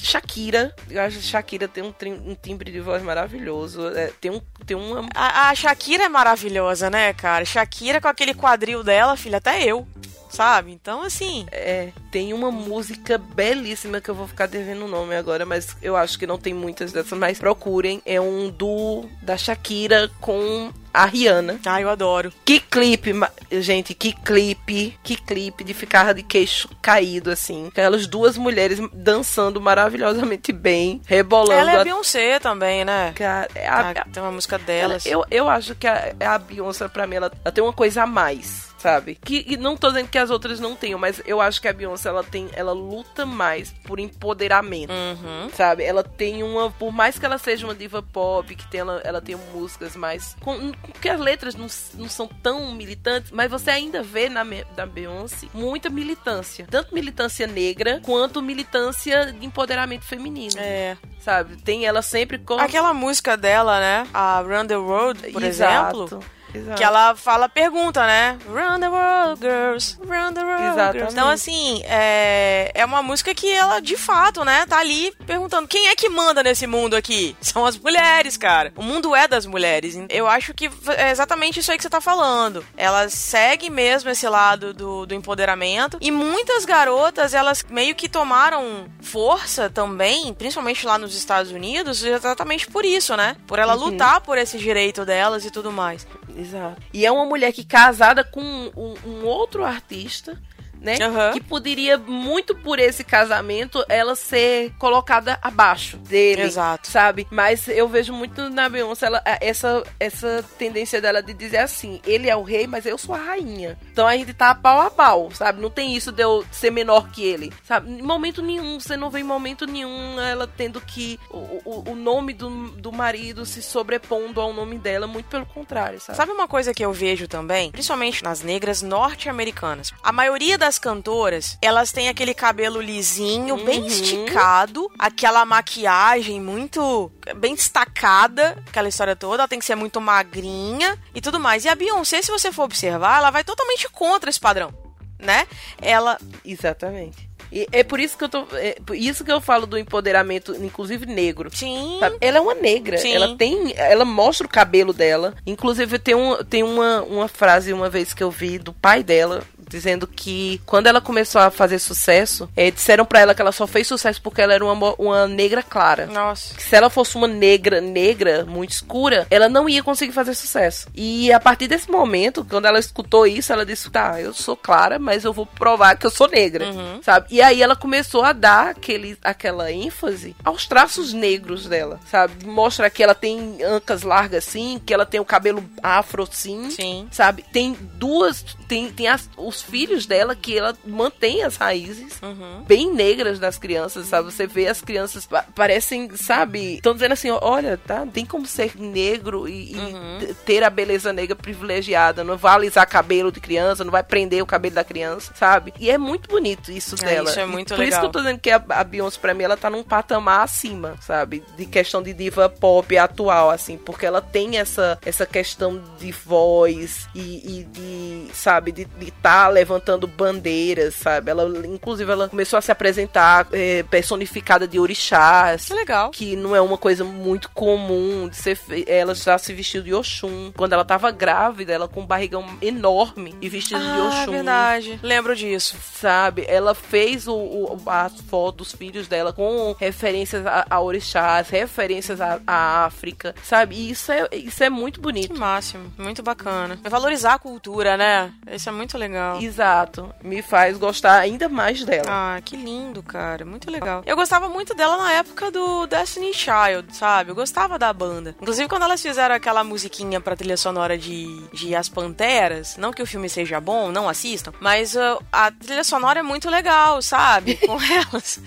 Shakira, 0.00 0.74
eu 0.90 1.02
acho 1.02 1.18
que 1.18 1.24
Shakira 1.24 1.68
tem 1.68 1.82
um, 1.82 1.94
um 2.26 2.34
timbre 2.34 2.70
de 2.70 2.80
voz 2.80 3.02
maravilhoso. 3.02 3.88
É, 3.88 4.12
tem, 4.20 4.30
um, 4.30 4.40
tem 4.64 4.76
uma. 4.76 5.08
A, 5.14 5.50
a 5.50 5.54
Shakira 5.54 6.04
é 6.04 6.08
maravilhosa, 6.08 6.88
né, 6.90 7.12
cara? 7.18 7.44
Shakira 7.44 8.00
com 8.00 8.08
aquele 8.08 8.32
quadril 8.32 8.82
dela, 8.82 9.16
filha, 9.16 9.38
até 9.38 9.62
eu 9.62 9.86
sabe? 10.28 10.72
Então, 10.72 11.02
assim. 11.02 11.46
É, 11.50 11.90
tem 12.10 12.32
uma 12.32 12.50
música 12.50 13.18
belíssima 13.18 14.00
que 14.00 14.08
eu 14.08 14.14
vou 14.14 14.26
ficar 14.26 14.46
devendo 14.46 14.84
o 14.84 14.88
nome 14.88 15.14
agora, 15.16 15.44
mas 15.44 15.76
eu 15.82 15.96
acho 15.96 16.18
que 16.18 16.26
não 16.26 16.38
tem 16.38 16.54
muitas 16.54 16.92
dessas, 16.92 17.18
mas 17.18 17.38
procurem. 17.38 18.02
É 18.04 18.20
um 18.20 18.50
do 18.50 19.04
da 19.22 19.36
Shakira 19.36 20.10
com 20.20 20.72
a 20.92 21.04
Rihanna. 21.04 21.60
Ah, 21.64 21.80
eu 21.80 21.88
adoro. 21.88 22.32
Que 22.44 22.58
clipe, 22.58 23.12
gente, 23.52 23.94
que 23.94 24.12
clipe, 24.12 24.98
que 25.02 25.16
clipe 25.16 25.62
de 25.62 25.74
ficar 25.74 26.12
de 26.14 26.22
queixo 26.22 26.68
caído, 26.80 27.30
assim. 27.30 27.68
Aquelas 27.68 28.06
duas 28.06 28.36
mulheres 28.36 28.80
dançando 28.92 29.60
maravilhosamente 29.60 30.52
bem, 30.52 31.00
rebolando. 31.06 31.52
Ela 31.52 31.72
é 31.72 31.80
a 31.80 31.84
Beyoncé 31.84 32.38
também, 32.40 32.84
né? 32.84 33.12
Cara, 33.14 33.48
é 33.54 33.68
a, 33.68 33.90
ah, 33.90 34.06
tem 34.12 34.22
uma 34.22 34.32
música 34.32 34.58
delas. 34.58 35.06
Ela, 35.06 35.14
eu, 35.14 35.24
eu 35.30 35.48
acho 35.48 35.74
que 35.74 35.86
a, 35.86 36.14
a 36.20 36.38
Beyoncé, 36.38 36.88
pra 36.88 37.06
mim, 37.06 37.16
ela, 37.16 37.30
ela 37.44 37.52
tem 37.52 37.62
uma 37.62 37.72
coisa 37.72 38.02
a 38.02 38.06
mais 38.06 38.67
sabe? 38.78 39.16
Que 39.16 39.44
e 39.46 39.56
não 39.56 39.76
tô 39.76 39.88
dizendo 39.88 40.08
que 40.08 40.18
as 40.18 40.30
outras 40.30 40.60
não 40.60 40.74
tenham, 40.74 40.98
mas 40.98 41.20
eu 41.26 41.40
acho 41.40 41.60
que 41.60 41.68
a 41.68 41.72
Beyoncé 41.72 42.08
ela 42.08 42.24
tem, 42.24 42.48
ela 42.54 42.72
luta 42.72 43.26
mais 43.26 43.72
por 43.84 43.98
empoderamento, 43.98 44.92
uhum. 44.92 45.50
sabe? 45.54 45.84
Ela 45.84 46.02
tem 46.02 46.42
uma, 46.42 46.70
por 46.70 46.92
mais 46.92 47.18
que 47.18 47.26
ela 47.26 47.38
seja 47.38 47.66
uma 47.66 47.74
diva 47.74 48.02
pop, 48.02 48.54
que 48.54 48.66
tem 48.68 48.80
ela, 48.80 49.00
ela 49.04 49.20
tem 49.20 49.36
músicas 49.52 49.96
mais 49.96 50.36
com, 50.40 50.72
porque 50.72 51.08
as 51.08 51.20
letras 51.20 51.54
não, 51.54 51.66
não 51.94 52.08
são 52.08 52.28
tão 52.28 52.72
militantes, 52.72 53.30
mas 53.30 53.50
você 53.50 53.70
ainda 53.70 54.02
vê 54.02 54.28
na 54.28 54.46
da 54.74 54.86
Beyoncé 54.86 55.46
muita 55.52 55.90
militância, 55.90 56.66
tanto 56.70 56.94
militância 56.94 57.46
negra 57.46 58.00
quanto 58.02 58.40
militância 58.40 59.32
de 59.32 59.44
empoderamento 59.44 60.04
feminino. 60.04 60.54
É 60.56 60.96
sabe? 61.28 61.56
Tem 61.56 61.84
ela 61.84 62.00
sempre 62.00 62.38
com. 62.38 62.58
Aquela 62.58 62.94
música 62.94 63.36
dela, 63.36 63.78
né? 63.78 64.06
A 64.14 64.40
Run 64.40 64.66
the 64.66 64.76
World, 64.76 65.30
por 65.32 65.42
Exato. 65.42 66.04
exemplo. 66.04 66.37
Exato. 66.54 66.76
Que 66.76 66.84
ela 66.84 67.14
fala, 67.14 67.48
pergunta, 67.48 68.06
né? 68.06 68.38
Run 68.46 68.80
the 68.80 68.88
world, 68.88 69.40
girls. 69.40 69.98
Run 70.00 70.32
the 70.32 70.42
world, 70.42 70.64
Exatamente. 70.64 70.92
girls. 70.92 71.12
Então, 71.12 71.28
assim, 71.28 71.82
é, 71.84 72.70
é 72.74 72.84
uma 72.84 73.02
música 73.02 73.34
que 73.34 73.50
ela, 73.50 73.80
de 73.80 73.96
fato, 73.96 74.44
né, 74.44 74.64
tá 74.66 74.78
ali 74.78 75.12
perguntando 75.26 75.68
quem 75.68 75.88
é 75.88 75.96
que 75.96 76.08
manda 76.08 76.42
nesse 76.42 76.66
mundo 76.66 76.94
aqui? 76.96 77.36
São 77.40 77.66
as 77.66 77.76
mulheres, 77.76 78.36
cara. 78.36 78.72
O 78.76 78.82
mundo 78.82 79.14
é 79.14 79.28
das 79.28 79.46
mulheres. 79.46 79.98
Eu 80.08 80.26
acho 80.26 80.54
que 80.54 80.70
é 80.96 81.10
exatamente 81.10 81.60
isso 81.60 81.70
aí 81.70 81.76
que 81.76 81.82
você 81.82 81.90
tá 81.90 82.00
falando. 82.00 82.64
Ela 82.76 83.08
segue 83.08 83.70
mesmo 83.70 84.10
esse 84.10 84.28
lado 84.28 84.72
do, 84.72 85.06
do 85.06 85.14
empoderamento. 85.14 85.98
E 86.00 86.10
muitas 86.10 86.64
garotas, 86.64 87.34
elas 87.34 87.64
meio 87.68 87.94
que 87.94 88.08
tomaram 88.08 88.86
força 89.00 89.70
também, 89.70 90.32
principalmente 90.34 90.86
lá 90.86 90.98
nos 90.98 91.14
Estados 91.14 91.52
Unidos, 91.52 92.02
exatamente 92.02 92.66
por 92.66 92.84
isso, 92.84 93.16
né? 93.16 93.36
Por 93.46 93.58
ela 93.58 93.74
uhum. 93.74 93.90
lutar 93.90 94.20
por 94.20 94.38
esse 94.38 94.58
direito 94.58 95.04
delas 95.04 95.44
e 95.44 95.50
tudo 95.50 95.70
mais. 95.72 96.06
Exato. 96.38 96.80
E 96.92 97.04
é 97.04 97.10
uma 97.10 97.24
mulher 97.24 97.52
que 97.52 97.64
casada 97.64 98.22
com 98.22 98.40
um, 98.40 98.94
um 99.04 99.24
outro 99.24 99.64
artista 99.64 100.40
né? 100.80 100.96
Uhum. 101.00 101.32
Que 101.32 101.40
poderia, 101.40 101.98
muito 101.98 102.54
por 102.54 102.78
esse 102.78 103.04
casamento, 103.04 103.84
ela 103.88 104.14
ser 104.14 104.72
colocada 104.78 105.38
abaixo 105.42 105.96
dele. 105.96 106.42
Exato. 106.42 106.88
Sabe? 106.88 107.26
Mas 107.30 107.68
eu 107.68 107.88
vejo 107.88 108.12
muito 108.12 108.48
na 108.50 108.68
Beyoncé 108.68 109.06
ela, 109.06 109.22
essa, 109.24 109.82
essa 109.98 110.44
tendência 110.58 111.00
dela 111.00 111.22
de 111.22 111.32
dizer 111.32 111.58
assim: 111.58 112.00
ele 112.06 112.28
é 112.28 112.36
o 112.36 112.42
rei, 112.42 112.66
mas 112.66 112.86
eu 112.86 112.98
sou 112.98 113.14
a 113.14 113.18
rainha. 113.18 113.78
Então 113.90 114.06
a 114.06 114.16
gente 114.16 114.32
tá 114.34 114.54
pau 114.54 114.80
a 114.80 114.90
pau, 114.90 115.30
sabe? 115.32 115.60
Não 115.60 115.70
tem 115.70 115.96
isso 115.96 116.12
de 116.12 116.22
eu 116.22 116.44
ser 116.50 116.70
menor 116.70 117.10
que 117.10 117.24
ele, 117.24 117.52
sabe? 117.64 117.90
Em 117.90 118.02
momento 118.02 118.42
nenhum, 118.42 118.78
você 118.78 118.96
não 118.96 119.10
vê 119.10 119.20
em 119.20 119.24
momento 119.24 119.66
nenhum 119.66 120.20
ela 120.20 120.46
tendo 120.46 120.80
que. 120.80 121.18
O, 121.30 121.60
o, 121.64 121.90
o 121.90 121.94
nome 121.94 122.32
do, 122.32 122.68
do 122.72 122.92
marido 122.92 123.44
se 123.44 123.62
sobrepondo 123.62 124.40
ao 124.40 124.52
nome 124.52 124.78
dela, 124.78 125.06
muito 125.06 125.26
pelo 125.26 125.46
contrário, 125.46 126.00
sabe? 126.00 126.16
Sabe 126.16 126.32
uma 126.32 126.48
coisa 126.48 126.74
que 126.74 126.84
eu 126.84 126.92
vejo 126.92 127.26
também? 127.26 127.70
Principalmente 127.70 128.22
nas 128.22 128.42
negras 128.42 128.82
norte-americanas. 128.82 129.92
A 130.02 130.12
maioria 130.12 130.58
das 130.58 130.67
das 130.68 130.78
cantoras, 130.78 131.56
elas 131.62 131.90
têm 131.90 132.10
aquele 132.10 132.34
cabelo 132.34 132.78
lisinho, 132.78 133.54
uhum. 133.54 133.64
bem 133.64 133.86
esticado, 133.86 134.90
aquela 134.98 135.42
maquiagem 135.46 136.38
muito 136.38 137.10
bem 137.36 137.54
destacada, 137.54 138.62
aquela 138.68 138.86
história 138.86 139.16
toda, 139.16 139.42
ela 139.42 139.48
tem 139.48 139.58
que 139.58 139.64
ser 139.64 139.76
muito 139.76 139.98
magrinha 139.98 140.98
e 141.14 141.22
tudo 141.22 141.40
mais. 141.40 141.64
E 141.64 141.68
a 141.70 141.74
Beyoncé, 141.74 142.20
se 142.20 142.30
você 142.30 142.52
for 142.52 142.64
observar, 142.64 143.16
ela 143.16 143.30
vai 143.30 143.42
totalmente 143.42 143.88
contra 143.88 144.28
esse 144.28 144.38
padrão, 144.38 144.74
né? 145.18 145.46
Ela 145.80 146.18
Exatamente. 146.44 147.28
E 147.50 147.66
é 147.72 147.82
por 147.82 147.98
isso 147.98 148.16
que 148.16 148.24
eu 148.24 148.28
tô. 148.28 148.46
É 148.52 148.76
isso 148.92 149.24
que 149.24 149.32
eu 149.32 149.40
falo 149.40 149.66
do 149.66 149.78
empoderamento, 149.78 150.54
inclusive 150.62 151.06
negro. 151.06 151.50
Sim. 151.52 151.96
Sabe? 151.98 152.18
Ela 152.20 152.38
é 152.38 152.40
uma 152.40 152.54
negra. 152.54 152.98
Sim. 152.98 153.12
Ela 153.12 153.36
tem. 153.36 153.72
Ela 153.76 154.04
mostra 154.04 154.46
o 154.46 154.50
cabelo 154.50 154.92
dela. 154.92 155.34
Inclusive, 155.46 155.98
tem, 155.98 156.14
um, 156.14 156.36
tem 156.44 156.62
uma, 156.62 157.02
uma 157.02 157.28
frase 157.28 157.72
uma 157.72 157.88
vez 157.88 158.12
que 158.12 158.22
eu 158.22 158.30
vi 158.30 158.58
do 158.58 158.72
pai 158.72 159.02
dela 159.02 159.42
dizendo 159.68 160.06
que 160.06 160.60
quando 160.66 160.86
ela 160.86 161.00
começou 161.00 161.40
a 161.40 161.50
fazer 161.50 161.78
sucesso, 161.78 162.48
é, 162.56 162.70
disseram 162.70 163.04
para 163.04 163.20
ela 163.20 163.34
que 163.34 163.42
ela 163.42 163.52
só 163.52 163.66
fez 163.66 163.86
sucesso 163.86 164.20
porque 164.22 164.40
ela 164.40 164.54
era 164.54 164.64
uma, 164.64 164.94
uma 164.98 165.26
negra 165.26 165.62
clara. 165.62 166.06
Nossa. 166.06 166.54
Que 166.54 166.62
se 166.62 166.74
ela 166.74 166.90
fosse 166.90 167.16
uma 167.16 167.28
negra, 167.28 167.80
negra, 167.80 168.44
muito 168.44 168.70
escura, 168.70 169.26
ela 169.30 169.48
não 169.48 169.68
ia 169.68 169.82
conseguir 169.82 170.12
fazer 170.12 170.34
sucesso. 170.34 170.88
E 170.94 171.32
a 171.32 171.40
partir 171.40 171.68
desse 171.68 171.90
momento, 171.90 172.44
quando 172.44 172.66
ela 172.66 172.78
escutou 172.78 173.26
isso, 173.26 173.52
ela 173.52 173.66
disse: 173.66 173.90
tá, 173.90 174.20
eu 174.20 174.32
sou 174.32 174.56
clara, 174.56 174.98
mas 174.98 175.24
eu 175.24 175.32
vou 175.32 175.46
provar 175.46 175.96
que 175.96 176.06
eu 176.06 176.10
sou 176.10 176.28
negra, 176.28 176.66
uhum. 176.66 177.00
sabe? 177.02 177.26
E 177.30 177.42
aí 177.42 177.62
ela 177.62 177.76
começou 177.76 178.22
a 178.22 178.32
dar 178.32 178.70
aquele, 178.70 179.16
aquela 179.22 179.70
ênfase 179.70 180.34
aos 180.44 180.66
traços 180.66 181.12
negros 181.12 181.66
dela, 181.66 182.00
sabe? 182.10 182.46
Mostra 182.46 182.90
que 182.90 183.02
ela 183.02 183.14
tem 183.14 183.62
ancas 183.62 184.02
largas 184.02 184.46
assim, 184.46 184.80
que 184.84 184.94
ela 184.94 185.06
tem 185.06 185.20
o 185.20 185.24
cabelo 185.24 185.64
afro 185.82 186.28
sim, 186.30 186.70
sim. 186.70 187.08
sabe? 187.10 187.44
Tem 187.52 187.76
duas, 187.94 188.44
tem, 188.66 188.90
tem 188.90 189.08
as, 189.08 189.28
os 189.36 189.57
os 189.58 189.62
filhos 189.62 190.06
dela 190.06 190.34
que 190.34 190.56
ela 190.56 190.76
mantém 190.86 191.42
as 191.42 191.56
raízes 191.56 192.20
uhum. 192.22 192.62
bem 192.66 192.92
negras 192.92 193.38
das 193.38 193.58
crianças, 193.58 194.06
sabe? 194.06 194.32
Você 194.32 194.46
vê 194.46 194.68
as 194.68 194.80
crianças 194.80 195.28
parecem, 195.54 196.10
sabe? 196.16 196.74
Estão 196.74 196.94
dizendo 196.94 197.12
assim, 197.12 197.30
olha, 197.30 197.76
tá? 197.76 198.06
Tem 198.06 198.24
como 198.24 198.46
ser 198.46 198.76
negro 198.76 199.48
e, 199.48 199.74
uhum. 199.74 200.18
e, 200.22 200.34
ter 200.34 200.62
a 200.62 200.70
beleza 200.70 201.12
negra 201.12 201.34
privilegiada. 201.34 202.22
Não 202.22 202.36
vai 202.36 202.54
alisar 202.54 202.86
cabelo 202.86 203.32
de 203.32 203.40
criança, 203.40 203.84
não 203.84 203.90
vai 203.90 204.02
prender 204.02 204.42
o 204.42 204.46
cabelo 204.46 204.76
da 204.76 204.84
criança, 204.84 205.32
sabe? 205.34 205.74
E 205.78 205.90
é 205.90 205.98
muito 205.98 206.28
bonito 206.28 206.70
isso 206.70 206.94
é, 207.02 207.04
dela. 207.04 207.30
Isso 207.30 207.40
é 207.40 207.46
muito 207.46 207.68
Por 207.68 207.78
legal. 207.78 207.88
isso 207.88 208.00
que 208.00 208.06
eu 208.06 208.10
tô 208.10 208.20
dizendo 208.20 208.38
que 208.38 208.50
a, 208.50 208.62
a 208.68 208.84
Beyoncé, 208.84 209.18
pra 209.20 209.34
mim, 209.34 209.42
ela 209.42 209.56
tá 209.56 209.68
num 209.68 209.82
patamar 209.82 210.42
acima, 210.42 210.96
sabe? 211.00 211.42
De 211.56 211.66
questão 211.66 212.02
de 212.02 212.12
diva 212.12 212.48
pop 212.48 212.96
atual, 212.96 213.50
assim, 213.50 213.76
porque 213.76 214.06
ela 214.06 214.20
tem 214.20 214.58
essa, 214.58 214.98
essa 215.04 215.26
questão 215.26 215.82
de 215.98 216.12
voz 216.12 217.08
e, 217.14 217.60
e 217.60 217.64
de, 217.64 218.34
sabe, 218.34 218.72
de 218.72 218.86
estar 219.00 219.47
levantando 219.48 220.06
bandeiras, 220.06 220.94
sabe? 220.94 221.30
Ela, 221.30 221.66
inclusive, 221.66 222.10
ela 222.10 222.28
começou 222.28 222.58
a 222.58 222.62
se 222.62 222.70
apresentar 222.70 223.48
é, 223.52 223.82
personificada 223.84 224.66
de 224.66 224.78
orixás. 224.78 225.66
Que 225.66 225.74
legal. 225.74 226.10
Que 226.10 226.36
não 226.36 226.54
é 226.54 226.60
uma 226.60 226.78
coisa 226.78 227.04
muito 227.04 227.50
comum 227.50 228.28
de 228.28 228.36
ser. 228.36 228.58
Ela 228.86 229.14
já 229.14 229.38
se 229.38 229.52
vestiu 229.52 229.82
de 229.82 229.94
Oxum. 229.94 230.52
Quando 230.56 230.72
ela 230.72 230.84
tava 230.84 231.10
grávida, 231.10 231.72
ela 231.72 231.88
com 231.88 232.00
um 232.00 232.06
barrigão 232.06 232.44
enorme 232.60 233.34
e 233.40 233.48
vestido 233.48 233.80
ah, 233.80 233.94
de 233.94 234.00
Oxum. 234.00 234.32
verdade. 234.32 235.00
Lembro 235.02 235.34
disso. 235.34 235.76
Sabe? 235.92 236.44
Ela 236.46 236.74
fez 236.74 237.26
o, 237.26 237.34
o 237.34 237.78
as 237.86 238.20
fotos 238.22 238.68
dos 238.68 238.72
filhos 238.72 239.08
dela 239.08 239.32
com 239.32 239.74
referências 239.78 240.44
a, 240.46 240.66
a 240.68 240.80
orixás, 240.80 241.48
referências 241.48 242.20
à 242.20 242.84
África, 242.84 243.34
sabe? 243.42 243.76
E 243.76 243.90
isso 243.90 244.10
é, 244.12 244.28
isso 244.32 244.62
é 244.62 244.68
muito 244.68 245.00
bonito. 245.00 245.32
Que 245.32 245.38
máximo. 245.38 245.92
Muito 245.96 246.22
bacana. 246.22 246.78
É 246.82 246.88
valorizar 246.88 247.34
a 247.34 247.38
cultura, 247.38 247.96
né? 247.96 248.32
Isso 248.50 248.68
é 248.68 248.72
muito 248.72 248.98
legal. 248.98 249.37
Exato. 249.44 250.14
Me 250.22 250.42
faz 250.42 250.76
gostar 250.76 251.18
ainda 251.18 251.48
mais 251.48 251.84
dela. 251.84 252.06
Ah, 252.08 252.40
que 252.44 252.56
lindo, 252.56 253.02
cara. 253.02 253.44
Muito 253.44 253.70
legal. 253.70 254.02
Eu 254.06 254.16
gostava 254.16 254.48
muito 254.48 254.74
dela 254.74 254.96
na 254.96 255.12
época 255.12 255.50
do 255.50 255.86
Destiny 255.86 256.32
Child, 256.34 256.96
sabe? 256.96 257.30
Eu 257.30 257.34
gostava 257.34 257.78
da 257.78 257.92
banda. 257.92 258.34
Inclusive, 258.40 258.68
quando 258.68 258.82
elas 258.82 259.02
fizeram 259.02 259.34
aquela 259.34 259.64
musiquinha 259.64 260.20
pra 260.20 260.36
trilha 260.36 260.56
sonora 260.56 260.96
de, 260.96 261.26
de 261.52 261.74
As 261.74 261.88
Panteras, 261.88 262.76
não 262.76 262.92
que 262.92 263.02
o 263.02 263.06
filme 263.06 263.28
seja 263.28 263.60
bom, 263.60 263.90
não 263.90 264.08
assistam, 264.08 264.52
mas 264.60 264.94
uh, 264.94 265.22
a 265.32 265.50
trilha 265.50 265.84
sonora 265.84 266.20
é 266.20 266.22
muito 266.22 266.48
legal, 266.50 267.00
sabe? 267.02 267.56
Com 267.66 267.78
elas. 267.80 268.40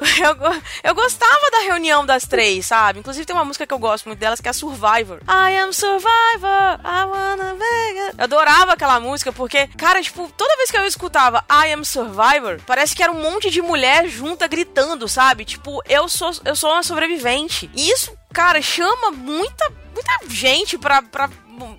eu, 0.00 0.60
eu 0.84 0.94
gostava 0.94 1.50
da 1.50 1.58
reunião 1.64 2.04
das 2.04 2.24
três, 2.24 2.66
sabe? 2.66 3.00
Inclusive, 3.00 3.26
tem 3.26 3.34
uma 3.36 3.44
música 3.44 3.66
que 3.66 3.74
eu 3.74 3.78
gosto 3.78 4.06
muito 4.06 4.18
delas 4.18 4.40
que 4.40 4.48
é 4.48 4.52
Survivor. 4.52 5.20
I 5.28 5.56
am 5.58 5.72
Survivor, 5.72 6.80
I 6.84 7.04
wanna 7.04 7.54
make 7.54 7.98
it. 7.98 8.14
Eu 8.18 8.24
adorava 8.24 8.72
aquela 8.72 9.00
música 9.00 9.32
porque, 9.32 9.66
cara, 9.76 10.00
tipo, 10.02 10.29
toda 10.30 10.56
vez 10.56 10.70
que 10.70 10.76
eu 10.76 10.86
escutava 10.86 11.44
I 11.50 11.72
Am 11.72 11.84
Survivor, 11.84 12.60
parece 12.66 12.94
que 12.94 13.02
era 13.02 13.12
um 13.12 13.20
monte 13.20 13.50
de 13.50 13.62
mulher 13.62 14.08
junta 14.08 14.46
gritando, 14.46 15.08
sabe? 15.08 15.44
Tipo, 15.44 15.82
eu 15.88 16.08
sou, 16.08 16.30
eu 16.44 16.56
sou 16.56 16.70
uma 16.70 16.82
sobrevivente. 16.82 17.70
E 17.74 17.90
isso, 17.90 18.16
cara, 18.32 18.60
chama 18.62 19.10
muita, 19.10 19.70
muita 19.94 20.12
gente 20.28 20.78
pra, 20.78 21.02
pra 21.02 21.28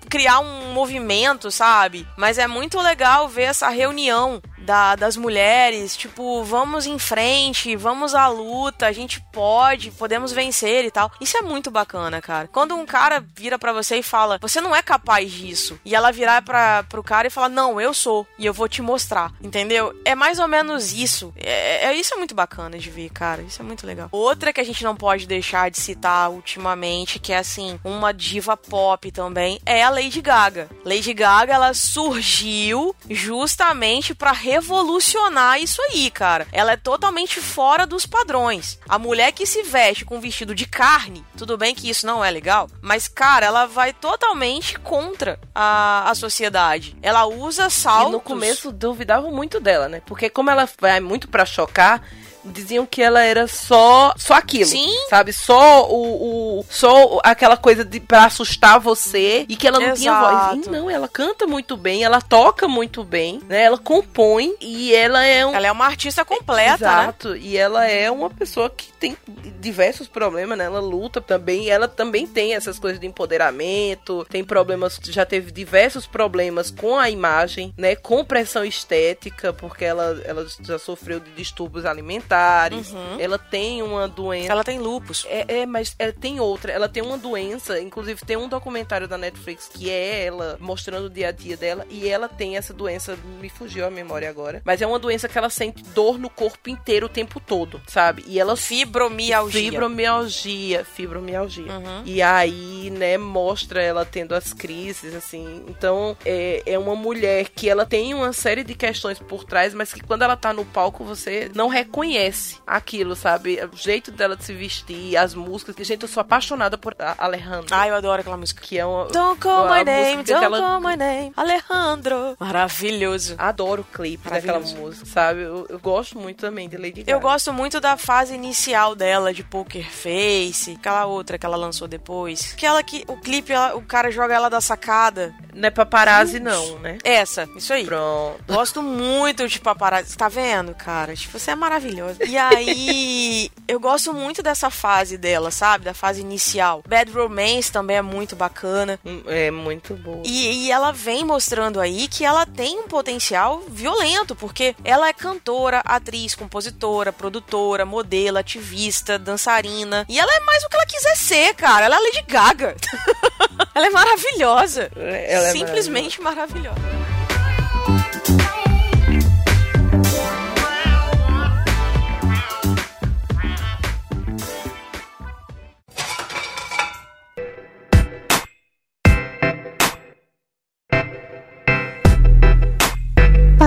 criar 0.08 0.40
um 0.40 0.72
movimento, 0.72 1.50
sabe? 1.50 2.06
Mas 2.16 2.38
é 2.38 2.46
muito 2.46 2.80
legal 2.80 3.28
ver 3.28 3.44
essa 3.44 3.68
reunião 3.68 4.40
da, 4.62 4.96
das 4.96 5.16
mulheres, 5.16 5.96
tipo, 5.96 6.42
vamos 6.44 6.86
em 6.86 6.98
frente, 6.98 7.76
vamos 7.76 8.14
à 8.14 8.28
luta, 8.28 8.86
a 8.86 8.92
gente 8.92 9.20
pode, 9.32 9.90
podemos 9.90 10.32
vencer 10.32 10.84
e 10.84 10.90
tal. 10.90 11.10
Isso 11.20 11.36
é 11.36 11.42
muito 11.42 11.70
bacana, 11.70 12.20
cara. 12.20 12.48
Quando 12.48 12.74
um 12.74 12.86
cara 12.86 13.24
vira 13.34 13.58
para 13.58 13.72
você 13.72 13.96
e 13.96 14.02
fala, 14.02 14.38
você 14.40 14.60
não 14.60 14.74
é 14.74 14.82
capaz 14.82 15.30
disso, 15.30 15.78
e 15.84 15.94
ela 15.94 16.12
virar 16.12 16.42
para 16.42 16.82
pro 16.84 17.02
cara 17.02 17.26
e 17.26 17.30
falar, 17.30 17.48
não, 17.48 17.80
eu 17.80 17.92
sou, 17.92 18.26
e 18.38 18.46
eu 18.46 18.52
vou 18.52 18.68
te 18.68 18.82
mostrar, 18.82 19.32
entendeu? 19.40 19.94
É 20.04 20.14
mais 20.14 20.38
ou 20.38 20.48
menos 20.48 20.92
isso. 20.92 21.32
É, 21.36 21.86
é, 21.86 21.94
isso 21.94 22.14
é 22.14 22.16
muito 22.16 22.34
bacana 22.34 22.78
de 22.78 22.90
ver, 22.90 23.10
cara. 23.10 23.42
Isso 23.42 23.60
é 23.60 23.64
muito 23.64 23.86
legal. 23.86 24.08
Outra 24.10 24.52
que 24.52 24.60
a 24.60 24.64
gente 24.64 24.84
não 24.84 24.96
pode 24.96 25.26
deixar 25.26 25.70
de 25.70 25.78
citar 25.78 26.30
ultimamente, 26.30 27.18
que 27.18 27.32
é 27.32 27.38
assim, 27.38 27.78
uma 27.84 28.12
diva 28.12 28.56
pop 28.56 29.10
também, 29.10 29.60
é 29.64 29.82
a 29.82 29.90
Lady 29.90 30.20
Gaga. 30.20 30.68
Lady 30.84 31.12
Gaga, 31.12 31.54
ela 31.54 31.74
surgiu 31.74 32.94
justamente 33.08 34.14
para 34.14 34.32
revolucionar 34.52 35.58
isso 35.60 35.80
aí, 35.90 36.10
cara. 36.10 36.46
Ela 36.52 36.72
é 36.72 36.76
totalmente 36.76 37.40
fora 37.40 37.86
dos 37.86 38.04
padrões. 38.04 38.78
A 38.86 38.98
mulher 38.98 39.32
que 39.32 39.46
se 39.46 39.62
veste 39.62 40.04
com 40.04 40.18
um 40.18 40.20
vestido 40.20 40.54
de 40.54 40.66
carne, 40.66 41.24
tudo 41.36 41.56
bem 41.56 41.74
que 41.74 41.88
isso 41.88 42.06
não 42.06 42.22
é 42.22 42.30
legal, 42.30 42.68
mas, 42.82 43.08
cara, 43.08 43.46
ela 43.46 43.66
vai 43.66 43.92
totalmente 43.92 44.78
contra 44.78 45.38
a, 45.54 46.10
a 46.10 46.14
sociedade. 46.14 46.96
Ela 47.00 47.26
usa 47.26 47.70
saltos. 47.70 48.10
E 48.10 48.12
no 48.12 48.20
começo 48.20 48.70
duvidavam 48.70 49.30
muito 49.30 49.58
dela, 49.58 49.88
né? 49.88 50.02
Porque 50.04 50.28
como 50.28 50.50
ela 50.50 50.68
vai 50.78 51.00
muito 51.00 51.28
para 51.28 51.46
chocar, 51.46 52.02
diziam 52.44 52.84
que 52.86 53.02
ela 53.02 53.22
era 53.22 53.46
só 53.46 54.12
só 54.16 54.34
aquilo. 54.34 54.66
Sim. 54.66 54.92
Sabe? 55.08 55.32
Só 55.32 55.88
o, 55.88 56.58
o 56.60 56.64
só 56.68 57.20
aquela 57.22 57.56
coisa 57.56 57.84
de 57.84 58.00
para 58.00 58.24
assustar 58.24 58.80
você 58.80 59.44
e 59.48 59.56
que 59.56 59.66
ela 59.66 59.78
não 59.78 59.92
Exato. 59.92 60.00
tinha 60.00 60.20
voz. 60.20 60.66
E 60.66 60.70
não, 60.70 60.90
ela 60.90 61.08
canta 61.08 61.46
muito 61.46 61.76
bem, 61.76 62.04
ela 62.04 62.20
toca 62.20 62.66
muito 62.66 63.04
bem, 63.04 63.40
né? 63.48 63.62
Ela 63.62 63.78
compõe 63.78 64.54
e 64.60 64.94
ela 64.94 65.24
é 65.24 65.46
um 65.46 65.54
Ela 65.54 65.66
é 65.66 65.72
uma 65.72 65.86
artista 65.86 66.24
completa, 66.24 66.86
né? 66.86 67.02
Exato. 67.02 67.28
Né? 67.30 67.38
E 67.42 67.56
ela 67.56 67.86
é 67.86 68.10
uma 68.10 68.30
pessoa 68.30 68.70
que 68.70 68.92
tem 68.92 69.16
diversos 69.60 70.08
problemas, 70.08 70.58
né? 70.58 70.64
Ela 70.64 70.80
luta 70.80 71.20
também, 71.20 71.68
ela 71.70 71.88
também 71.88 72.26
tem 72.26 72.54
essas 72.54 72.78
coisas 72.78 73.00
de 73.00 73.06
empoderamento, 73.06 74.26
tem 74.28 74.44
problemas, 74.44 74.98
já 75.02 75.24
teve 75.24 75.50
diversos 75.50 76.06
problemas 76.06 76.70
com 76.70 76.96
a 76.96 77.08
imagem, 77.10 77.72
né? 77.76 77.94
Com 77.94 78.24
pressão 78.24 78.64
estética, 78.64 79.52
porque 79.52 79.84
ela, 79.84 80.20
ela 80.24 80.46
já 80.60 80.78
sofreu 80.78 81.20
de 81.20 81.30
distúrbios 81.32 81.84
alimentares 81.84 82.31
Uhum. 82.76 83.16
Ela 83.18 83.38
tem 83.38 83.82
uma 83.82 84.08
doença. 84.08 84.52
Ela 84.52 84.64
tem 84.64 84.78
lupus. 84.78 85.24
É, 85.28 85.60
é, 85.60 85.66
mas 85.66 85.94
ela 85.98 86.12
tem 86.12 86.40
outra. 86.40 86.72
Ela 86.72 86.88
tem 86.88 87.02
uma 87.02 87.18
doença. 87.18 87.80
Inclusive, 87.80 88.24
tem 88.24 88.36
um 88.36 88.48
documentário 88.48 89.08
da 89.08 89.18
Netflix 89.18 89.68
que 89.72 89.90
é 89.90 90.26
ela 90.26 90.56
mostrando 90.60 91.06
o 91.06 91.10
dia 91.10 91.28
a 91.28 91.32
dia 91.32 91.56
dela. 91.56 91.86
E 91.90 92.08
ela 92.08 92.28
tem 92.28 92.56
essa 92.56 92.72
doença. 92.72 93.18
Me 93.40 93.48
fugiu 93.48 93.86
a 93.86 93.90
memória 93.90 94.28
agora. 94.28 94.62
Mas 94.64 94.80
é 94.80 94.86
uma 94.86 94.98
doença 94.98 95.28
que 95.28 95.36
ela 95.36 95.50
sente 95.50 95.82
dor 95.94 96.18
no 96.18 96.30
corpo 96.30 96.70
inteiro 96.70 97.06
o 97.06 97.08
tempo 97.08 97.40
todo, 97.40 97.80
sabe? 97.86 98.24
E 98.26 98.38
ela. 98.38 98.56
Fibromialgia. 98.56 99.70
Fibromialgia. 99.70 100.84
Fibromialgia. 100.84 101.72
Uhum. 101.72 102.02
E 102.04 102.22
aí, 102.22 102.90
né, 102.90 103.18
mostra 103.18 103.82
ela 103.82 104.04
tendo 104.04 104.34
as 104.34 104.52
crises, 104.52 105.14
assim. 105.14 105.64
Então, 105.68 106.16
é, 106.24 106.62
é 106.66 106.78
uma 106.78 106.94
mulher 106.94 107.48
que 107.48 107.68
ela 107.68 107.84
tem 107.84 108.14
uma 108.14 108.32
série 108.32 108.64
de 108.64 108.74
questões 108.74 109.18
por 109.18 109.44
trás, 109.44 109.74
mas 109.74 109.92
que 109.92 110.00
quando 110.00 110.22
ela 110.22 110.36
tá 110.36 110.52
no 110.52 110.64
palco, 110.64 111.04
você 111.04 111.50
não 111.54 111.68
reconhece 111.68 112.21
reconhece 112.22 112.56
aquilo, 112.66 113.16
sabe? 113.16 113.58
O 113.72 113.76
jeito 113.76 114.10
dela 114.10 114.36
de 114.36 114.44
se 114.44 114.52
vestir, 114.52 115.16
as 115.16 115.34
músicas. 115.34 115.74
Que, 115.74 115.84
gente, 115.84 116.02
eu 116.02 116.08
sou 116.08 116.20
apaixonada 116.20 116.78
por 116.78 116.94
Alejandro. 117.18 117.66
Ah, 117.70 117.88
eu 117.88 117.94
adoro 117.94 118.20
aquela 118.20 118.36
música. 118.36 118.62
Que 118.62 118.78
é 118.78 118.86
uma. 118.86 119.06
Don't 119.06 119.40
call 119.40 119.68
my 119.68 119.84
name, 119.84 120.22
don't 120.22 120.44
ela... 120.44 120.58
call 120.58 120.80
my 120.80 120.96
name. 120.96 121.32
Alejandro. 121.36 122.36
Maravilhoso. 122.38 123.34
Adoro 123.38 123.82
o 123.82 123.84
clipe 123.84 124.28
daquela 124.28 124.60
música, 124.60 125.06
sabe? 125.06 125.42
Eu, 125.42 125.66
eu, 125.68 125.78
gosto 125.78 126.18
muito 126.18 126.38
também 126.38 126.68
de 126.68 126.76
Lady 126.76 127.02
Gaga. 127.02 127.10
Eu 127.10 127.20
gosto 127.20 127.52
muito 127.52 127.80
da 127.80 127.96
fase 127.96 128.34
inicial 128.34 128.94
dela, 128.94 129.32
de 129.32 129.42
Poker 129.42 129.90
Face. 129.90 130.72
Aquela 130.72 131.06
outra 131.06 131.38
que 131.38 131.46
ela 131.46 131.56
lançou 131.56 131.88
depois. 131.88 132.52
Aquela 132.56 132.82
que 132.82 133.04
o 133.08 133.16
clipe, 133.16 133.52
ela, 133.52 133.74
o 133.76 133.82
cara 133.82 134.10
joga 134.10 134.34
ela 134.34 134.48
da 134.48 134.60
sacada. 134.60 135.34
Não 135.54 135.68
é 135.68 135.70
paparazzi, 135.70 136.40
não, 136.40 136.78
né? 136.78 136.98
Essa, 137.04 137.48
isso 137.56 137.72
aí. 137.72 137.84
Pronto. 137.84 138.42
Gosto 138.46 138.82
muito 138.82 139.46
de 139.48 139.60
paparazzi. 139.60 140.16
Tá 140.16 140.28
vendo, 140.28 140.74
cara? 140.74 141.14
Tipo, 141.14 141.38
você 141.38 141.50
é 141.50 141.54
maravilhoso. 141.54 142.11
E 142.26 142.36
aí, 142.36 143.50
eu 143.66 143.78
gosto 143.80 144.12
muito 144.12 144.42
dessa 144.42 144.70
fase 144.70 145.16
dela, 145.16 145.50
sabe? 145.50 145.84
Da 145.84 145.94
fase 145.94 146.20
inicial. 146.20 146.82
Bad 146.86 147.10
Romance 147.12 147.70
também 147.70 147.96
é 147.96 148.02
muito 148.02 148.36
bacana. 148.36 148.98
Hum, 149.04 149.22
é 149.26 149.50
muito 149.50 149.94
boa. 149.94 150.22
E, 150.24 150.66
e 150.66 150.70
ela 150.70 150.92
vem 150.92 151.24
mostrando 151.24 151.80
aí 151.80 152.08
que 152.08 152.24
ela 152.24 152.44
tem 152.46 152.78
um 152.78 152.88
potencial 152.88 153.62
violento, 153.68 154.34
porque 154.34 154.74
ela 154.84 155.08
é 155.08 155.12
cantora, 155.12 155.80
atriz, 155.84 156.34
compositora, 156.34 157.12
produtora, 157.12 157.84
modelo, 157.84 158.38
ativista, 158.38 159.18
dançarina. 159.18 160.06
E 160.08 160.18
ela 160.18 160.32
é 160.34 160.40
mais 160.40 160.64
o 160.64 160.68
que 160.68 160.76
ela 160.76 160.86
quiser 160.86 161.16
ser, 161.16 161.54
cara. 161.54 161.86
Ela 161.86 161.96
é 161.96 162.00
Lady 162.00 162.24
Gaga. 162.28 162.76
ela 163.74 163.86
é 163.86 163.90
maravilhosa. 163.90 164.90
Ela 164.96 165.48
é 165.48 165.52
Simplesmente 165.52 166.20
maravilhosa. 166.20 166.78
maravilhosa. 166.80 167.11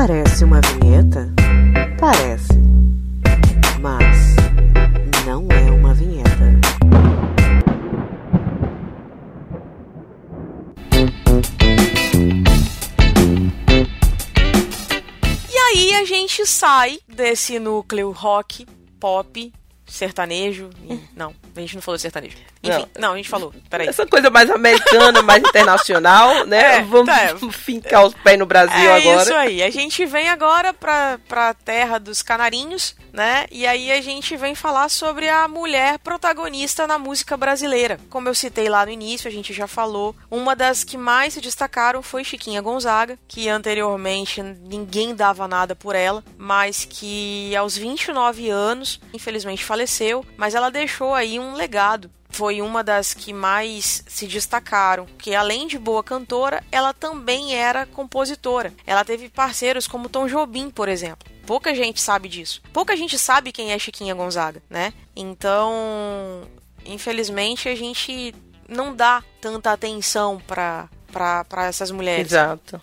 Parece 0.08 0.44
uma 0.44 0.62
vinheta? 0.62 1.34
Parece. 2.00 2.54
Mas 3.82 4.36
não 5.26 5.48
é 5.50 5.72
uma 5.72 5.96
vinheta. 5.96 6.60
E 15.52 15.58
aí 15.58 15.96
a 15.96 16.06
gente 16.06 16.46
sai 16.46 17.00
desse 17.08 17.58
núcleo 17.58 18.12
rock, 18.12 18.68
pop, 19.00 19.52
sertanejo. 19.86 20.70
E... 20.90 21.00
Não, 21.16 21.34
a 21.56 21.60
gente 21.60 21.76
não 21.76 21.82
falou 21.82 21.98
sertanejo. 21.98 22.38
Enfim, 22.64 22.86
não, 22.96 23.10
não 23.10 23.14
a 23.14 23.18
gente 23.18 23.30
falou. 23.30 23.54
Peraí. 23.70 23.88
Essa 23.88 24.06
coisa 24.06 24.30
mais 24.30 24.50
americana, 24.50 25.22
mais 25.22 25.44
internacional, 25.44 26.46
né? 26.48 26.78
É, 26.78 26.82
vamos 26.82 27.06
tá, 27.06 27.36
fincar 27.52 28.06
os 28.06 28.14
pés 28.16 28.40
no 28.40 28.46
Brasil 28.46 28.90
é 28.90 28.98
agora. 28.98 29.20
É 29.20 29.24
isso 29.24 29.34
aí. 29.34 29.64
A 29.64 29.70
gente 29.70 30.06
vem 30.06 30.30
agora 30.30 30.74
pra, 30.74 31.20
pra 31.28 31.54
terra 31.54 32.00
dos 32.00 32.22
canarinhos, 32.22 32.96
né? 33.14 33.46
E 33.52 33.66
aí 33.66 33.92
a 33.92 34.02
gente 34.02 34.36
vem 34.36 34.56
falar 34.56 34.90
sobre 34.90 35.30
a 35.30 35.48
mulher 35.48 36.00
protagonista 36.00 36.88
na 36.88 36.98
música 36.98 37.38
brasileira. 37.38 38.00
Como 38.10 38.28
eu 38.28 38.36
citei 38.36 38.68
lá 38.68 38.86
no 38.86 38.92
início, 38.92 39.28
a 39.28 39.32
gente 39.32 39.54
já 39.54 39.68
falou. 39.68 40.16
Uma 40.30 40.56
das 40.56 40.84
que 40.84 40.98
mais 40.98 41.34
se 41.34 41.42
destacaram 41.42 42.02
foi 42.02 42.24
Chiquinha 42.24 42.62
Gonzaga, 42.62 43.18
que 43.28 43.48
anteriormente 43.48 44.42
ninguém 44.42 45.14
dava 45.14 45.48
nada 45.48 45.76
por 45.76 45.96
ela, 45.96 46.24
mas 46.38 46.86
que 46.86 47.56
aos 47.56 47.78
29 47.78 48.50
anos, 48.50 49.00
infelizmente 49.14 49.64
faleceu, 49.64 49.85
mas 50.38 50.56
ela 50.56 50.70
deixou 50.70 51.14
aí 51.14 51.40
um 51.40 51.54
legado 51.54 52.10
foi 52.36 52.62
uma 52.62 52.84
das 52.84 53.14
que 53.14 53.32
mais 53.32 54.04
se 54.08 54.28
destacaram, 54.28 55.06
que 55.18 55.34
além 55.34 55.68
de 55.68 55.80
boa 55.80 56.04
cantora, 56.04 56.62
ela 56.70 56.94
também 56.94 57.56
era 57.56 57.86
compositora. 57.86 58.74
Ela 58.86 59.06
teve 59.06 59.30
parceiros 59.30 59.88
como 59.88 60.10
Tom 60.10 60.28
Jobim, 60.28 60.70
por 60.70 60.90
exemplo. 60.90 61.32
Pouca 61.48 61.74
gente 61.74 62.02
sabe 62.02 62.28
disso. 62.28 62.62
Pouca 62.74 62.94
gente 62.98 63.18
sabe 63.18 63.54
quem 63.54 63.72
é 63.72 63.80
Chiquinha 63.80 64.14
Gonzaga, 64.14 64.62
né? 64.70 64.94
Então, 65.16 66.42
infelizmente, 66.86 67.70
a 67.70 67.76
gente 67.76 68.36
não 68.68 68.94
dá 68.94 69.24
tanta 69.40 69.72
atenção 69.72 70.42
para 70.46 70.90
para 71.10 71.66
essas 71.66 71.92
mulheres. 71.92 72.28
Exato. 72.28 72.82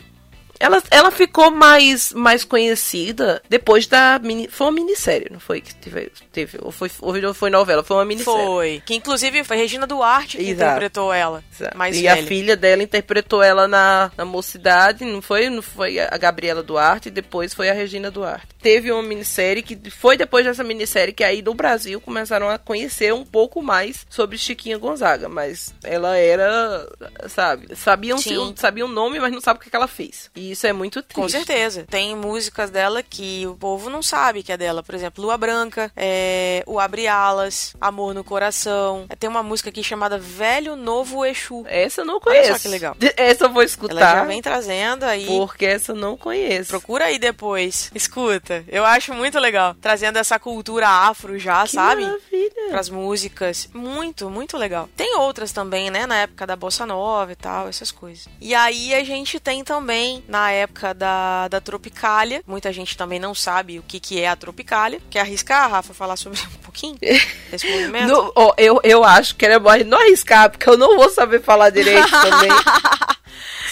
Ela, 0.62 0.80
ela 0.92 1.10
ficou 1.10 1.50
mais, 1.50 2.12
mais 2.12 2.44
conhecida 2.44 3.42
depois 3.48 3.88
da 3.88 4.20
mini, 4.22 4.46
foi 4.48 4.68
uma 4.68 4.72
minissérie, 4.72 5.28
não 5.28 5.40
foi 5.40 5.60
que 5.60 5.74
teve, 5.74 6.12
teve 6.32 6.58
ou 6.62 6.70
foi 6.70 6.88
ou 7.00 7.34
foi 7.34 7.50
novela, 7.50 7.82
foi 7.82 7.96
uma 7.96 8.04
minissérie. 8.04 8.46
Foi, 8.46 8.82
que 8.86 8.94
inclusive 8.94 9.42
foi 9.42 9.56
Regina 9.56 9.88
Duarte 9.88 10.36
que 10.36 10.44
Exato. 10.44 10.70
interpretou 10.70 11.12
ela. 11.12 11.42
Exato. 11.52 11.76
Mais 11.76 11.96
e 11.96 12.02
velha. 12.02 12.22
a 12.22 12.26
filha 12.26 12.56
dela 12.56 12.82
interpretou 12.82 13.42
ela 13.42 13.66
na, 13.66 14.12
na 14.16 14.24
mocidade, 14.24 15.04
não 15.04 15.20
foi? 15.20 15.50
Não 15.50 15.62
foi 15.62 15.98
a 15.98 16.16
Gabriela 16.16 16.62
Duarte, 16.62 17.08
e 17.08 17.12
depois 17.12 17.52
foi 17.52 17.68
a 17.68 17.72
Regina 17.72 18.08
Duarte. 18.08 18.46
Teve 18.62 18.92
uma 18.92 19.02
minissérie 19.02 19.62
que 19.62 19.90
foi 19.90 20.16
depois 20.16 20.46
dessa 20.46 20.62
minissérie 20.62 21.12
que 21.12 21.24
aí 21.24 21.42
no 21.42 21.54
Brasil 21.54 22.00
começaram 22.00 22.48
a 22.48 22.56
conhecer 22.56 23.12
um 23.12 23.24
pouco 23.24 23.60
mais 23.60 24.06
sobre 24.08 24.38
Chiquinha 24.38 24.78
Gonzaga, 24.78 25.28
mas 25.28 25.74
ela 25.82 26.16
era, 26.16 26.88
sabe, 27.28 27.74
sabiam 27.74 28.18
Sim. 28.18 28.54
sabia 28.56 28.84
o 28.84 28.88
nome, 28.88 29.18
mas 29.18 29.32
não 29.32 29.40
sabe 29.40 29.58
o 29.58 29.62
que 29.62 29.68
que 29.68 29.74
ela 29.74 29.88
fez. 29.88 30.30
E 30.36 30.51
isso 30.52 30.66
é 30.66 30.72
muito 30.72 31.02
triste. 31.02 31.20
Com 31.20 31.28
certeza. 31.28 31.84
Tem 31.90 32.14
músicas 32.16 32.70
dela 32.70 33.02
que 33.02 33.46
o 33.46 33.54
povo 33.56 33.90
não 33.90 34.02
sabe 34.02 34.42
que 34.42 34.52
é 34.52 34.56
dela. 34.56 34.82
Por 34.82 34.94
exemplo, 34.94 35.22
Lua 35.24 35.36
Branca, 35.36 35.90
é, 35.96 36.62
O 36.66 36.78
Abre 36.78 37.06
Alas, 37.06 37.74
Amor 37.80 38.14
no 38.14 38.24
Coração. 38.24 39.06
Tem 39.18 39.28
uma 39.28 39.42
música 39.42 39.70
aqui 39.70 39.82
chamada 39.82 40.18
Velho 40.18 40.76
Novo 40.76 41.24
Exu. 41.24 41.64
Essa 41.68 42.02
eu 42.02 42.04
não 42.04 42.14
Olha 42.14 42.22
conheço. 42.22 42.52
só 42.52 42.58
que 42.58 42.68
legal. 42.68 42.96
Essa 43.16 43.44
eu 43.44 43.48
vou 43.52 43.62
Ela 43.62 43.68
já 43.68 43.72
escutar. 43.72 44.26
vem 44.26 44.42
trazendo 44.42 45.04
aí. 45.04 45.26
Porque 45.26 45.66
essa 45.66 45.92
eu 45.92 45.96
não 45.96 46.16
conheço. 46.16 46.70
Procura 46.70 47.06
aí 47.06 47.18
depois. 47.18 47.90
Escuta. 47.94 48.64
Eu 48.68 48.84
acho 48.84 49.12
muito 49.14 49.38
legal. 49.38 49.74
Trazendo 49.80 50.18
essa 50.18 50.38
cultura 50.38 50.88
afro 50.88 51.38
já, 51.38 51.62
Que 51.64 51.70
sabe? 51.72 52.02
maravilha. 52.04 52.68
Pras 52.70 52.88
músicas. 52.88 53.68
Muito, 53.72 54.28
muito 54.30 54.56
legal. 54.56 54.88
Tem 54.96 55.16
outras 55.16 55.52
também, 55.52 55.90
né? 55.90 56.06
Na 56.06 56.16
época 56.18 56.46
da 56.46 56.56
Bossa 56.56 56.84
Nova 56.86 57.32
e 57.32 57.36
tal, 57.36 57.68
essas 57.68 57.90
coisas. 57.90 58.28
E 58.40 58.54
aí 58.54 58.94
a 58.94 59.04
gente 59.04 59.38
tem 59.40 59.62
também, 59.64 60.24
na 60.32 60.50
época 60.50 60.94
da, 60.94 61.46
da 61.48 61.60
Tropicália, 61.60 62.42
muita 62.46 62.72
gente 62.72 62.96
também 62.96 63.20
não 63.20 63.34
sabe 63.34 63.78
o 63.78 63.82
que, 63.82 64.00
que 64.00 64.18
é 64.18 64.28
a 64.30 64.34
Tropicália. 64.34 64.98
Quer 65.10 65.20
arriscar, 65.20 65.70
Rafa, 65.70 65.92
falar 65.92 66.16
sobre 66.16 66.40
um 66.40 66.58
pouquinho 66.62 66.96
desse 67.50 67.70
movimento? 67.70 68.08
No- 68.08 68.32
ó, 68.34 68.54
eu, 68.56 68.80
eu 68.82 69.04
acho 69.04 69.36
que 69.36 69.44
era 69.44 69.60
gente 69.60 69.84
não 69.84 69.98
arriscar, 70.00 70.48
porque 70.50 70.66
eu 70.66 70.78
não 70.78 70.96
vou 70.96 71.10
saber 71.10 71.42
falar 71.42 71.68
direito 71.68 72.08
também. 72.10 72.50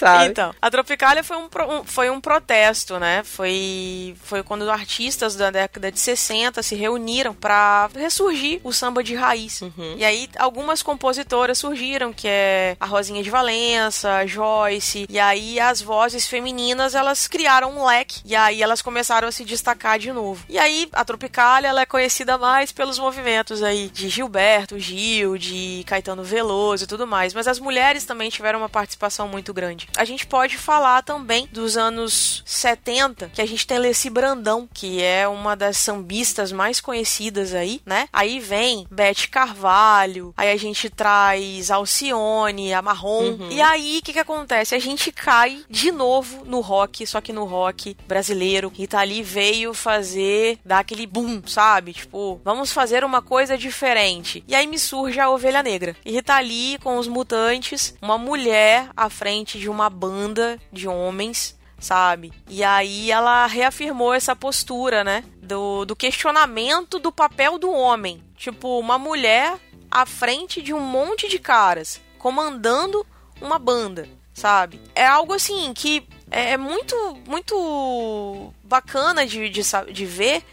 Sabe? 0.01 0.27
Então, 0.31 0.55
a 0.61 0.71
Tropicália 0.71 1.23
foi 1.23 1.37
um, 1.37 1.45
um- 1.69 1.85
foi 1.85 2.11
um 2.11 2.21
protesto, 2.21 2.99
né? 2.99 3.23
Foi, 3.25 4.15
foi 4.23 4.43
quando 4.43 4.69
artistas 4.71 5.35
da 5.37 5.51
década 5.51 5.91
de 5.93 5.99
60 6.01 6.63
se 6.63 6.75
reuniram 6.75 7.35
pra 7.35 7.89
ressurgir 7.95 8.61
o 8.65 8.73
samba 8.73 9.03
de 9.05 9.15
raiz. 9.15 9.61
Uhum. 9.61 9.95
E 9.97 10.05
aí, 10.05 10.29
algumas 10.39 10.83
compositoras 10.83 11.59
surgiram, 11.59 12.13
que 12.13 12.27
é 12.29 12.77
a 12.81 12.87
Rosinha 12.87 13.23
de 13.23 13.31
Valença, 13.31 14.15
a 14.17 14.27
Joyce. 14.27 15.07
E 15.09 15.19
aí, 15.19 15.61
as 15.61 15.81
vozes 15.83 16.27
femininas, 16.27 16.95
elas 16.95 17.29
criaram 17.29 17.77
um 17.79 17.85
leque. 17.87 18.21
E 18.25 18.35
aí, 18.35 18.63
elas 18.63 18.81
começaram 18.83 19.29
a 19.29 19.33
se 19.33 19.45
destacar 19.45 19.99
de 19.99 20.13
novo. 20.13 20.45
E 20.49 20.59
aí, 20.59 20.89
a 20.93 21.05
Tropicália, 21.05 21.69
ela 21.69 21.83
é 21.83 21.87
conhecida 21.87 22.39
mais 22.39 22.73
pelos 22.73 22.99
movimentos 22.99 23.63
aí 23.63 23.89
de 23.89 24.09
Gilberto, 24.09 24.79
Gil, 24.79 25.37
de 25.37 25.85
Caetano 25.87 26.23
Veloso 26.25 26.85
e 26.85 26.87
tudo 26.87 27.07
mais. 27.07 27.35
Mas 27.35 27.47
as 27.47 27.59
mulheres 27.59 28.05
também 28.05 28.31
tiveram 28.31 28.59
uma 28.61 28.69
participação 28.69 29.29
muito 29.29 29.53
grande. 29.53 29.89
A 29.97 30.05
gente 30.05 30.27
pode 30.27 30.57
falar 30.57 31.03
também 31.03 31.49
dos 31.53 31.77
anos 31.77 32.43
70, 32.47 33.31
que 33.35 33.43
a 33.43 33.47
gente 33.47 33.67
tem 33.67 33.79
Leci 33.79 34.09
Brandão, 34.09 34.69
que 34.73 35.03
é 35.03 35.27
uma 35.29 35.55
das 35.55 35.79
sambistas 35.79 36.53
mais 36.53 36.81
conhecidas 36.81 37.55
aí, 37.55 37.81
né? 37.85 38.09
Aí 38.13 38.41
vem 38.41 38.87
Beth 38.91 39.29
Carvalho, 39.31 40.33
aí 40.37 40.51
a 40.51 40.57
gente 40.57 40.89
traz 40.89 41.71
Alcione, 41.71 42.73
a 42.73 42.81
Marrom. 42.81 43.39
E 43.51 43.61
aí, 43.61 43.99
o 43.99 44.03
que 44.03 44.13
que 44.13 44.19
acontece? 44.19 44.75
A 44.75 44.79
gente 44.79 45.13
cai 45.13 45.63
de 45.69 45.91
novo 45.91 46.45
no 46.45 46.61
rock, 46.61 47.07
só 47.07 47.21
que 47.21 47.33
no 47.33 47.45
rock 47.45 47.97
brasileiro. 48.07 48.73
Rita 48.75 49.03
Lee 49.03 49.23
veio 49.23 49.75
fazer, 49.75 50.59
dar 50.65 50.81
aquele 50.81 51.07
boom, 51.07 51.43
sabe? 51.47 51.93
Tipo, 51.93 52.41
vamos 52.45 52.73
fazer 52.73 53.05
uma 53.05 53.21
coisa 53.21 53.57
diferente. 53.59 54.45
E 54.47 54.55
aí 54.55 54.67
me 54.67 54.79
surge 54.79 55.21
a 55.21 55.31
Ovelha 55.31 55.63
Negra. 55.63 55.97
E 56.05 56.13
Rita 56.13 56.39
Lee 56.41 56.79
com 56.79 56.97
os 56.97 57.09
Mutantes, 57.09 57.95
uma 58.01 58.19
mulher 58.19 58.89
à 58.97 59.11
frente 59.11 59.59
de 59.59 59.69
uma 59.69 59.80
banda 59.89 60.59
de 60.73 60.89
homens 60.89 61.59
sabe? 61.81 62.31
E 62.47 62.63
aí 62.63 63.11
ela 63.11 63.47
reafirmou 63.47 64.13
essa 64.13 64.37
postura, 64.37 65.03
né? 65.03 65.25
Do, 65.43 65.85
do 65.85 65.97
questionamento 65.97 66.99
do 66.99 67.11
papel 67.11 67.59
do 67.59 67.73
homem. 67.73 68.23
Tipo, 68.37 68.79
uma 68.79 68.99
mulher 68.99 69.59
à 69.91 70.07
frente 70.07 70.63
de 70.63 70.73
um 70.73 70.81
monte 70.81 71.29
de 71.29 71.39
caras, 71.39 72.01
comandando 72.19 73.05
uma 73.41 73.59
banda, 73.59 74.07
sabe? 74.33 74.81
É 74.95 75.07
algo 75.07 75.33
assim 75.33 75.73
que 75.75 76.07
é 76.31 76.57
muito, 76.57 76.95
muito 77.27 78.53
bacana 78.63 79.27
de, 79.27 79.49
de, 79.49 79.63
de 79.93 80.07
ver, 80.07 80.45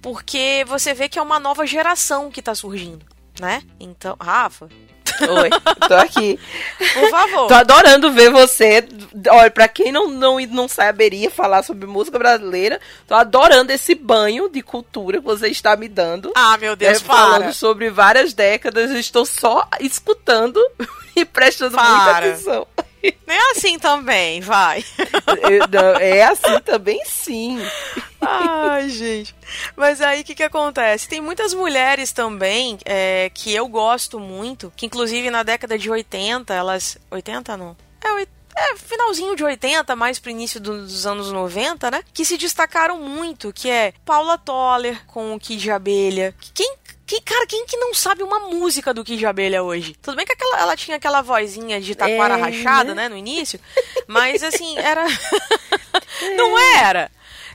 porque 0.00 0.64
você 0.68 0.94
vê 0.94 1.08
que 1.08 1.18
é 1.18 1.22
uma 1.22 1.40
nova 1.40 1.66
geração 1.66 2.30
que 2.30 2.42
tá 2.42 2.54
surgindo, 2.54 3.04
né? 3.40 3.62
Então, 3.80 4.16
Rafa, 4.20 4.68
Oi, 5.20 5.50
tô 5.88 5.94
aqui. 5.94 6.38
por 6.94 7.10
favor. 7.10 7.46
Tô 7.48 7.54
adorando 7.54 8.12
ver 8.12 8.30
você. 8.30 8.86
Olha, 9.30 9.50
pra 9.50 9.66
quem 9.68 9.90
não, 9.92 10.08
não, 10.10 10.38
não 10.46 10.68
saberia 10.68 11.30
falar 11.30 11.62
sobre 11.62 11.86
música 11.86 12.18
brasileira, 12.18 12.80
tô 13.06 13.14
adorando 13.14 13.72
esse 13.72 13.94
banho 13.94 14.48
de 14.48 14.62
cultura 14.62 15.18
que 15.18 15.24
você 15.24 15.48
está 15.48 15.76
me 15.76 15.88
dando. 15.88 16.30
Ah, 16.34 16.56
meu 16.58 16.76
Deus, 16.76 16.98
É, 16.98 17.04
falando 17.04 17.42
para. 17.44 17.52
sobre 17.52 17.90
várias 17.90 18.32
décadas, 18.34 18.90
eu 18.90 18.98
estou 18.98 19.24
só 19.24 19.66
escutando 19.80 20.60
e 21.16 21.24
prestando 21.24 21.76
muita 21.76 21.92
Para. 22.04 22.26
atenção. 22.30 22.66
Não 23.26 23.34
é 23.34 23.50
assim 23.52 23.78
também, 23.78 24.40
vai. 24.40 24.84
É 26.00 26.24
assim 26.24 26.60
também, 26.64 27.00
sim. 27.04 27.58
Ai, 28.20 28.88
gente. 28.88 29.34
Mas 29.76 30.00
aí 30.00 30.22
o 30.22 30.24
que, 30.24 30.34
que 30.34 30.42
acontece? 30.42 31.08
Tem 31.08 31.20
muitas 31.20 31.54
mulheres 31.54 32.12
também 32.12 32.78
é, 32.84 33.30
que 33.32 33.54
eu 33.54 33.68
gosto 33.68 34.18
muito, 34.18 34.72
que 34.74 34.86
inclusive 34.86 35.30
na 35.30 35.42
década 35.42 35.78
de 35.78 35.90
80, 35.90 36.52
elas. 36.52 36.98
80 37.10 37.56
não? 37.56 37.76
É, 38.02 38.26
é, 38.56 38.76
finalzinho 38.76 39.36
de 39.36 39.44
80, 39.44 39.94
mais 39.94 40.18
pro 40.18 40.30
início 40.30 40.58
dos 40.58 41.06
anos 41.06 41.30
90, 41.30 41.90
né? 41.90 42.02
Que 42.12 42.24
se 42.24 42.38
destacaram 42.38 42.98
muito, 42.98 43.52
que 43.52 43.68
é 43.68 43.92
Paula 44.04 44.38
Toller 44.38 45.04
com 45.06 45.34
o 45.34 45.38
Kid 45.38 45.60
de 45.60 45.70
Abelha. 45.70 46.34
Quem 46.54 46.76
quem, 47.06 47.20
cara, 47.22 47.46
quem 47.46 47.64
que 47.66 47.76
não 47.76 47.94
sabe 47.94 48.22
uma 48.22 48.40
música 48.40 48.92
do 48.92 49.04
Kid 49.04 49.18
de 49.18 49.26
Abelha 49.26 49.62
hoje? 49.62 49.96
Tudo 50.02 50.16
bem 50.16 50.26
que 50.26 50.32
aquela, 50.32 50.60
ela 50.60 50.76
tinha 50.76 50.96
aquela 50.96 51.22
vozinha 51.22 51.80
de 51.80 51.94
taquara 51.94 52.36
É, 52.36 52.40
rachada, 52.40 52.94
né? 52.94 53.02
né, 53.04 53.08
no 53.08 53.16
início, 53.16 53.60
mas 54.06 54.42
assim, 54.42 54.76
era. 54.78 55.06
não 56.36 56.58
era. 56.58 57.10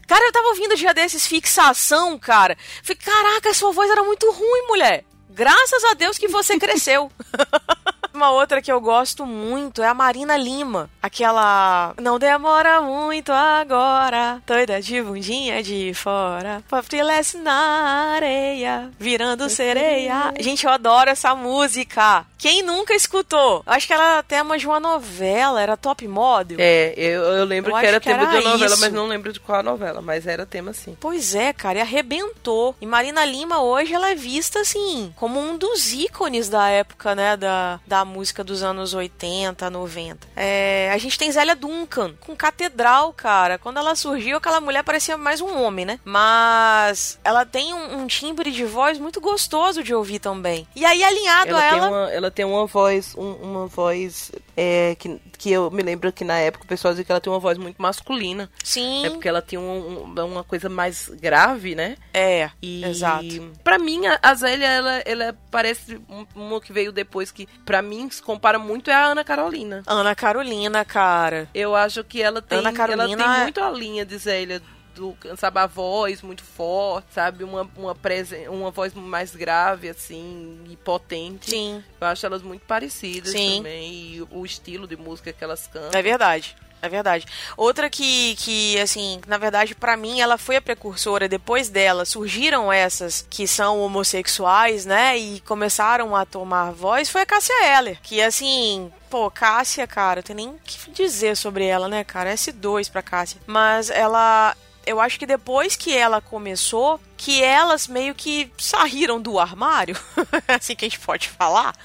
Cara, 0.07 0.25
eu 0.25 0.31
tava 0.31 0.47
ouvindo 0.47 0.75
dia 0.75 0.93
desses 0.93 1.27
fixação, 1.27 2.17
cara. 2.17 2.57
Falei, 2.81 2.99
caraca, 3.03 3.53
sua 3.53 3.71
voz 3.71 3.89
era 3.89 4.03
muito 4.03 4.29
ruim, 4.31 4.67
mulher. 4.67 5.03
Graças 5.29 5.83
a 5.85 5.93
Deus 5.93 6.17
que 6.17 6.27
você 6.27 6.57
cresceu. 6.57 7.11
Uma 8.13 8.31
outra 8.31 8.61
que 8.61 8.71
eu 8.71 8.79
gosto 8.81 9.25
muito 9.25 9.81
é 9.81 9.87
a 9.87 9.93
Marina 9.93 10.35
Lima. 10.37 10.89
Aquela. 11.01 11.93
Não 12.01 12.19
demora 12.19 12.81
muito 12.81 13.31
agora. 13.31 14.41
Doida 14.45 14.81
de 14.81 15.01
bundinha 15.01 15.61
de 15.63 15.93
fora. 15.93 16.63
Paprilece 16.69 17.37
na 17.37 18.13
areia. 18.15 18.89
Virando 18.99 19.49
sereia. 19.49 20.33
Gente, 20.39 20.65
eu 20.65 20.71
adoro 20.71 21.09
essa 21.09 21.33
música. 21.35 22.25
Quem 22.37 22.63
nunca 22.63 22.93
escutou? 22.95 23.61
Acho 23.65 23.85
que 23.87 23.93
ela 23.93 24.17
é 24.17 24.21
tema 24.23 24.57
de 24.57 24.65
uma 24.65 24.79
novela. 24.79 25.61
Era 25.61 25.77
Top 25.77 26.05
Model. 26.07 26.57
É, 26.59 26.93
eu, 26.97 27.21
eu 27.21 27.45
lembro 27.45 27.71
Eu 27.71 27.79
que 27.79 27.85
era 27.85 27.99
que 27.99 28.09
tema 28.09 28.23
era 28.23 28.31
de 28.31 28.37
uma 28.37 28.51
novela, 28.53 28.73
isso. 28.73 28.81
mas 28.81 28.93
não 28.93 29.07
lembro 29.07 29.31
de 29.31 29.39
qual 29.39 29.61
novela, 29.61 30.01
mas 30.01 30.25
era 30.25 30.45
tema 30.45 30.73
sim. 30.73 30.97
Pois 30.99 31.35
é, 31.35 31.53
cara, 31.53 31.79
e 31.79 31.81
arrebentou. 31.81 32.75
E 32.81 32.85
Marina 32.85 33.23
Lima 33.25 33.61
hoje 33.61 33.93
ela 33.93 34.09
é 34.09 34.15
vista 34.15 34.59
assim 34.59 35.13
como 35.15 35.39
um 35.39 35.57
dos 35.57 35.93
ícones 35.93 36.49
da 36.49 36.67
época, 36.69 37.13
né, 37.15 37.37
da, 37.37 37.79
da 37.85 38.00
música 38.05 38.43
dos 38.43 38.63
anos 38.63 38.93
80, 38.93 39.69
90. 39.69 40.27
É, 40.35 40.89
a 40.93 40.97
gente 40.97 41.17
tem 41.17 41.31
Zélia 41.31 41.55
Duncan 41.55 42.13
com 42.19 42.35
Catedral, 42.35 43.13
cara. 43.13 43.57
Quando 43.57 43.77
ela 43.77 43.95
surgiu, 43.95 44.37
aquela 44.37 44.59
mulher 44.61 44.83
parecia 44.83 45.17
mais 45.17 45.41
um 45.41 45.61
homem, 45.61 45.85
né? 45.85 45.99
Mas 46.03 47.19
ela 47.23 47.45
tem 47.45 47.73
um, 47.73 47.99
um 48.01 48.07
timbre 48.07 48.51
de 48.51 48.63
voz 48.65 48.97
muito 48.97 49.19
gostoso 49.21 49.83
de 49.83 49.93
ouvir 49.93 50.19
também. 50.19 50.67
E 50.75 50.85
aí 50.85 51.03
alinhado 51.03 51.49
Ela, 51.51 51.59
a 51.59 51.69
tem 51.69 51.77
ela, 51.79 51.87
uma, 51.89 52.11
ela 52.11 52.31
tem 52.31 52.45
uma 52.45 52.65
voz, 52.65 53.13
um- 53.17 53.33
uma 53.41 53.67
voz 53.67 54.31
é, 54.55 54.95
que, 54.99 55.19
que 55.37 55.51
eu 55.51 55.69
me 55.71 55.81
lembro 55.81 56.11
que 56.11 56.23
na 56.23 56.37
época 56.37 56.63
o 56.65 56.67
pessoal 56.67 56.93
dizia 56.93 57.03
que 57.05 57.11
ela 57.11 57.21
tem 57.21 57.31
uma 57.31 57.39
voz 57.39 57.57
muito 57.57 57.81
masculina. 57.81 58.49
sim, 58.63 59.05
É 59.05 59.09
porque 59.09 59.27
ela 59.27 59.41
tem 59.41 59.57
um- 59.59 60.03
um- 60.15 60.25
uma 60.25 60.43
coisa 60.43 60.69
mais 60.69 61.09
grave, 61.09 61.75
né? 61.75 61.97
é, 62.13 62.49
E 62.61 62.83
exato. 62.85 63.51
Pra 63.63 63.77
mim, 63.79 64.01
a- 64.21 64.33
Zélia, 64.35 64.65
ela, 64.67 64.93
ela 65.05 65.37
parece 65.49 65.99
um- 66.09 66.25
uma 66.35 66.61
que 66.61 66.71
veio 66.73 66.91
depois 66.91 67.31
que, 67.31 67.47
pra 67.65 67.81
mim, 67.81 67.90
se 68.09 68.21
compara 68.21 68.57
muito 68.59 68.89
é 68.89 68.93
a 68.93 69.05
Ana 69.05 69.23
Carolina. 69.23 69.83
Ana 69.85 70.15
Carolina, 70.15 70.85
cara. 70.85 71.49
Eu 71.53 71.75
acho 71.75 72.03
que 72.03 72.21
ela 72.21 72.41
tem, 72.41 72.59
Ana 72.59 72.69
ela 72.69 72.77
Carolina 72.77 73.17
tem 73.17 73.25
é- 73.35 73.43
muito 73.43 73.61
a 73.61 73.69
linha 73.71 74.05
de 74.05 74.17
Zélia. 74.17 74.61
Do, 74.93 75.15
sabe, 75.37 75.57
a 75.57 75.65
voz 75.67 76.21
muito 76.21 76.43
forte, 76.43 77.13
sabe? 77.13 77.45
Uma, 77.45 77.67
uma, 77.77 77.95
presen 77.95 78.49
uma 78.49 78.71
voz 78.71 78.93
mais 78.93 79.33
grave, 79.33 79.87
assim, 79.87 80.59
e 80.69 80.75
potente. 80.75 81.49
Sim, 81.49 81.81
Eu 81.99 82.07
acho 82.07 82.25
elas 82.25 82.41
muito 82.41 82.63
parecidas 82.65 83.31
Sim. 83.31 83.57
também. 83.57 83.89
E 83.89 84.27
o 84.29 84.45
estilo 84.45 84.85
de 84.85 84.97
música 84.97 85.31
que 85.31 85.41
elas 85.43 85.65
cantam. 85.67 85.97
é 85.97 86.03
verdade. 86.03 86.57
É 86.81 86.89
verdade. 86.89 87.25
Outra 87.55 87.89
que, 87.89 88.35
que 88.35 88.79
assim, 88.79 89.21
na 89.27 89.37
verdade, 89.37 89.75
para 89.75 89.95
mim, 89.95 90.19
ela 90.19 90.37
foi 90.37 90.55
a 90.55 90.61
precursora. 90.61 91.29
Depois 91.29 91.69
dela, 91.69 92.05
surgiram 92.05 92.71
essas 92.71 93.25
que 93.29 93.47
são 93.47 93.79
homossexuais, 93.81 94.85
né? 94.85 95.17
E 95.17 95.39
começaram 95.41 96.15
a 96.15 96.25
tomar 96.25 96.71
voz, 96.71 97.09
foi 97.09 97.21
a 97.21 97.25
Cássia 97.25 97.53
Eller. 97.77 97.99
Que, 98.01 98.21
assim, 98.21 98.91
Pô, 99.11 99.29
Cássia, 99.29 99.85
cara, 99.85 100.23
tem 100.23 100.33
nem 100.33 100.47
o 100.47 100.59
que 100.63 100.89
dizer 100.91 101.35
sobre 101.35 101.65
ela, 101.65 101.89
né, 101.89 102.01
cara? 102.01 102.33
S2 102.33 102.89
pra 102.89 103.01
Cássia. 103.01 103.41
Mas 103.45 103.89
ela. 103.89 104.55
Eu 104.85 104.99
acho 105.01 105.19
que 105.19 105.25
depois 105.25 105.75
que 105.75 105.95
ela 105.95 106.21
começou, 106.21 106.99
que 107.17 107.43
elas 107.43 107.87
meio 107.87 108.15
que 108.15 108.49
saíram 108.57 109.21
do 109.21 109.37
armário, 109.37 109.95
assim 110.47 110.75
que 110.75 110.85
a 110.85 110.89
gente 110.89 110.99
pode 110.99 111.27
falar. 111.27 111.75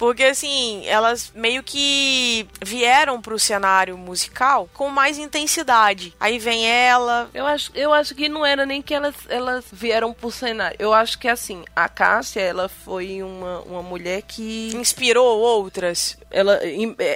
Porque, 0.00 0.24
assim, 0.24 0.86
elas 0.86 1.30
meio 1.34 1.62
que 1.62 2.48
vieram 2.64 3.20
pro 3.20 3.38
cenário 3.38 3.98
musical 3.98 4.66
com 4.72 4.88
mais 4.88 5.18
intensidade. 5.18 6.14
Aí 6.18 6.38
vem 6.38 6.66
ela. 6.66 7.28
Eu 7.34 7.46
acho, 7.46 7.70
eu 7.74 7.92
acho 7.92 8.14
que 8.14 8.26
não 8.26 8.46
era 8.46 8.64
nem 8.64 8.80
que 8.80 8.94
elas, 8.94 9.14
elas 9.28 9.66
vieram 9.70 10.14
pro 10.14 10.30
cenário. 10.30 10.74
Eu 10.78 10.94
acho 10.94 11.18
que, 11.18 11.28
assim, 11.28 11.64
a 11.76 11.86
Cássia, 11.86 12.40
ela 12.40 12.66
foi 12.66 13.22
uma, 13.22 13.60
uma 13.60 13.82
mulher 13.82 14.22
que. 14.22 14.70
Inspirou 14.74 15.38
outras. 15.38 16.16
Ela. 16.30 16.58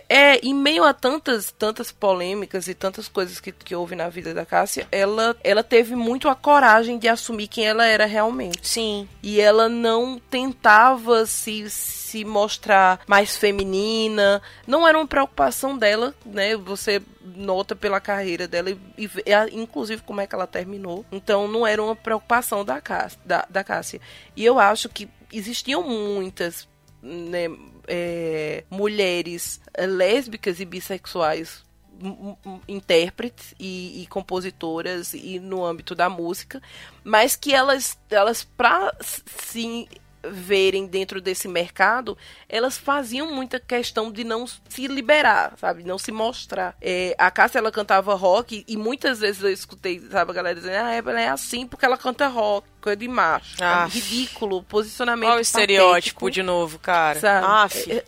É, 0.07 0.39
em 0.43 0.55
meio 0.55 0.85
a 0.85 0.93
tantas, 0.93 1.51
tantas 1.59 1.91
polêmicas 1.91 2.69
e 2.69 2.75
tantas 2.75 3.09
coisas 3.09 3.41
que, 3.41 3.51
que 3.51 3.75
houve 3.75 3.97
na 3.97 4.11
vida 4.11 4.35
da 4.35 4.45
Cássia, 4.45 4.87
ela, 4.93 5.35
ela 5.43 5.63
teve 5.63 5.97
muito 5.97 6.29
a 6.29 6.35
coragem 6.35 6.99
de 6.99 7.09
assumir 7.09 7.49
quem 7.49 7.67
ela 7.67 7.87
era 7.87 8.05
realmente. 8.05 8.69
Sim. 8.69 9.09
E 9.23 9.41
ela 9.41 9.71
não 9.71 10.21
tentava 10.29 11.25
se 11.25 11.71
se 12.15 12.25
mostrar 12.25 12.74
mais 13.07 13.37
feminina. 13.37 14.41
Não 14.67 14.87
era 14.87 14.99
uma 14.99 15.07
preocupação 15.07 15.77
dela, 15.77 16.15
né? 16.25 16.57
Você 16.57 17.03
nota 17.37 17.75
pela 17.75 18.01
carreira 18.01 18.47
dela 18.47 18.71
e, 18.71 18.79
e 18.99 19.09
inclusive 19.53 20.03
como 20.03 20.21
é 20.21 20.27
que 20.27 20.35
ela 20.35 20.47
terminou. 20.47 21.05
Então 21.11 21.49
não 21.49 21.67
era 21.67 21.83
uma 21.83 21.97
preocupação 21.97 22.65
da, 22.65 22.81
da, 23.25 23.47
da 23.49 23.65
Cássia. 23.65 24.01
E 24.37 24.45
eu 24.45 24.59
acho 24.59 24.89
que 24.89 25.09
existiam 25.33 25.83
muitas 25.83 26.69
né, 27.03 27.47
é, 27.87 28.65
mulheres 28.71 29.61
é, 29.73 29.87
lésbicas 29.87 30.61
e 30.61 30.65
bissexuais 30.65 31.65
intérpretes 32.67 33.55
e, 33.59 34.03
e, 34.03 34.07
compositoras 34.09 35.15
e 35.15 35.39
no 35.39 35.65
âmbito 35.65 35.95
da 35.95 36.09
música, 36.09 36.61
mas 37.05 37.37
que 37.37 37.55
elas, 37.55 37.97
elas 38.11 38.43
para 38.43 38.93
se 39.01 39.89
verem 40.31 40.87
dentro 40.87 41.21
desse 41.21 41.49
mercado, 41.49 42.17
elas 42.49 42.77
faziam 42.77 43.33
muita 43.33 43.59
questão 43.61 44.11
de 44.11 44.25
não 44.25 44.47
se 44.47 44.87
liberar, 44.87 45.55
sabe? 45.59 45.83
Não 45.83 45.99
se 45.99 46.13
mostrar. 46.13 46.77
É, 46.81 47.15
a 47.19 47.31
Cássia, 47.31 47.59
ela 47.59 47.73
cantava 47.73 48.15
rock 48.15 48.65
e 48.67 48.77
muitas 48.77 49.21
vezes 49.21 49.43
eu 49.43 49.51
escutei, 49.51 50.01
sabe, 50.11 50.31
a 50.31 50.35
galera 50.35 50.55
dizendo, 50.55 50.77
ah, 50.77 50.93
ela 50.93 51.21
é 51.21 51.29
assim 51.29 51.67
porque 51.67 51.85
ela 51.85 51.97
canta 51.97 52.27
rock, 52.29 52.67
coisa 52.81 52.97
de 52.97 53.09
macho. 53.09 53.57
Ah. 53.61 53.87
Ridículo, 53.87 54.63
posicionamento 54.63 55.31
Olha 55.31 55.39
o 55.39 55.43
estereótipo 55.43 56.31
de 56.31 56.43
novo, 56.43 56.79
cara. 56.79 57.19
Sabe? 57.19 57.47
É, 57.91 57.97
é, 57.97 58.05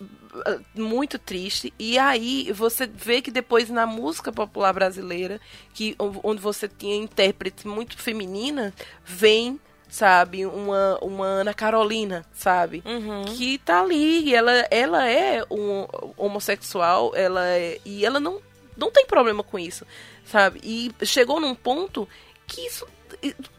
é, 0.47 0.59
muito 0.75 1.19
triste. 1.19 1.73
E 1.79 1.99
aí 1.99 2.53
você 2.53 2.87
vê 2.87 3.23
que 3.23 3.31
depois 3.31 3.71
na 3.71 3.87
música 3.87 4.33
popular 4.33 4.73
brasileira, 4.73 5.41
que 5.73 5.97
onde 5.99 6.41
você 6.41 6.69
tinha 6.69 6.97
intérprete 6.97 7.67
muito 7.67 7.97
feminina, 7.97 8.75
vem 9.05 9.61
sabe? 9.89 10.45
Uma, 10.47 10.99
uma 11.01 11.27
Ana 11.27 11.55
Carolina, 11.55 12.25
sabe? 12.33 12.83
Uhum. 12.85 13.25
Que 13.25 13.59
tá 13.59 13.81
ali, 13.81 14.35
ela, 14.35 14.53
ela 14.71 15.09
é 15.09 15.43
um 15.51 15.87
homossexual, 16.17 17.13
ela 17.15 17.47
é, 17.47 17.81
e 17.85 18.05
ela 18.05 18.21
não, 18.21 18.41
não 18.77 18.91
tem 18.91 19.07
problema 19.07 19.43
com 19.43 19.59
isso, 19.59 19.87
sabe? 20.25 20.61
E 20.63 20.93
chegou 21.05 21.41
num 21.41 21.55
ponto 21.55 22.09
que 22.47 22.61
isso 22.67 22.87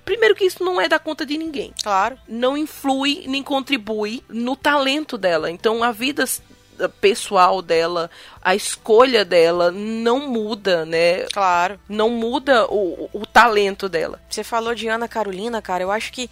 primeiro 0.06 0.36
que 0.36 0.46
isso 0.46 0.64
não 0.64 0.80
é 0.80 0.88
da 0.88 1.00
conta 1.00 1.26
de 1.26 1.38
ninguém. 1.38 1.74
Claro. 1.82 2.18
Não 2.28 2.58
influi 2.58 3.26
nem 3.28 3.42
contribui 3.42 4.24
no 4.30 4.56
talento 4.56 5.18
dela. 5.18 5.50
Então 5.50 5.84
a 5.84 5.92
vida 5.92 6.26
pessoal 7.00 7.62
dela, 7.62 8.10
a 8.42 8.56
escolha 8.56 9.26
dela 9.26 9.72
não 9.72 10.28
muda, 10.28 10.86
né? 10.86 11.24
Claro. 11.34 11.80
Não 11.90 12.10
muda 12.10 12.66
o, 12.68 13.10
o 13.14 13.26
talento 13.26 13.90
dela. 13.90 14.22
Você 14.30 14.44
falou 14.44 14.76
de 14.76 14.88
Ana 14.88 15.08
Carolina, 15.08 15.62
cara, 15.62 15.84
eu 15.84 15.92
acho 15.92 16.12
que, 16.12 16.30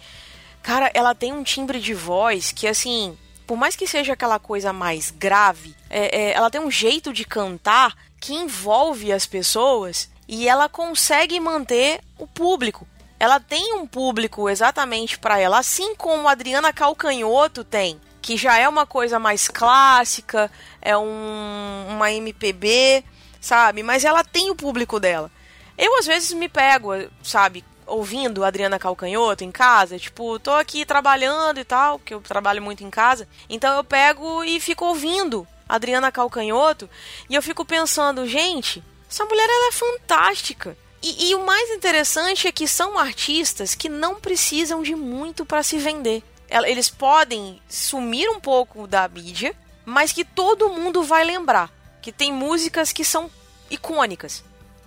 cara, 0.62 0.90
ela 0.94 1.14
tem 1.14 1.32
um 1.32 1.42
timbre 1.42 1.80
de 1.80 1.94
voz 1.94 2.52
que, 2.52 2.66
assim, 2.66 3.16
por 3.46 3.56
mais 3.56 3.76
que 3.76 3.86
seja 3.86 4.12
aquela 4.12 4.38
coisa 4.38 4.72
mais 4.72 5.10
grave, 5.10 5.74
é, 5.88 6.16
é, 6.16 6.32
ela 6.32 6.50
tem 6.50 6.60
um 6.60 6.70
jeito 6.70 7.12
de 7.12 7.24
cantar 7.24 7.96
que 8.20 8.34
envolve 8.34 9.12
as 9.12 9.26
pessoas 9.26 10.10
e 10.28 10.48
ela 10.48 10.68
consegue 10.68 11.38
manter 11.38 12.00
o 12.18 12.26
público. 12.26 12.86
Ela 13.18 13.40
tem 13.40 13.74
um 13.74 13.86
público 13.86 14.48
exatamente 14.48 15.18
para 15.18 15.38
ela, 15.38 15.58
assim 15.58 15.94
como 15.94 16.28
a 16.28 16.32
Adriana 16.32 16.72
Calcanhoto 16.72 17.64
tem 17.64 17.98
que 18.26 18.36
já 18.36 18.58
é 18.58 18.68
uma 18.68 18.84
coisa 18.84 19.20
mais 19.20 19.46
clássica, 19.46 20.50
é 20.82 20.98
um, 20.98 21.86
uma 21.90 22.10
MPB, 22.10 23.04
sabe? 23.40 23.84
Mas 23.84 24.04
ela 24.04 24.24
tem 24.24 24.50
o 24.50 24.56
público 24.56 24.98
dela. 24.98 25.30
Eu 25.78 25.96
às 25.96 26.06
vezes 26.06 26.32
me 26.32 26.48
pego, 26.48 26.88
sabe, 27.22 27.64
ouvindo 27.86 28.44
Adriana 28.44 28.80
Calcanhoto 28.80 29.44
em 29.44 29.52
casa, 29.52 29.96
tipo, 29.96 30.40
tô 30.40 30.50
aqui 30.50 30.84
trabalhando 30.84 31.60
e 31.60 31.64
tal, 31.64 32.00
que 32.00 32.14
eu 32.14 32.20
trabalho 32.20 32.60
muito 32.60 32.82
em 32.82 32.90
casa, 32.90 33.28
então 33.48 33.76
eu 33.76 33.84
pego 33.84 34.42
e 34.42 34.58
fico 34.58 34.86
ouvindo 34.86 35.46
Adriana 35.68 36.10
Calcanhoto 36.10 36.90
e 37.30 37.34
eu 37.36 37.42
fico 37.42 37.64
pensando, 37.64 38.26
gente, 38.26 38.82
essa 39.08 39.24
mulher 39.24 39.48
ela 39.48 39.68
é 39.68 39.72
fantástica. 39.72 40.76
E, 41.00 41.30
e 41.30 41.34
o 41.36 41.46
mais 41.46 41.70
interessante 41.70 42.48
é 42.48 42.50
que 42.50 42.66
são 42.66 42.98
artistas 42.98 43.76
que 43.76 43.88
não 43.88 44.16
precisam 44.16 44.82
de 44.82 44.96
muito 44.96 45.46
para 45.46 45.62
se 45.62 45.78
vender 45.78 46.24
eles 46.48 46.88
podem 46.88 47.60
sumir 47.68 48.28
um 48.30 48.40
pouco 48.40 48.86
da 48.86 49.08
mídia, 49.08 49.54
mas 49.84 50.12
que 50.12 50.24
todo 50.24 50.70
mundo 50.70 51.02
vai 51.02 51.24
lembrar. 51.24 51.70
Que 52.00 52.12
tem 52.12 52.32
músicas 52.32 52.92
que 52.92 53.04
são 53.04 53.30
icônicas, 53.70 54.44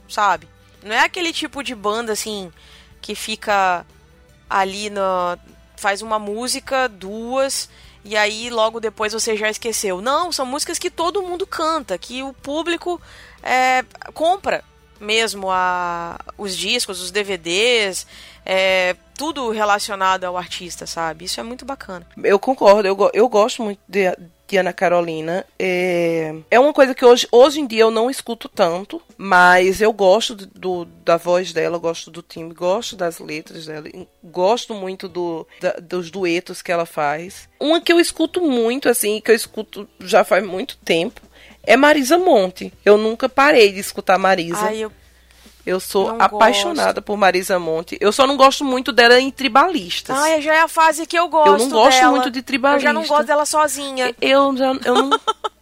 sabe? 0.07 0.47
Não 0.83 0.95
é 0.95 0.99
aquele 0.99 1.33
tipo 1.33 1.63
de 1.63 1.75
banda 1.75 2.13
assim 2.13 2.51
que 3.01 3.15
fica 3.15 3.85
ali 4.49 4.89
no. 4.89 5.01
faz 5.75 6.01
uma 6.01 6.17
música, 6.17 6.87
duas, 6.87 7.69
e 8.03 8.15
aí 8.15 8.49
logo 8.49 8.79
depois 8.79 9.13
você 9.13 9.35
já 9.35 9.49
esqueceu. 9.49 10.01
Não, 10.01 10.31
são 10.31 10.45
músicas 10.45 10.79
que 10.79 10.89
todo 10.89 11.21
mundo 11.21 11.45
canta, 11.45 11.97
que 11.97 12.23
o 12.23 12.33
público 12.33 13.01
é, 13.43 13.83
compra 14.13 14.63
mesmo 14.99 15.49
a, 15.49 16.19
os 16.37 16.55
discos, 16.55 17.01
os 17.01 17.11
DVDs, 17.11 18.05
é, 18.51 18.95
tudo 19.15 19.51
relacionado 19.51 20.23
ao 20.23 20.35
artista, 20.35 20.87
sabe? 20.87 21.25
Isso 21.25 21.39
é 21.39 21.43
muito 21.43 21.65
bacana. 21.65 22.07
Eu 22.23 22.39
concordo, 22.39 22.87
eu, 22.87 23.11
eu 23.13 23.29
gosto 23.29 23.61
muito 23.61 23.79
de, 23.87 24.11
de 24.47 24.57
Ana 24.57 24.73
Carolina. 24.73 25.45
É, 25.59 26.33
é 26.49 26.59
uma 26.59 26.73
coisa 26.73 26.95
que 26.95 27.05
hoje, 27.05 27.27
hoje 27.31 27.59
em 27.59 27.67
dia 27.67 27.81
eu 27.81 27.91
não 27.91 28.09
escuto 28.09 28.49
tanto, 28.49 28.99
mas 29.15 29.81
eu 29.81 29.93
gosto 29.93 30.35
do, 30.35 30.85
da 31.05 31.15
voz 31.15 31.53
dela, 31.53 31.77
gosto 31.77 32.09
do 32.09 32.23
time, 32.23 32.51
gosto 32.51 32.95
das 32.95 33.19
letras 33.19 33.67
dela, 33.67 33.87
gosto 34.23 34.73
muito 34.73 35.07
do, 35.07 35.45
da, 35.61 35.73
dos 35.73 36.09
duetos 36.09 36.63
que 36.63 36.71
ela 36.71 36.87
faz. 36.87 37.47
Uma 37.59 37.79
que 37.79 37.93
eu 37.93 37.99
escuto 37.99 38.41
muito, 38.41 38.89
assim, 38.89 39.21
que 39.21 39.29
eu 39.29 39.35
escuto 39.35 39.87
já 39.99 40.23
faz 40.23 40.43
muito 40.43 40.75
tempo, 40.77 41.21
é 41.61 41.77
Marisa 41.77 42.17
Monte. 42.17 42.73
Eu 42.83 42.97
nunca 42.97 43.29
parei 43.29 43.71
de 43.71 43.79
escutar 43.79 44.17
Marisa. 44.17 44.65
Ai, 44.65 44.79
eu 44.79 44.91
eu 45.69 45.79
sou 45.79 46.13
não 46.13 46.21
apaixonada 46.21 46.93
gosto. 46.93 47.01
por 47.03 47.17
Marisa 47.17 47.59
Monte. 47.59 47.97
Eu 48.01 48.11
só 48.11 48.25
não 48.25 48.35
gosto 48.35 48.65
muito 48.65 48.91
dela 48.91 49.19
em 49.19 49.29
tribalistas. 49.29 50.17
Ai, 50.17 50.41
já 50.41 50.55
é 50.55 50.61
a 50.61 50.67
fase 50.67 51.05
que 51.05 51.17
eu 51.17 51.27
gosto. 51.29 51.47
Eu 51.47 51.57
não 51.57 51.69
gosto 51.69 51.99
dela. 51.99 52.11
muito 52.11 52.31
de 52.31 52.41
tribalista. 52.41 52.79
Eu 52.79 52.87
já 52.89 52.93
não 52.93 53.05
gosto 53.05 53.27
dela 53.27 53.45
sozinha. 53.45 54.15
Eu 54.19 54.57
já 54.57 54.73
eu 54.83 54.95
não 54.95 55.09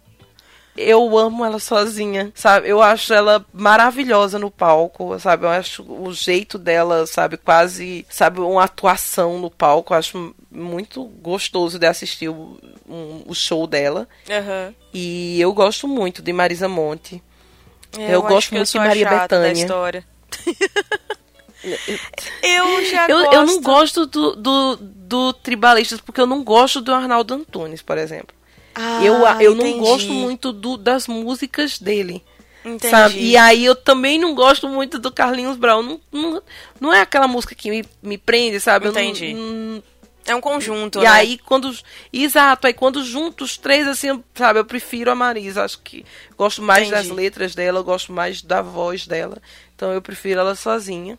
eu 0.78 1.18
amo 1.18 1.44
ela 1.44 1.58
sozinha, 1.58 2.32
sabe? 2.34 2.68
Eu 2.68 2.80
acho 2.80 3.12
ela 3.12 3.44
maravilhosa 3.52 4.38
no 4.38 4.50
palco, 4.50 5.18
sabe? 5.18 5.44
Eu 5.44 5.50
acho 5.50 5.82
o 5.82 6.12
jeito 6.12 6.56
dela, 6.56 7.06
sabe, 7.06 7.36
quase, 7.36 8.06
sabe, 8.08 8.40
uma 8.40 8.64
atuação 8.64 9.38
no 9.38 9.50
palco. 9.50 9.92
Eu 9.92 9.98
acho 9.98 10.34
muito 10.50 11.04
gostoso 11.04 11.78
de 11.78 11.86
assistir 11.86 12.28
o, 12.28 12.58
um, 12.88 13.24
o 13.26 13.34
show 13.34 13.66
dela. 13.66 14.08
Uhum. 14.28 14.74
E 14.94 15.40
eu 15.40 15.52
gosto 15.52 15.86
muito 15.88 16.22
de 16.22 16.32
Marisa 16.32 16.68
Monte. 16.68 17.22
É, 17.96 18.08
eu, 18.08 18.14
eu 18.14 18.22
gosto 18.22 18.54
muito 18.54 18.70
de 18.70 18.78
Maria 18.78 19.08
Bethânia. 19.08 19.52
história. 19.52 20.04
eu 22.42 22.84
já 22.84 23.08
eu, 23.08 23.18
gosto. 23.18 23.34
Eu 23.34 23.46
não 23.46 23.62
gosto 23.62 24.06
do, 24.06 24.36
do, 24.36 24.76
do 24.76 25.32
Tribalistas 25.32 26.00
porque 26.00 26.20
eu 26.20 26.26
não 26.26 26.44
gosto 26.44 26.80
do 26.80 26.92
Arnaldo 26.92 27.34
Antunes, 27.34 27.82
por 27.82 27.96
exemplo. 27.98 28.36
Ah, 28.74 29.00
eu 29.02 29.14
eu 29.40 29.54
entendi. 29.54 29.70
não 29.70 29.78
gosto 29.80 30.12
muito 30.12 30.52
do, 30.52 30.76
das 30.76 31.06
músicas 31.08 31.78
dele. 31.78 32.22
Entendi. 32.64 32.90
Sabe? 32.90 33.18
E 33.18 33.36
aí 33.36 33.64
eu 33.64 33.74
também 33.74 34.18
não 34.18 34.34
gosto 34.34 34.68
muito 34.68 34.98
do 34.98 35.10
Carlinhos 35.10 35.56
Brown. 35.56 35.82
Não, 35.82 36.00
não, 36.12 36.42
não 36.80 36.94
é 36.94 37.00
aquela 37.00 37.26
música 37.26 37.54
que 37.54 37.70
me, 37.70 37.84
me 38.02 38.18
prende, 38.18 38.60
sabe? 38.60 38.88
Entendi. 38.88 39.34
Não, 39.34 39.82
É 40.28 40.34
um 40.34 40.40
conjunto, 40.40 40.98
E 41.00 41.02
né? 41.02 41.08
aí, 41.08 41.38
quando. 41.38 41.74
Exato, 42.12 42.66
aí 42.66 42.72
quando 42.74 43.02
junto 43.02 43.44
os 43.44 43.56
três, 43.56 43.86
assim, 43.88 44.22
sabe, 44.34 44.58
eu 44.60 44.64
prefiro 44.64 45.10
a 45.10 45.14
Marisa. 45.14 45.64
Acho 45.64 45.80
que 45.80 46.04
gosto 46.36 46.62
mais 46.62 46.86
Entendi. 46.88 47.08
das 47.08 47.16
letras 47.16 47.54
dela, 47.54 47.78
eu 47.80 47.84
gosto 47.84 48.12
mais 48.12 48.42
da 48.42 48.60
voz 48.62 49.06
dela. 49.06 49.38
Então 49.74 49.92
eu 49.92 50.02
prefiro 50.02 50.40
ela 50.40 50.54
sozinha. 50.54 51.18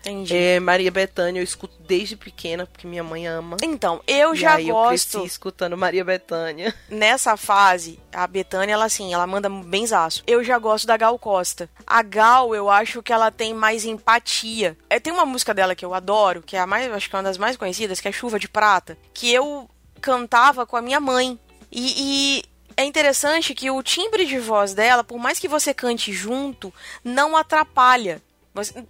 Entendi. 0.00 0.34
É, 0.34 0.58
Maria 0.58 0.90
Bethânia 0.90 1.40
eu 1.40 1.44
escuto 1.44 1.74
desde 1.86 2.16
pequena, 2.16 2.66
porque 2.66 2.86
minha 2.86 3.04
mãe 3.04 3.26
ama. 3.26 3.58
Então, 3.62 4.00
eu 4.06 4.34
e 4.34 4.36
já 4.36 4.54
aí 4.54 4.68
eu 4.68 4.74
gosto 4.74 5.12
cresci 5.12 5.26
escutando 5.26 5.76
Maria 5.76 6.04
Bethânia. 6.04 6.74
nessa 6.88 7.36
fase, 7.36 7.98
a 8.12 8.26
Betânia, 8.26 8.72
ela 8.72 8.86
assim, 8.86 9.12
ela 9.12 9.26
manda 9.26 9.48
benzaço. 9.48 10.22
Eu 10.26 10.42
já 10.42 10.58
gosto 10.58 10.86
da 10.86 10.96
Gal 10.96 11.18
Costa. 11.18 11.68
A 11.86 12.02
Gal, 12.02 12.54
eu 12.54 12.70
acho 12.70 13.02
que 13.02 13.12
ela 13.12 13.30
tem 13.30 13.52
mais 13.52 13.84
empatia. 13.84 14.76
É, 14.88 14.98
tem 14.98 15.12
uma 15.12 15.26
música 15.26 15.52
dela 15.52 15.74
que 15.74 15.84
eu 15.84 15.92
adoro, 15.92 16.42
que 16.42 16.56
é 16.56 16.60
a 16.60 16.66
mais, 16.66 16.90
acho 16.90 17.08
que 17.08 17.14
é 17.14 17.18
uma 17.18 17.24
das 17.24 17.38
mais 17.38 17.56
conhecidas, 17.56 18.00
que 18.00 18.08
é 18.08 18.12
Chuva 18.12 18.38
de 18.38 18.48
Prata, 18.48 18.96
que 19.12 19.30
eu 19.30 19.68
cantava 20.00 20.64
com 20.64 20.76
a 20.76 20.82
minha 20.82 21.00
mãe. 21.00 21.38
E, 21.70 21.94
e 21.96 22.44
é 22.76 22.84
interessante 22.84 23.54
que 23.54 23.70
o 23.70 23.82
timbre 23.82 24.24
de 24.24 24.38
voz 24.38 24.72
dela, 24.72 25.04
por 25.04 25.18
mais 25.18 25.38
que 25.38 25.46
você 25.46 25.74
cante 25.74 26.12
junto, 26.12 26.72
não 27.04 27.36
atrapalha. 27.36 28.22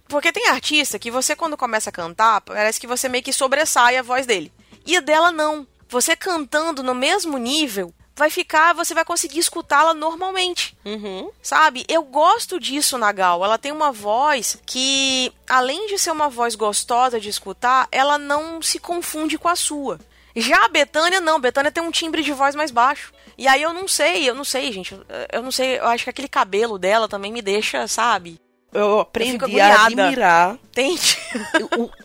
Porque 0.07 0.31
tem 0.31 0.47
artista 0.47 0.99
que 0.99 1.11
você, 1.11 1.35
quando 1.35 1.57
começa 1.57 1.89
a 1.89 1.93
cantar, 1.93 2.41
parece 2.41 2.79
que 2.79 2.87
você 2.87 3.07
meio 3.07 3.23
que 3.23 3.33
sobressai 3.33 3.97
a 3.97 4.01
voz 4.01 4.25
dele. 4.25 4.51
E 4.85 4.97
a 4.97 4.99
dela 4.99 5.31
não. 5.31 5.67
Você 5.89 6.15
cantando 6.15 6.81
no 6.81 6.95
mesmo 6.95 7.37
nível, 7.37 7.93
vai 8.15 8.29
ficar, 8.29 8.73
você 8.73 8.93
vai 8.93 9.03
conseguir 9.03 9.39
escutá-la 9.39 9.93
normalmente. 9.93 10.77
Uhum. 10.85 11.29
Sabe? 11.41 11.85
Eu 11.87 12.03
gosto 12.03 12.59
disso 12.59 12.97
na 12.97 13.11
Gal. 13.11 13.43
Ela 13.43 13.57
tem 13.57 13.71
uma 13.71 13.91
voz 13.91 14.57
que, 14.65 15.33
além 15.49 15.87
de 15.87 15.97
ser 15.97 16.11
uma 16.11 16.29
voz 16.29 16.55
gostosa 16.55 17.19
de 17.19 17.29
escutar, 17.29 17.87
ela 17.91 18.17
não 18.17 18.61
se 18.61 18.79
confunde 18.79 19.37
com 19.37 19.47
a 19.47 19.55
sua. 19.55 19.99
Já 20.35 20.65
a 20.65 20.69
Betânia, 20.69 21.19
não. 21.19 21.39
Betânia 21.39 21.71
tem 21.71 21.83
um 21.83 21.91
timbre 21.91 22.23
de 22.23 22.31
voz 22.31 22.55
mais 22.55 22.71
baixo. 22.71 23.11
E 23.37 23.47
aí 23.47 23.61
eu 23.61 23.73
não 23.73 23.87
sei, 23.87 24.29
eu 24.29 24.35
não 24.35 24.43
sei, 24.43 24.71
gente. 24.71 24.97
Eu 25.31 25.41
não 25.41 25.51
sei, 25.51 25.79
eu 25.79 25.87
acho 25.87 26.03
que 26.03 26.09
aquele 26.09 26.29
cabelo 26.29 26.77
dela 26.77 27.07
também 27.09 27.31
me 27.31 27.41
deixa, 27.41 27.87
sabe? 27.87 28.39
Eu 28.73 28.99
aprendi 29.01 29.31
fico 29.33 29.45
a 29.59 29.85
admirar 29.85 30.57
Entende? 30.69 31.17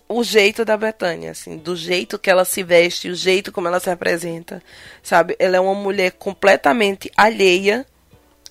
o, 0.08 0.18
o 0.18 0.24
jeito 0.24 0.64
da 0.64 0.76
Betânia, 0.76 1.30
assim, 1.30 1.56
do 1.56 1.76
jeito 1.76 2.18
que 2.18 2.28
ela 2.28 2.44
se 2.44 2.62
veste, 2.64 3.08
o 3.08 3.14
jeito 3.14 3.52
como 3.52 3.68
ela 3.68 3.78
se 3.78 3.88
apresenta, 3.88 4.60
sabe? 5.02 5.36
Ela 5.38 5.56
é 5.58 5.60
uma 5.60 5.74
mulher 5.74 6.12
completamente 6.12 7.10
alheia 7.16 7.86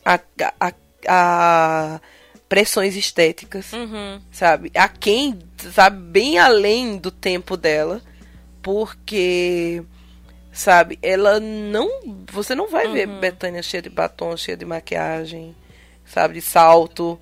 a, 0.06 0.20
a, 0.62 0.74
a 1.08 2.02
pressões 2.48 2.96
estéticas, 2.96 3.74
Uhum. 3.74 4.22
sabe? 4.32 4.72
A 4.76 4.88
quem, 4.88 5.38
sabe, 5.74 5.98
bem 5.98 6.38
além 6.40 6.96
do 6.98 7.12
tempo 7.12 7.58
dela, 7.58 8.02
porque, 8.62 9.84
sabe, 10.52 10.98
ela 11.02 11.40
não. 11.40 11.90
Você 12.32 12.56
não 12.56 12.68
vai 12.70 12.88
ver 12.88 13.08
Uhum. 13.08 13.20
Betânia 13.20 13.62
cheia 13.62 13.82
de 13.82 13.90
batom, 13.90 14.36
cheia 14.38 14.56
de 14.58 14.66
maquiagem, 14.66 15.56
sabe, 16.06 16.36
de 16.36 16.42
salto. 16.42 17.20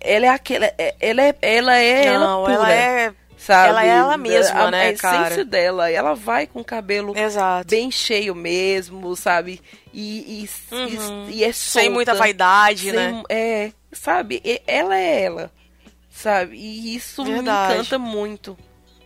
Ela 0.00 0.26
é 0.26 0.28
aquela. 0.28 0.66
é- 0.78 0.94
Ela 1.00 1.22
é, 1.22 1.34
ela 1.42 1.78
é 1.78 2.04
ela 2.06 2.26
não, 2.26 2.40
pura, 2.42 2.54
ela 2.54 2.72
é. 2.72 3.14
sabe? 3.36 3.68
ela 3.68 3.84
é 3.84 3.88
ela 3.88 4.16
mesma, 4.16 4.60
a, 4.60 4.70
né, 4.70 4.80
a 4.82 4.90
essência 4.90 5.10
cara? 5.10 5.44
dela, 5.44 5.90
ela 5.90 6.14
vai 6.14 6.46
com 6.46 6.60
o 6.60 6.64
cabelo 6.64 7.16
Exato. 7.16 7.68
bem 7.68 7.90
cheio 7.90 8.34
mesmo, 8.34 9.14
sabe? 9.16 9.60
E, 9.92 10.44
e, 10.70 10.74
Uhum. 10.74 11.28
e, 11.28 11.38
e 11.38 11.44
é 11.44 11.52
Sem 11.52 11.82
solta, 11.84 11.90
muita 11.90 12.14
vaidade, 12.14 12.90
sem- 12.90 12.92
né? 12.94 13.22
É, 13.28 13.72
sabe? 13.92 14.40
E- 14.44 14.62
Ela 14.66 14.96
é 14.96 15.22
ela, 15.22 15.52
sabe? 16.10 16.56
E 16.56 16.94
isso 16.96 17.24
Verdade. 17.24 17.68
me 17.74 17.74
encanta 17.80 17.98
muito. 17.98 18.56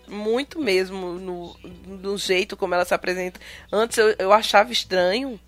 Muito 0.09 0.61
mesmo, 0.61 1.15
no, 1.15 1.57
no 1.85 2.17
jeito 2.17 2.57
como 2.57 2.73
ela 2.75 2.85
se 2.85 2.95
apresenta. 2.95 3.41
Antes 3.73 3.99
eu, 3.99 4.15
eu 4.21 4.33
achava 4.33 4.71
estranho, 4.71 5.41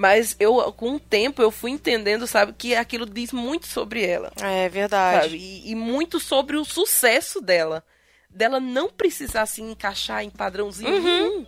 mas 0.00 0.34
eu 0.40 0.54
com 0.72 0.94
o 0.94 0.98
tempo 0.98 1.42
eu 1.42 1.50
fui 1.50 1.70
entendendo, 1.72 2.26
sabe, 2.26 2.54
que 2.54 2.74
aquilo 2.74 3.04
diz 3.04 3.32
muito 3.32 3.66
sobre 3.66 4.02
ela. 4.02 4.32
É 4.40 4.66
verdade. 4.70 5.36
E, 5.36 5.70
e 5.70 5.74
muito 5.74 6.18
sobre 6.18 6.56
o 6.56 6.64
sucesso 6.64 7.38
dela. 7.38 7.84
Dela 8.30 8.58
não 8.58 8.88
precisar 8.88 9.44
se 9.44 9.60
encaixar 9.60 10.24
em 10.24 10.30
padrãozinho 10.30 10.90
Uhum. 10.90 11.02
nenhum, 11.02 11.46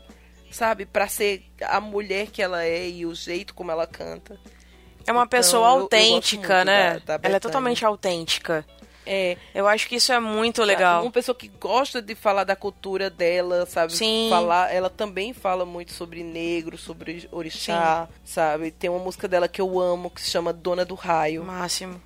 sabe? 0.50 0.84
Pra 0.84 1.08
ser 1.08 1.44
a 1.62 1.80
mulher 1.80 2.26
que 2.26 2.42
ela 2.42 2.62
é 2.62 2.86
e 2.90 3.06
o 3.06 3.14
jeito 3.14 3.54
como 3.54 3.70
ela 3.70 3.86
canta. 3.86 4.38
É 5.06 5.12
uma 5.12 5.22
Então, 5.22 5.26
pessoa 5.28 5.66
eu- 5.68 5.76
eu 5.76 5.80
autêntica, 5.84 6.56
muito 6.56 6.66
né? 6.66 7.00
da- 7.06 7.16
da 7.16 7.26
ela 7.28 7.36
é 7.36 7.40
totalmente 7.40 7.84
autêntica. 7.86 8.66
É. 9.06 9.36
Eu 9.54 9.66
acho 9.66 9.88
que 9.88 9.96
isso 9.96 10.12
é 10.12 10.20
muito 10.20 10.62
legal. 10.62 11.02
Uma 11.02 11.10
pessoa 11.10 11.34
que 11.34 11.48
gosta 11.48 12.00
de 12.00 12.14
falar 12.14 12.44
da 12.44 12.54
cultura 12.54 13.10
dela, 13.10 13.66
sabe? 13.66 13.92
Sim. 13.92 14.28
Falar, 14.30 14.72
ela 14.72 14.88
também 14.88 15.32
fala 15.32 15.64
muito 15.64 15.92
sobre 15.92 16.22
negro, 16.22 16.78
sobre 16.78 17.28
orixá, 17.32 18.08
sabe? 18.24 18.70
Tem 18.70 18.88
uma 18.88 19.00
música 19.00 19.26
dela 19.26 19.48
que 19.48 19.60
eu 19.60 19.80
amo 19.80 20.10
que 20.10 20.20
se 20.20 20.30
chama 20.30 20.52
Dona 20.52 20.84
do 20.84 20.94
Raio, 20.94 21.44
Máximo. 21.44 22.00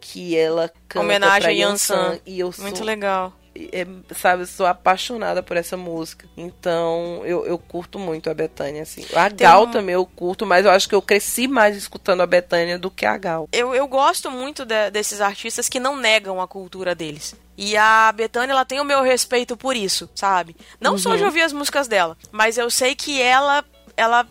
que 0.00 0.36
ela 0.36 0.70
canta 0.88 1.04
Homenagem 1.04 1.48
a 1.48 1.52
Yansan. 1.52 1.94
Yansan 1.94 2.20
e 2.26 2.38
eu 2.40 2.52
sou 2.52 2.64
Muito 2.64 2.84
legal. 2.84 3.32
É, 3.54 3.86
sabe, 4.14 4.46
sou 4.46 4.66
apaixonada 4.66 5.42
por 5.42 5.56
essa 5.56 5.76
música. 5.76 6.26
Então, 6.36 7.22
eu, 7.24 7.44
eu 7.46 7.58
curto 7.58 7.98
muito 7.98 8.30
a 8.30 8.34
Betânia, 8.34 8.82
assim. 8.82 9.04
A 9.14 9.28
Tem 9.28 9.46
Gal 9.46 9.64
um- 9.64 9.70
também 9.70 9.94
eu 9.94 10.06
curto, 10.06 10.46
mas 10.46 10.64
eu 10.64 10.70
acho 10.70 10.88
que 10.88 10.94
eu 10.94 11.02
cresci 11.02 11.46
mais 11.46 11.76
escutando 11.76 12.20
a 12.22 12.26
Betânia 12.26 12.78
do 12.78 12.90
que 12.90 13.04
a 13.06 13.16
Gal. 13.16 13.48
Eu, 13.52 13.74
eu 13.74 13.86
gosto 13.86 14.30
muito 14.30 14.64
de- 14.64 14.90
desses 14.90 15.20
artistas 15.20 15.68
que 15.68 15.78
não 15.80 15.96
negam 15.96 16.40
a 16.40 16.48
cultura 16.48 16.94
deles. 16.94 17.34
E 17.56 17.76
a 17.76 18.10
Betânia, 18.12 18.52
ela 18.52 18.64
tem 18.64 18.80
o 18.80 18.84
meu 18.84 19.02
respeito 19.02 19.56
por 19.56 19.76
isso, 19.76 20.08
sabe? 20.14 20.56
Não 20.80 20.96
só 20.96 21.14
de 21.16 21.22
ouvir 21.24 21.42
as 21.42 21.52
músicas 21.52 21.86
dela, 21.86 22.16
mas 22.30 22.56
eu 22.56 22.70
sei 22.70 22.94
que 22.94 23.20
ela 23.20 23.62
ela 23.94 24.26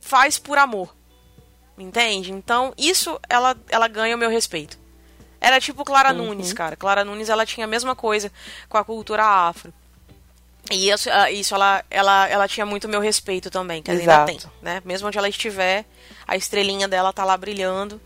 faz 0.00 0.38
por 0.38 0.56
amor. 0.56 0.94
Entende? 1.78 2.30
Então, 2.30 2.72
isso 2.76 3.18
ela, 3.28 3.56
ela 3.68 3.88
ganha 3.88 4.14
o 4.14 4.18
meu 4.18 4.28
respeito. 4.30 4.78
Era 5.40 5.60
tipo 5.60 5.84
Clara 5.84 6.12
Nunes, 6.12 6.52
cara. 6.52 6.76
Clara 6.76 7.04
Nunes, 7.04 7.28
ela 7.28 7.46
tinha 7.46 7.64
a 7.64 7.68
mesma 7.68 7.96
coisa 7.96 8.30
com 8.68 8.76
a 8.76 8.84
cultura 8.84 9.24
afro. 9.24 9.72
E 10.70 10.90
isso, 10.90 11.08
ah, 11.10 11.30
isso 11.30 11.54
ela, 11.54 11.82
ela, 11.90 12.28
ela 12.28 12.48
tinha 12.48 12.66
muito 12.66 12.88
meu 12.88 13.00
respeito 13.00 13.50
também, 13.50 13.82
que 13.82 13.90
ela 13.90 13.98
ainda 14.00 14.24
tem, 14.24 14.38
né? 14.60 14.82
Mesmo 14.84 15.08
onde 15.08 15.16
ela 15.16 15.28
estiver, 15.28 15.84
a 16.28 16.36
estrelinha 16.36 16.86
dela 16.86 17.12
tá 17.12 17.24
lá 17.24 17.36
brilhando. 17.36 18.00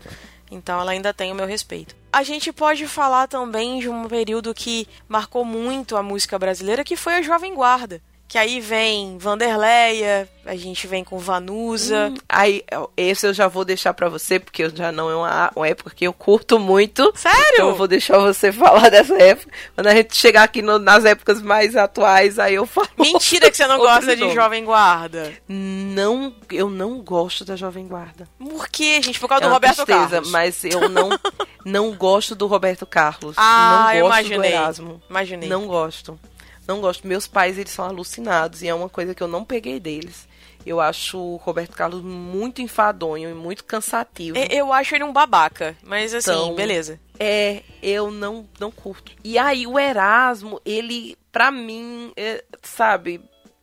Então 0.49 0.79
ela 0.79 0.91
ainda 0.91 1.13
tem 1.13 1.31
o 1.31 1.35
meu 1.35 1.45
respeito. 1.45 1.95
A 2.13 2.23
gente 2.23 2.53
pode 2.53 2.87
falar 2.87 3.27
também 3.27 3.79
de 3.79 3.89
um 3.89 4.07
período 4.07 4.53
que 4.53 4.87
marcou 5.07 5.43
muito 5.43 5.97
a 5.97 6.03
música 6.03 6.39
brasileira, 6.39 6.83
que 6.83 6.95
foi 6.95 7.15
a 7.15 7.21
Jovem 7.21 7.53
Guarda. 7.53 8.01
Que 8.27 8.39
aí 8.39 8.59
vem 8.59 9.17
Vanderleia, 9.19 10.27
a 10.45 10.55
gente 10.55 10.87
vem 10.87 11.03
com 11.03 11.17
Vanusa. 11.19 12.11
Aí, 12.27 12.63
esse 12.97 13.25
eu 13.27 13.33
já 13.33 13.47
vou 13.47 13.63
deixar 13.63 13.93
pra 13.93 14.09
você, 14.09 14.39
porque 14.39 14.63
eu 14.63 14.75
já 14.75 14.91
não 14.91 15.09
é 15.09 15.15
uma, 15.15 15.51
uma 15.55 15.67
época 15.67 15.91
que 15.95 16.05
eu 16.07 16.11
curto 16.11 16.57
muito. 16.59 17.13
Sério? 17.15 17.39
Então 17.53 17.69
eu 17.69 17.75
vou 17.75 17.87
deixar 17.87 18.17
você 18.17 18.51
falar 18.53 18.89
dessa 18.89 19.13
época. 19.15 19.51
Quando 19.75 19.87
a 19.87 19.95
gente 19.95 20.17
chegar 20.17 20.43
aqui 20.43 20.61
no- 20.61 20.79
nas 20.79 21.05
épocas 21.05 21.39
mais 21.41 21.75
atuais, 21.75 22.39
aí 22.39 22.55
eu 22.55 22.65
falo. 22.65 22.89
Mentira 22.97 23.49
que 23.49 23.55
você 23.55 23.67
não 23.67 23.77
gosta 23.79 24.15
de 24.15 24.21
nome. 24.23 24.33
Jovem 24.33 24.65
Guarda. 24.65 25.31
Não, 25.47 26.33
eu 26.51 26.69
não 26.69 27.01
gosto 27.01 27.45
da 27.45 27.55
Jovem 27.55 27.87
Guarda. 27.87 28.27
Por 28.39 28.67
quê, 28.67 29.01
gente? 29.03 29.19
Por 29.19 29.29
causa 29.29 29.45
é 29.45 29.47
do 29.47 29.53
Roberto 29.53 29.85
tristeza, 29.85 30.09
Carlos. 30.09 30.31
mas 30.31 30.63
eu 30.65 30.89
não, 30.89 31.09
não 31.63 31.93
gosto 31.95 32.33
do 32.35 32.47
Roberto 32.47 32.85
Carlos. 32.87 33.35
Ah, 33.37 33.83
não 33.89 33.93
eu 33.93 34.05
gosto 34.07 34.19
imaginei. 34.19 34.51
do 34.51 34.55
Erasmo. 34.57 35.01
Imaginei. 35.09 35.47
Não 35.47 35.67
gosto. 35.67 36.19
Não 36.67 36.81
gosto. 36.81 37.07
Meus 37.07 37.27
pais, 37.27 37.57
eles 37.57 37.71
são 37.71 37.85
alucinados 37.85 38.61
e 38.61 38.67
é 38.67 38.73
uma 38.73 38.89
coisa 38.89 39.13
que 39.15 39.21
eu 39.21 39.27
não 39.27 39.43
peguei 39.45 39.79
deles. 39.79 40.27
Eu 40.65 40.81
acho 40.81 41.17
o 41.19 41.35
Roberto 41.35 41.75
Carlos 41.75 42.01
muito 42.01 42.59
enfadonho 42.61 43.29
e 43.29 43.33
muito 43.35 43.63
cansativo. 43.63 44.35
E- 44.37 44.47
Eu 44.49 44.73
acho 44.73 44.95
ele 44.95 45.03
um 45.03 45.13
babaca, 45.13 45.75
mas 45.83 46.11
assim, 46.13 46.31
Então, 46.31 46.55
beleza. 46.55 46.99
É, 47.19 47.61
eu 47.83 48.09
não, 48.09 48.49
não 48.59 48.71
curto. 48.71 49.11
E 49.23 49.37
aí 49.37 49.67
o 49.67 49.77
Erasmo, 49.77 50.59
ele, 50.65 51.15
pra 51.31 51.51
mim, 51.51 52.11
é, 52.17 52.43
sabe, 52.63 53.21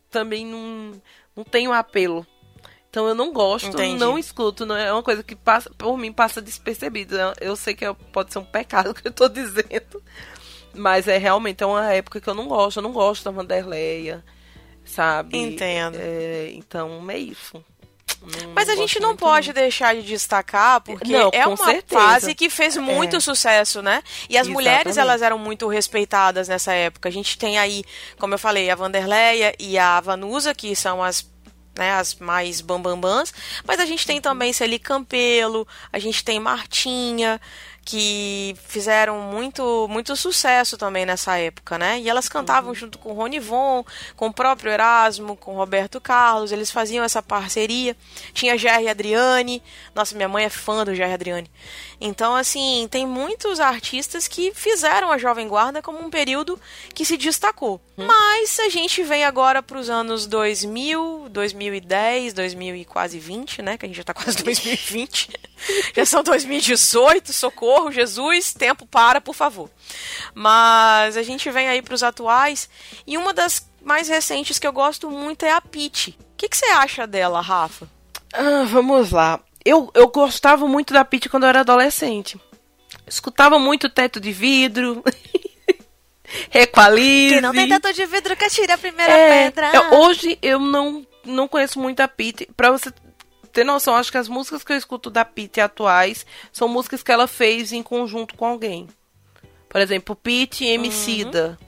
também 0.09 0.45
não, 0.45 0.93
não 1.35 1.43
tem 1.43 1.67
um 1.67 1.73
apelo. 1.73 2.25
Então 2.89 3.05
eu 3.07 3.15
não 3.15 3.33
gosto, 3.33 3.67
Entendi. 3.69 3.99
não 3.99 4.17
escuto, 4.17 4.65
não 4.65 4.75
é 4.77 4.93
uma 4.93 5.03
coisa 5.03 5.23
que 5.23 5.35
passa, 5.35 5.69
por 5.77 5.97
mim 5.97 6.13
passa 6.13 6.41
despercebido. 6.41 7.17
Eu, 7.17 7.33
eu 7.41 7.55
sei 7.57 7.73
que 7.73 7.83
é- 7.83 7.91
pode 8.13 8.31
ser 8.31 8.39
um 8.39 8.45
pecado 8.45 8.93
que 8.95 9.05
eu 9.07 9.11
tô 9.11 9.27
dizendo. 9.27 10.01
Mas 10.73 11.07
é 11.07 11.17
realmente 11.17 11.63
é 11.63 11.67
uma 11.67 11.93
época 11.93 12.19
que 12.19 12.27
eu 12.27 12.33
não 12.33 12.47
gosto, 12.47 12.77
eu 12.77 12.83
não 12.83 12.91
gosto 12.91 13.23
da 13.23 13.31
Vanderleia, 13.31 14.23
sabe? 14.83 15.37
Entendo. 15.37 15.97
É, 15.99 16.49
então 16.53 17.09
é 17.09 17.17
isso. 17.17 17.63
Não 18.21 18.53
Mas 18.53 18.69
a 18.69 18.75
gente 18.75 18.99
não 18.99 19.09
muito, 19.09 19.19
pode 19.19 19.51
deixar 19.51 19.93
de 19.95 20.01
destacar, 20.01 20.79
porque 20.81 21.11
Não, 21.11 21.29
é 21.33 21.45
uma 21.45 21.57
certeza. 21.57 22.01
fase 22.01 22.33
que 22.33 22.49
fez 22.49 22.77
muito 22.77 23.17
É. 23.17 23.19
sucesso, 23.19 23.81
né? 23.81 24.01
E 24.29 24.37
as 24.37 24.47
mulheres, 24.47 24.87
Exatamente. 24.87 24.99
elas 24.99 25.21
eram 25.21 25.37
muito 25.37 25.67
respeitadas 25.67 26.47
nessa 26.47 26.73
época. 26.73 27.09
A 27.09 27.11
gente 27.11 27.37
tem 27.37 27.57
aí, 27.57 27.83
como 28.17 28.33
eu 28.33 28.39
falei, 28.39 28.69
a 28.69 28.75
Vanderleia 28.75 29.53
e 29.59 29.77
a 29.77 29.99
Vanusa, 29.99 30.53
que 30.55 30.75
são 30.75 31.03
as 31.03 31.31
né, 31.75 31.91
as 31.93 32.13
mais 32.13 32.61
bambambãs, 32.61 33.33
mas 33.65 33.79
a 33.79 33.85
gente 33.85 34.05
tem 34.05 34.21
também 34.21 34.53
Celi 34.53 34.77
Campelo, 34.77 35.67
a 35.91 35.97
gente 35.97 36.23
tem 36.23 36.39
Martinha, 36.39 37.41
que 37.85 38.55
fizeram 38.65 39.19
muito 39.19 39.87
muito 39.89 40.15
sucesso 40.15 40.77
também 40.77 41.05
nessa 41.05 41.37
época, 41.37 41.77
né? 41.77 41.99
E 41.99 42.09
elas 42.09 42.29
cantavam 42.29 42.69
uhum. 42.69 42.75
junto 42.75 42.97
com 42.97 43.11
o 43.11 43.13
Rony 43.13 43.39
Von, 43.39 43.85
com 44.15 44.27
o 44.27 44.33
próprio 44.33 44.71
Erasmo, 44.71 45.35
com 45.35 45.53
o 45.53 45.57
Roberto 45.57 45.99
Carlos, 45.99 46.51
eles 46.51 46.71
faziam 46.71 47.03
essa 47.03 47.21
parceria. 47.21 47.95
Tinha 48.33 48.57
Jerry 48.57 48.87
Adriane. 48.87 49.61
Nossa, 49.93 50.15
minha 50.15 50.29
mãe 50.29 50.45
é 50.45 50.49
fã 50.49 50.85
do 50.85 50.95
Jerry 50.95 51.13
Adriane. 51.13 51.51
Então, 51.99 52.35
assim, 52.35 52.85
tem 52.91 53.07
muitos 53.07 53.61
artistas 53.61 54.27
que 54.27 54.51
fizeram 54.53 55.09
a 55.09 55.17
Jovem 55.17 55.47
Guarda 55.47 55.81
como 55.81 55.99
um 55.99 56.09
período 56.09 56.59
que 56.93 57.05
se 57.05 57.15
destacou. 57.15 57.79
Hum. 57.97 58.05
Mas 58.05 58.59
a 58.59 58.69
gente 58.69 59.03
vem 59.03 59.23
agora 59.23 59.63
para 59.63 59.77
os 59.77 59.89
anos 59.89 60.27
2000, 60.27 61.27
2010, 61.29 62.33
2000 62.33 62.75
e 62.75 62.85
quase 62.85 63.19
20, 63.19 63.61
né? 63.61 63.77
Que 63.77 63.85
a 63.85 63.87
gente 63.87 63.95
já 63.95 64.03
tá 64.03 64.13
quase 64.13 64.37
2020. 64.43 65.29
já 65.95 66.05
são 66.05 66.23
2018, 66.23 67.31
socorro, 67.31 67.72
Jesus, 67.91 68.53
tempo 68.53 68.85
para, 68.85 69.21
por 69.21 69.33
favor. 69.33 69.69
Mas 70.33 71.17
a 71.17 71.23
gente 71.23 71.49
vem 71.51 71.67
aí 71.67 71.81
para 71.81 71.93
os 71.93 72.03
atuais 72.03 72.69
e 73.05 73.17
uma 73.17 73.33
das 73.33 73.69
mais 73.81 74.07
recentes 74.07 74.59
que 74.59 74.67
eu 74.67 74.73
gosto 74.73 75.09
muito 75.09 75.45
é 75.45 75.51
a 75.51 75.61
Pete. 75.61 76.17
O 76.19 76.37
que, 76.37 76.49
que 76.49 76.57
você 76.57 76.65
acha 76.67 77.05
dela, 77.05 77.41
Rafa? 77.41 77.87
Ah, 78.33 78.65
vamos 78.65 79.11
lá. 79.11 79.39
Eu, 79.63 79.89
eu 79.93 80.07
gostava 80.07 80.67
muito 80.67 80.93
da 80.93 81.05
Pete 81.05 81.29
quando 81.29 81.43
eu 81.43 81.49
era 81.49 81.61
adolescente. 81.61 82.39
Escutava 83.05 83.59
muito 83.59 83.89
Teto 83.89 84.19
de 84.19 84.31
Vidro. 84.31 85.03
Requalize. 86.49 87.33
Quem 87.33 87.41
não 87.41 87.51
tem 87.51 87.67
teto 87.67 87.93
de 87.93 88.05
vidro 88.05 88.35
que 88.35 88.45
atire 88.45 88.71
a 88.71 88.77
primeira 88.77 89.13
é, 89.13 89.43
pedra. 89.43 89.71
Eu, 89.73 89.99
hoje 89.99 90.37
eu 90.41 90.59
não, 90.59 91.05
não 91.25 91.47
conheço 91.47 91.79
muito 91.79 91.99
a 91.99 92.07
Pete. 92.07 92.47
Pra 92.55 92.71
você 92.71 92.91
ter 93.53 93.63
noção, 93.63 93.95
acho 93.95 94.11
que 94.11 94.17
as 94.17 94.27
músicas 94.27 94.63
que 94.63 94.73
eu 94.73 94.77
escuto 94.77 95.09
da 95.09 95.23
Pete 95.23 95.61
atuais 95.61 96.25
são 96.51 96.67
músicas 96.67 97.03
que 97.03 97.11
ela 97.11 97.27
fez 97.27 97.71
em 97.71 97.83
conjunto 97.83 98.35
com 98.35 98.45
alguém. 98.45 98.87
Por 99.69 99.79
exemplo, 99.79 100.15
Pete 100.15 100.65
e 100.65 100.69
Emicida. 100.69 101.57
Uhum. 101.61 101.67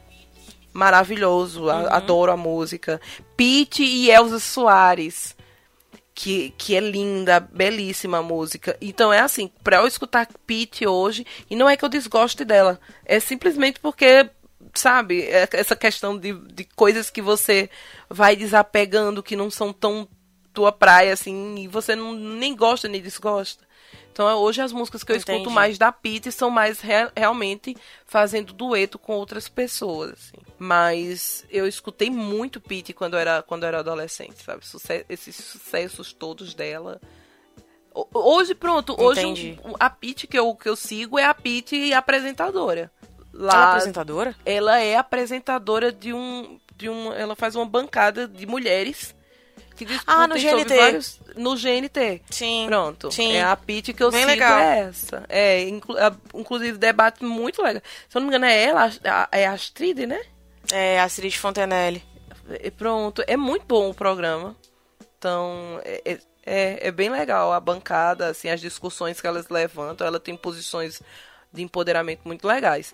Maravilhoso, 0.74 1.64
uhum. 1.64 1.88
adoro 1.90 2.32
a 2.32 2.38
música. 2.38 3.00
Pete 3.38 3.84
e 3.84 4.12
Elza 4.12 4.40
Soares 4.40 5.36
que, 6.16 6.54
que 6.58 6.74
é 6.76 6.80
linda, 6.80 7.42
belíssima 7.42 8.20
a 8.20 8.24
música. 8.24 8.78
Então 8.80 9.12
é 9.12 9.20
assim, 9.20 9.52
pra 9.62 9.78
eu 9.78 9.88
escutar 9.88 10.28
Pete 10.48 10.88
hoje, 10.88 11.28
e 11.50 11.56
não 11.56 11.70
é 11.70 11.76
que 11.76 11.84
eu 11.84 11.90
desgoste 11.90 12.46
dela, 12.46 12.80
é 13.06 13.20
simplesmente 13.20 13.82
porque, 13.82 14.30
sabe, 14.74 15.24
é 15.24 15.48
essa 15.52 15.76
questão 15.76 16.18
de, 16.18 16.34
de 16.54 16.64
coisas 16.64 17.10
que 17.10 17.22
você 17.22 17.70
vai 18.10 18.38
desapegando 18.38 19.22
que 19.22 19.36
não 19.36 19.52
são 19.52 19.74
tão 19.74 20.08
tua 20.56 20.72
praia, 20.72 21.14
assim, 21.14 21.56
e 21.60 21.68
você 21.68 21.96
não, 21.96 22.14
nem 22.14 22.56
gosta 22.56 22.88
nem 22.88 23.02
desgosta. 23.02 23.66
Então 24.12 24.34
hoje 24.38 24.62
as 24.62 24.72
músicas 24.72 25.04
que 25.04 25.12
eu 25.12 25.18
Entendi. 25.18 25.40
escuto 25.40 25.54
mais 25.54 25.78
da 25.78 25.92
Pete 25.92 26.32
são 26.32 26.50
mais 26.50 26.80
re 26.80 27.12
realmente 27.14 27.76
fazendo 28.06 28.54
dueto 28.54 28.98
com 28.98 29.14
outras 29.14 29.50
pessoas, 29.50 30.14
assim. 30.14 30.38
Mas 30.58 31.46
eu 31.50 31.68
escutei 31.68 32.10
muito 32.10 32.62
Pete 32.62 32.94
quando 32.94 33.16
eu 33.16 33.20
era, 33.20 33.44
quando 33.44 33.64
eu 33.64 33.68
era 33.68 33.80
adolescente, 33.80 34.42
sabe? 34.42 34.66
Suce 34.66 35.06
esses 35.10 35.36
sucessos 35.36 36.14
todos 36.14 36.54
dela. 36.54 37.02
Hoje, 38.14 38.56
pronto, 38.56 38.96
hoje 38.98 39.60
a 39.78 39.90
Pete 39.90 40.28
que 40.28 40.40
eu, 40.40 40.56
que 40.56 40.70
eu 40.70 40.78
sigo 40.78 41.20
é 41.20 41.26
a 41.26 41.34
Pete 41.34 41.94
apresentadora. 41.94 42.90
Lá, 43.34 43.54
ela 43.54 43.66
é 43.66 43.70
apresentadora? 43.70 44.36
Ela 44.46 44.80
é 44.80 44.96
apresentadora 44.96 45.92
de 45.92 46.14
um, 46.14 46.58
de 46.78 46.90
um. 46.90 47.12
Ela 47.12 47.36
faz 47.36 47.54
uma 47.54 47.66
bancada 47.66 48.30
de 48.30 48.46
mulheres 48.46 49.14
que 49.76 49.86
discutem 49.86 50.16
ah, 50.16 50.28
no 50.28 50.36
GNT. 50.36 50.76
Vários, 50.76 51.20
no 51.36 51.56
GNT. 51.56 52.22
Sim. 52.30 52.66
Pronto. 52.68 53.12
Sim. 53.12 53.34
É 53.34 53.44
a 53.44 53.56
Pete 53.56 53.94
que 53.94 54.02
eu 54.02 54.12
Bem 54.12 54.22
sigo 54.22 54.32
legal. 54.32 54.60
é 54.60 54.80
essa. 54.80 55.26
É, 55.28 55.62
inclu, 55.68 55.96
inclusive 56.34 56.78
debate 56.78 57.24
muito 57.24 57.62
legal. 57.62 57.82
Se 58.10 58.18
eu 58.18 58.22
não 58.22 58.28
me 58.30 58.36
engano 58.36 58.46
é 58.46 58.64
ela, 58.64 58.92
é 59.32 59.46
a 59.46 59.52
Astrid, 59.52 60.06
né? 60.06 60.22
É, 60.72 61.00
Astrid 61.00 61.38
Fontenelle. 61.38 62.04
E 62.62 62.72
pronto, 62.72 63.24
é 63.28 63.36
muito 63.36 63.66
bom 63.66 63.90
o 63.90 63.94
programa. 63.94 64.56
Então, 65.18 65.82
é, 65.84 66.20
é, 66.46 66.88
é 66.88 66.92
bem 66.92 67.10
legal 67.10 67.52
a 67.52 67.60
bancada, 67.60 68.28
assim, 68.28 68.50
as 68.50 68.62
discussões 68.62 69.20
que 69.20 69.28
elas 69.28 69.50
levantam. 69.50 70.06
Ela 70.06 70.20
tem 70.20 70.38
posições 70.38 71.02
de 71.52 71.64
empoderamento 71.64 72.22
muito 72.26 72.48
legais. 72.48 72.94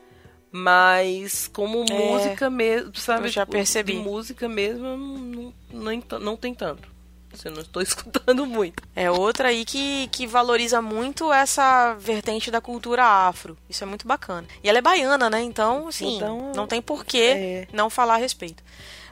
Mas 0.52 1.48
como 1.48 1.86
é, 1.90 1.94
música 1.94 2.50
mesmo, 2.50 2.92
sabe? 2.96 3.28
Eu 3.28 3.32
já 3.32 3.46
percebi. 3.46 3.94
De 3.94 4.00
música 4.00 4.50
mesmo, 4.50 4.84
não, 4.84 5.54
não, 5.72 6.20
não 6.20 6.38
tem 6.38 6.54
tanto. 6.54 6.92
Você 7.32 7.50
não 7.50 7.62
estou 7.62 7.82
escutando 7.82 8.46
muito. 8.46 8.84
É 8.94 9.10
outra 9.10 9.48
aí 9.48 9.64
que, 9.64 10.10
que 10.12 10.28
valoriza 10.28 10.82
muito 10.82 11.32
essa 11.32 11.94
vertente 11.94 12.52
da 12.52 12.60
cultura 12.60 13.06
afro. 13.06 13.58
Isso 13.70 13.84
é 13.84 13.88
muito 13.88 14.06
bacana. 14.06 14.46
E 14.62 14.68
ela 14.68 14.80
é 14.80 14.82
baiana, 14.82 15.30
né? 15.30 15.42
Então, 15.42 15.88
assim, 15.88 16.18
então, 16.18 16.52
não 16.54 16.68
tem 16.68 16.82
porquê 16.82 17.18
é... 17.18 17.68
não 17.72 17.90
falar 17.90 18.16
a 18.16 18.18
respeito. 18.18 18.62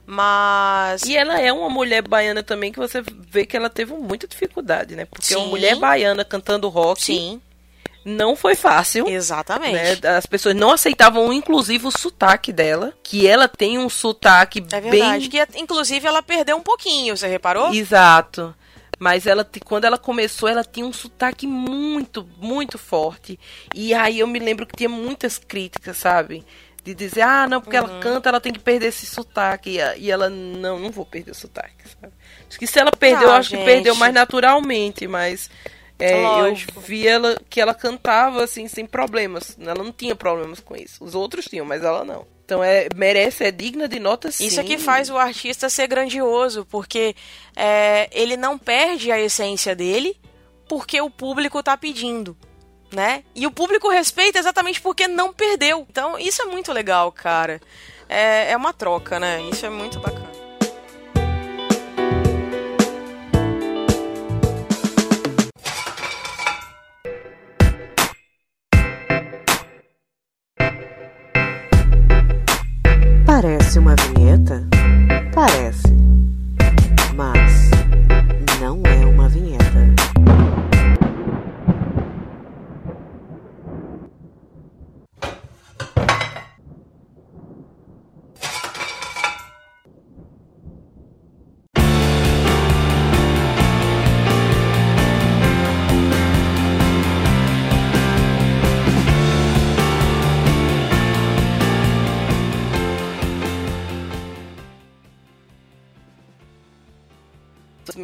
Mas. 0.06 1.04
E 1.04 1.16
ela 1.16 1.40
é 1.40 1.54
uma 1.54 1.70
mulher 1.70 2.02
baiana 2.02 2.44
também 2.44 2.72
que 2.72 2.80
você 2.80 3.02
vê 3.02 3.46
que 3.46 3.56
ela 3.56 3.70
teve 3.70 3.94
muita 3.94 4.28
dificuldade, 4.28 4.96
né? 4.96 5.06
Porque 5.06 5.28
Sim. 5.28 5.36
uma 5.36 5.48
mulher 5.48 5.76
baiana 5.78 6.26
cantando 6.26 6.68
rock. 6.68 7.02
Sim 7.02 7.40
não 8.04 8.36
foi 8.36 8.56
fácil. 8.56 9.08
Exatamente. 9.08 10.02
Né? 10.02 10.18
As 10.18 10.26
pessoas 10.26 10.56
não 10.56 10.72
aceitavam, 10.72 11.32
inclusive, 11.34 11.88
o 11.88 11.92
sotaque 11.92 12.52
dela. 12.52 12.94
Que 13.04 13.28
ela 13.28 13.48
tem 13.48 13.78
um 13.78 13.90
sotaque 13.90 14.64
é 14.72 14.82
verdade, 14.82 15.30
bem... 15.30 15.46
que 15.46 15.60
inclusive 15.60 16.08
ela 16.08 16.22
perdeu 16.22 16.58
um 16.58 16.62
pouquinho, 16.62 17.16
você 17.16 17.28
reparou? 17.28 17.74
Exato. 17.74 18.56
Mas 18.98 19.26
ela, 19.26 19.50
quando 19.64 19.86
ela 19.86 19.98
começou, 19.98 20.50
ela 20.50 20.64
tinha 20.64 20.86
um 20.86 20.92
sotaque 20.92 21.48
muito, 21.48 22.28
muito 22.38 22.78
forte. 22.78 23.40
E 23.74 23.94
aí 23.94 24.20
eu 24.20 24.28
me 24.28 24.40
lembro 24.40 24.66
que 24.66 24.76
tinha 24.76 24.90
muitas 24.90 25.38
críticas, 25.38 25.96
sabe? 25.96 26.46
De 26.84 26.94
dizer, 26.94 27.22
ah, 27.22 27.48
não, 27.48 27.62
porque 27.62 27.78
uhum. 27.78 27.86
ela 27.86 28.00
canta, 28.02 28.28
ela 28.30 28.42
tem 28.42 28.52
que 28.52 28.60
perder 28.60 28.88
esse 28.88 29.06
sotaque. 29.06 29.78
E 29.98 30.12
ela, 30.12 30.30
não, 30.30 30.78
não 30.78 30.92
vou 30.92 31.06
perder 31.06 31.32
o 31.32 31.36
sotaque, 31.36 31.88
sabe? 32.02 32.14
Acho 32.50 32.60
que 32.60 32.68
se 32.68 32.78
ela 32.78 32.92
perdeu, 32.92 33.32
ah, 33.32 33.38
acho 33.38 33.52
gente. 33.52 33.60
que 33.60 33.66
perdeu 33.66 33.96
mais 33.96 34.14
naturalmente, 34.14 35.08
mas 35.08 35.50
é, 36.00 36.24
eu 36.24 36.56
vi 36.82 37.06
ela 37.06 37.38
que 37.50 37.60
ela 37.60 37.74
cantava 37.74 38.44
assim 38.44 38.68
sem 38.68 38.86
problemas. 38.86 39.58
Ela 39.60 39.84
não 39.84 39.92
tinha 39.92 40.16
problemas 40.16 40.60
com 40.60 40.76
isso. 40.76 41.04
Os 41.04 41.14
outros 41.14 41.46
tinham, 41.46 41.66
mas 41.66 41.84
ela 41.84 42.06
não. 42.06 42.26
Então 42.46 42.64
é 42.64 42.88
merece, 42.96 43.44
é 43.44 43.52
digna 43.52 43.88
de 43.88 44.00
nota 44.00 44.32
sim. 44.32 44.48
Isso 44.48 44.60
é 44.60 44.64
que 44.64 44.78
faz 44.78 45.10
o 45.10 45.18
artista 45.18 45.70
ser 45.70 45.88
grandioso, 45.88 46.66
porque 46.66 47.16
é, 47.56 48.10
ele 48.12 48.36
não 48.38 48.58
perde 48.58 49.12
a 49.12 49.20
essência 49.20 49.76
dele 49.76 50.18
porque 50.68 51.02
o 51.02 51.10
público 51.10 51.62
tá 51.62 51.76
pedindo. 51.76 52.38
Né? 52.92 53.24
E 53.36 53.46
o 53.46 53.52
público 53.52 53.88
respeita 53.90 54.40
exatamente 54.40 54.82
porque 54.82 55.08
não 55.08 55.32
perdeu. 55.32 55.86
Então, 55.88 56.18
isso 56.18 56.42
é 56.42 56.46
muito 56.46 56.74
legal, 56.74 57.12
cara. 57.12 57.62
É, 58.08 58.52
é 58.52 58.58
uma 58.58 58.74
troca, 58.74 59.20
né? 59.20 59.44
Isso 59.44 59.64
é 59.64 59.70
muito 59.70 60.00
bacana. 60.00 60.39
Parece 73.42 73.80
uma 73.80 73.96
vinheta? 73.96 74.68
Parece. 75.34 75.88
Mas 77.16 77.69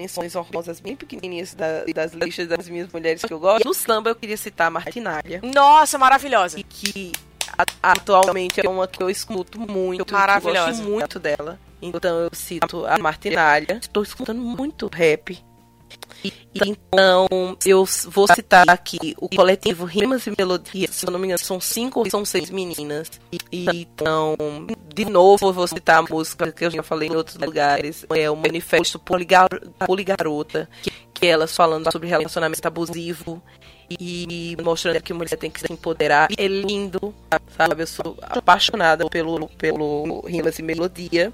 menções 0.05 0.35
honrosas 0.35 0.79
bem 0.79 0.95
pequenininhas 0.95 1.53
da, 1.53 1.83
das 1.93 2.13
listas 2.13 2.47
das 2.47 2.69
minhas 2.69 2.91
mulheres 2.91 3.23
que 3.23 3.33
eu 3.33 3.39
gosto. 3.39 3.65
No 3.65 3.73
samba 3.73 4.11
eu 4.11 4.15
queria 4.15 4.37
citar 4.37 4.67
a 4.67 4.69
Martinália. 4.69 5.41
Nossa, 5.43 5.97
maravilhosa. 5.97 6.59
E 6.59 6.63
que 6.63 7.11
atualmente 7.81 8.65
é 8.65 8.69
uma 8.69 8.87
que 8.87 9.01
eu 9.01 9.09
escuto 9.09 9.59
muito. 9.59 10.13
Maravilhosa. 10.13 10.59
Eu 10.59 10.65
gosto 10.67 10.89
muito 10.89 11.19
dela. 11.19 11.59
Então 11.81 12.19
eu 12.19 12.29
cito 12.33 12.85
a 12.85 12.97
Martinália. 12.97 13.79
Estou 13.81 14.03
escutando 14.03 14.41
muito 14.41 14.87
rap. 14.87 15.43
Então, 16.53 17.27
eu 17.65 17.85
vou 18.07 18.27
citar 18.27 18.69
aqui 18.69 19.15
o 19.19 19.29
coletivo 19.29 19.85
Rimas 19.85 20.25
e 20.25 20.33
Melodias. 20.37 20.95
Se 20.95 21.05
eu 21.05 21.11
não 21.11 21.19
me 21.19 21.25
engano, 21.27 21.39
são 21.39 21.59
cinco 21.59 21.99
ou 21.99 22.09
são 22.09 22.25
seis 22.25 22.49
meninas. 22.49 23.11
Então, 23.51 24.35
de 24.93 25.05
novo, 25.05 25.47
eu 25.47 25.53
vou 25.53 25.67
citar 25.67 25.99
a 25.99 26.01
música 26.01 26.51
que 26.51 26.65
eu 26.65 26.71
já 26.71 26.81
falei 26.81 27.09
em 27.09 27.15
outros 27.15 27.37
lugares. 27.37 28.05
É 28.09 28.29
o 28.29 28.35
Manifesto 28.35 28.97
Poligar 28.97 29.49
Poligarota, 29.85 30.69
que, 30.81 30.91
que 31.13 31.27
elas 31.27 31.55
falando 31.55 31.91
sobre 31.91 32.07
relacionamento 32.07 32.67
abusivo. 32.67 33.41
e 33.87 34.57
mostrando 34.63 35.01
que 35.01 35.11
a 35.11 35.15
mulher 35.15 35.37
tem 35.37 35.51
que 35.51 35.59
se 35.59 35.71
empoderar. 35.71 36.29
É 36.37 36.47
lindo, 36.47 37.13
sabe? 37.55 37.83
Eu 37.83 37.87
sou 37.87 38.17
apaixonada 38.21 39.07
pelo, 39.09 39.47
pelo 39.49 40.21
rimas 40.21 40.57
e 40.57 40.63
melodia. 40.63 41.31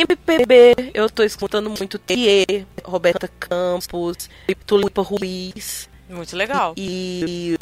MPB, 0.00 0.90
eu 0.92 1.08
tô 1.08 1.22
escutando 1.22 1.70
muito 1.70 1.98
Thier, 1.98 2.66
Roberta 2.84 3.28
Campos, 3.40 4.28
Tulipa 4.66 5.00
Ruiz. 5.02 5.88
Muito 6.08 6.36
legal. 6.36 6.74
E, 6.76 7.56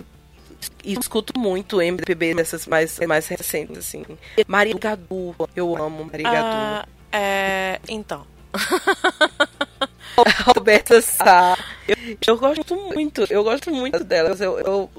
e, 0.85 0.93
e 0.93 0.99
escuto 0.99 1.39
muito 1.39 1.81
MPB 1.81 2.35
dessas 2.35 2.67
mais, 2.67 2.99
mais 3.07 3.29
recentes, 3.29 3.79
assim. 3.79 4.05
Maria 4.49 4.75
Gadu, 4.77 5.35
eu 5.55 5.77
amo 5.81 6.05
Maria 6.05 6.29
Ah, 6.29 6.33
Gadu. 6.33 6.89
é, 7.13 7.81
então. 7.89 8.27
Roberta 10.55 11.01
Sá. 11.01 11.57
Eu, 11.87 11.97
eu 12.27 12.39
gosto 12.39 12.77
muito, 12.77 13.27
eu 13.31 13.45
gosto 13.45 13.71
muito 13.71 14.03
delas. 14.05 14.41
Eu, 14.41 14.59
eu, 14.59 14.91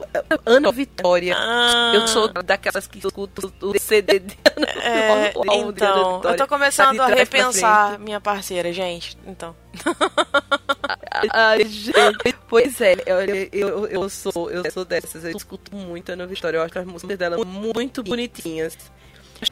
Ana 0.46 0.72
Vitória. 0.72 1.36
Ah, 1.38 1.94
Eu 1.96 2.08
sou 2.08 2.32
daquelas 2.32 2.88
que 2.88 3.00
escuto 3.00 3.54
o 3.62 3.80
CD 3.80 4.20
de 4.20 4.38
Ana 4.56 4.68
é, 4.68 5.32
o 5.36 5.42
de 5.42 5.50
Ana 5.50 5.70
então, 5.70 6.18
Vitória. 6.18 6.30
eu 6.30 6.38
tô 6.38 6.48
começando 6.48 7.00
a 7.00 7.08
repensar 7.08 8.00
minha 8.00 8.20
parceira, 8.22 8.72
gente. 8.72 9.18
Então. 9.26 9.56
Ai, 11.32 11.66
gente. 11.66 12.36
Pois 12.48 12.80
é, 12.82 12.96
eu, 13.06 13.20
eu, 13.52 13.88
eu, 13.88 14.10
sou, 14.10 14.52
eu 14.52 14.70
sou 14.72 14.86
dessas. 14.86 15.24
Eu 15.24 15.32
escuto 15.32 15.76
muito 15.76 16.10
a 16.10 16.14
Ana 16.14 16.28
Vitória. 16.28 16.58
Eu 16.58 16.64
acho 16.64 16.78
as 16.78 16.86
músicas 16.86 17.18
dela 17.18 17.44
muito 17.44 18.04
bonitinhas. 18.04 18.78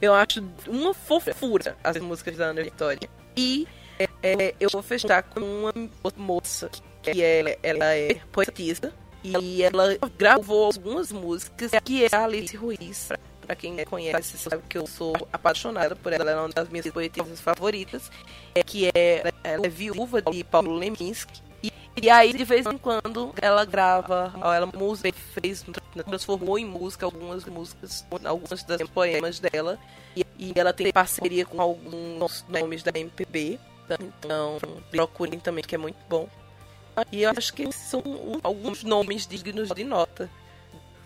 Eu 0.02 0.14
acho 0.14 0.44
uma 0.68 0.94
fofura 0.94 1.76
as 1.84 1.98
músicas 1.98 2.38
da 2.38 2.46
Ana 2.46 2.64
Vitória. 2.64 3.10
E 3.36 3.68
é, 4.04 4.34
é, 4.44 4.56
eu 4.60 4.70
vou 4.70 4.82
fechar 4.82 5.24
com 5.24 5.40
uma 5.40 5.74
moça 6.16 6.70
que 7.02 7.22
é, 7.22 7.58
ela 7.62 7.94
é 7.94 8.16
poetisa. 8.32 8.94
E 9.24 9.64
ela 9.64 9.98
gravou 10.18 10.66
algumas 10.66 11.12
músicas 11.12 11.72
que 11.84 12.04
é 12.04 12.10
a 12.12 12.26
Alice 12.26 12.56
Ruiz. 12.58 13.10
Pra, 13.42 13.56
quem 13.56 13.76
conhece, 13.86 14.38
sabe 14.38 14.64
que 14.68 14.78
eu 14.78 14.86
sou 14.86 15.16
apaixonada 15.32 15.96
por 15.96 16.12
ela. 16.12 16.30
Ela 16.30 16.32
é 16.32 16.44
uma 16.46 16.50
das 16.50 16.68
minhas 16.70 16.90
poetisas 16.90 17.40
favoritas. 17.40 18.12
É, 18.54 18.64
que 18.64 18.90
é, 18.94 19.32
ela 19.44 19.66
é 19.66 19.70
viúva 19.70 20.22
de 20.22 20.44
Paulo 20.44 20.76
Leminski. 20.76 21.42
E, 21.64 21.72
e 22.02 22.10
aí, 22.10 22.34
de 22.34 22.44
vez 22.44 22.66
em 22.66 22.78
quando, 22.78 23.34
ela 23.42 23.64
grava, 23.64 24.34
ela 24.36 24.66
música, 24.66 25.10
fez, 25.34 25.66
transformou 26.06 26.60
em 26.60 26.66
música 26.66 27.06
algumas 27.06 27.46
músicas, 27.46 28.06
algumas 28.26 28.64
das 28.64 28.82
poemas 28.90 29.40
dela. 29.40 29.80
E, 30.16 30.26
e 30.38 30.52
ela 30.54 30.74
tem 30.74 30.92
parceria 30.92 31.46
com 31.46 31.62
alguns 31.62 32.46
nomes 32.50 32.84
da 32.84 32.92
MPB. 32.94 33.58
Então, 34.00 34.58
procurem 34.90 35.40
também, 35.40 35.64
que 35.64 35.76
é 35.76 35.78
muito 35.78 35.98
bom. 36.10 36.28
E 37.12 37.24
eu 37.24 37.32
acho 37.36 37.54
que 37.54 37.72
são 37.72 38.04
alguns 38.44 38.84
nomes 38.84 39.26
dignos 39.26 39.70
de 39.70 39.84
nota 39.84 40.30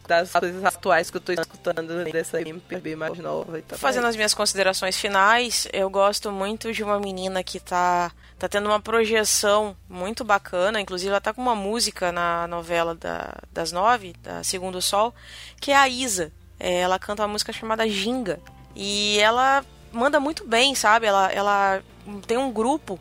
das 0.07 0.31
coisas 0.31 0.63
atuais 0.63 1.11
que 1.11 1.17
eu 1.17 1.21
tô 1.21 1.33
escutando 1.33 2.05
dessa 2.05 2.41
MPB 2.41 2.95
mais 2.95 3.17
nova. 3.19 3.59
E 3.59 3.61
tal. 3.61 3.77
Fazendo 3.77 4.07
as 4.07 4.15
minhas 4.15 4.33
considerações 4.33 4.97
finais, 4.97 5.67
eu 5.73 5.89
gosto 5.89 6.31
muito 6.31 6.71
de 6.71 6.83
uma 6.83 6.99
menina 6.99 7.43
que 7.43 7.59
tá, 7.59 8.11
tá 8.39 8.47
tendo 8.47 8.67
uma 8.67 8.79
projeção 8.79 9.75
muito 9.87 10.23
bacana. 10.23 10.79
Inclusive, 10.79 11.09
ela 11.09 11.21
tá 11.21 11.33
com 11.33 11.41
uma 11.41 11.55
música 11.55 12.11
na 12.11 12.47
novela 12.47 12.95
da, 12.95 13.35
das 13.51 13.71
nove, 13.71 14.13
da 14.23 14.43
Segundo 14.43 14.81
Sol, 14.81 15.13
que 15.59 15.71
é 15.71 15.75
a 15.75 15.89
Isa. 15.89 16.31
É, 16.59 16.79
ela 16.79 16.97
canta 16.97 17.23
uma 17.23 17.27
música 17.27 17.51
chamada 17.51 17.87
Ginga. 17.87 18.39
E 18.75 19.19
ela 19.19 19.63
manda 19.91 20.19
muito 20.19 20.45
bem, 20.45 20.73
sabe? 20.73 21.05
Ela, 21.05 21.31
ela 21.31 21.83
tem 22.25 22.37
um 22.37 22.51
grupo 22.51 22.99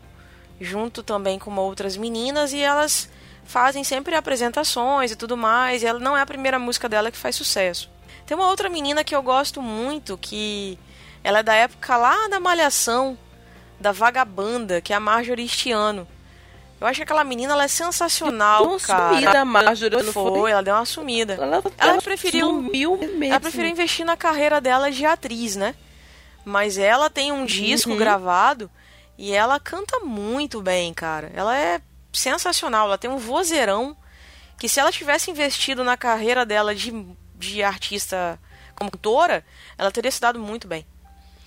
junto 0.59 1.03
também 1.03 1.37
com 1.37 1.55
outras 1.55 1.95
meninas 1.97 2.51
e 2.53 2.59
elas 2.59 3.09
fazem 3.45 3.83
sempre 3.83 4.15
apresentações 4.15 5.11
e 5.11 5.15
tudo 5.15 5.37
mais. 5.37 5.83
E 5.83 5.85
ela 5.87 5.99
não 5.99 6.17
é 6.17 6.21
a 6.21 6.25
primeira 6.25 6.57
música 6.59 6.89
dela 6.89 7.11
que 7.11 7.17
faz 7.17 7.35
sucesso. 7.35 7.89
Tem 8.25 8.35
uma 8.35 8.47
outra 8.47 8.69
menina 8.69 9.03
que 9.03 9.15
eu 9.15 9.21
gosto 9.23 9.61
muito, 9.61 10.17
que 10.17 10.77
ela 11.23 11.39
é 11.39 11.43
da 11.43 11.53
época 11.53 11.95
lá 11.95 12.27
da 12.27 12.39
Malhação, 12.39 13.17
da 13.79 13.91
Vagabanda, 13.91 14.81
que 14.81 14.91
é 14.91 14.95
a 14.95 14.99
Marjorie 14.99 15.47
Stiano. 15.47 16.07
Eu 16.79 16.85
acho 16.85 16.97
que 16.97 17.03
aquela 17.03 17.23
menina 17.23 17.53
ela 17.53 17.63
é 17.63 17.67
sensacional, 17.67 18.63
Deu 18.63 18.71
uma 18.73 18.79
cara. 18.79 19.09
sumida 19.13 19.41
a 19.41 19.45
Marjorie, 19.45 20.03
Foi, 20.11 20.51
ela 20.51 20.61
deu 20.61 20.75
uma 20.75 20.85
sumida. 20.85 21.33
Ela, 21.33 21.63
Ela 21.77 22.01
preferiu- 22.01 22.45
sumiu 22.47 22.97
mesmo. 22.97 23.23
Ela 23.23 23.39
preferiu 23.39 23.69
investir 23.69 24.05
na 24.05 24.15
carreira 24.17 24.59
dela 24.61 24.91
de 24.91 25.03
atriz, 25.05 25.55
né? 25.55 25.73
Mas 26.45 26.77
ela 26.77 27.09
tem 27.09 27.31
um 27.31 27.45
disco 27.45 27.91
Uhum. 27.91 27.97
gravado 27.97 28.69
e 29.17 29.33
ela 29.33 29.59
canta 29.59 29.99
muito 29.99 30.61
bem, 30.61 30.93
cara. 30.93 31.31
Ela 31.33 31.57
é 31.57 31.81
sensacional, 32.13 32.87
ela 32.87 32.97
tem 32.97 33.09
um 33.09 33.17
vozeirão 33.17 33.95
que 34.59 34.69
se 34.69 34.79
ela 34.79 34.91
tivesse 34.91 35.31
investido 35.31 35.83
na 35.83 35.97
carreira 35.97 36.45
dela 36.45 36.73
de, 36.73 36.91
de 37.35 37.63
artista 37.63 38.39
como 38.75 38.91
cantora, 38.91 39.43
ela 39.77 39.91
teria 39.91 40.11
se 40.11 40.21
dado 40.21 40.39
muito 40.39 40.67
bem. 40.67 40.85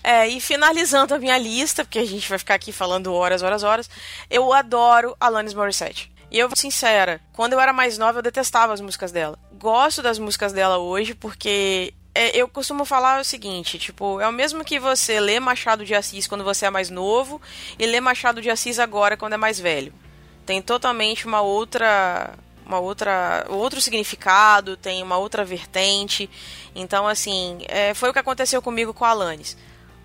É, 0.03 0.27
e 0.27 0.41
finalizando 0.41 1.13
a 1.13 1.19
minha 1.19 1.37
lista, 1.37 1.83
porque 1.85 1.99
a 1.99 2.05
gente 2.05 2.27
vai 2.27 2.39
ficar 2.39 2.55
aqui 2.55 2.71
falando 2.71 3.13
horas, 3.13 3.41
horas, 3.41 3.63
horas, 3.63 3.89
eu 4.29 4.51
adoro 4.51 5.15
Alanis 5.19 5.53
Morissette. 5.53 6.11
E 6.31 6.39
eu 6.39 6.47
vou 6.47 6.55
sincera, 6.55 7.21
quando 7.33 7.53
eu 7.53 7.59
era 7.59 7.73
mais 7.73 7.97
nova 7.97 8.19
eu 8.19 8.23
detestava 8.23 8.73
as 8.73 8.81
músicas 8.81 9.11
dela. 9.11 9.37
Gosto 9.53 10.01
das 10.01 10.17
músicas 10.17 10.53
dela 10.53 10.77
hoje 10.77 11.13
porque 11.13 11.93
é, 12.13 12.35
eu 12.35 12.47
costumo 12.47 12.83
falar 12.83 13.21
o 13.21 13.23
seguinte, 13.23 13.79
tipo, 13.79 14.19
é 14.19 14.27
o 14.27 14.33
mesmo 14.33 14.65
que 14.65 14.79
você 14.79 15.19
lê 15.19 15.39
Machado 15.39 15.85
de 15.85 15.95
Assis 15.95 16.27
quando 16.27 16.43
você 16.43 16.65
é 16.65 16.69
mais 16.69 16.89
novo 16.89 17.41
e 17.79 17.85
lê 17.85 18.01
Machado 18.01 18.41
de 18.41 18.49
Assis 18.49 18.79
agora 18.79 19.15
quando 19.15 19.33
é 19.33 19.37
mais 19.37 19.59
velho. 19.59 19.93
Tem 20.45 20.61
totalmente 20.61 21.25
uma 21.25 21.41
outra 21.41 22.33
uma 22.65 22.79
outra 22.79 23.45
outro 23.49 23.81
significado, 23.81 24.75
tem 24.75 25.01
uma 25.01 25.17
outra 25.17 25.45
vertente. 25.45 26.29
Então, 26.75 27.07
assim, 27.07 27.59
é, 27.67 27.93
foi 27.93 28.09
o 28.09 28.13
que 28.13 28.19
aconteceu 28.19 28.61
comigo 28.61 28.93
com 28.93 29.05
a 29.05 29.09
Alanis. 29.09 29.57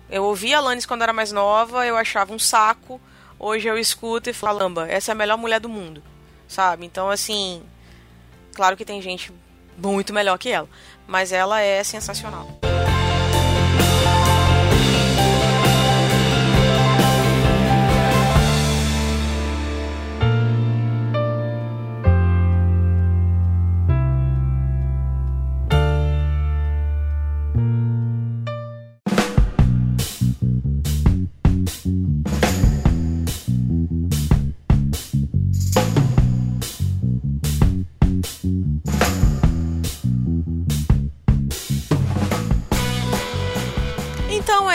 Eu 0.09 0.23
ouvi 0.23 0.53
a 0.53 0.59
Alanis 0.59 0.85
quando 0.85 1.01
era 1.01 1.13
mais 1.13 1.31
nova, 1.31 1.85
eu 1.85 1.97
achava 1.97 2.33
um 2.33 2.39
saco. 2.39 3.01
Hoje 3.39 3.67
eu 3.67 3.77
escuto 3.77 4.29
e 4.29 4.33
falo, 4.33 4.59
caramba, 4.59 4.87
essa 4.89 5.11
é 5.11 5.13
a 5.13 5.15
melhor 5.15 5.37
mulher 5.37 5.59
do 5.59 5.69
mundo. 5.69 6.01
Sabe? 6.47 6.85
Então, 6.85 7.09
assim, 7.09 7.61
claro 8.53 8.77
que 8.77 8.85
tem 8.85 9.01
gente 9.01 9.31
muito 9.77 10.13
melhor 10.13 10.37
que 10.37 10.49
ela, 10.49 10.67
mas 11.07 11.31
ela 11.31 11.61
é 11.61 11.83
sensacional. 11.83 12.47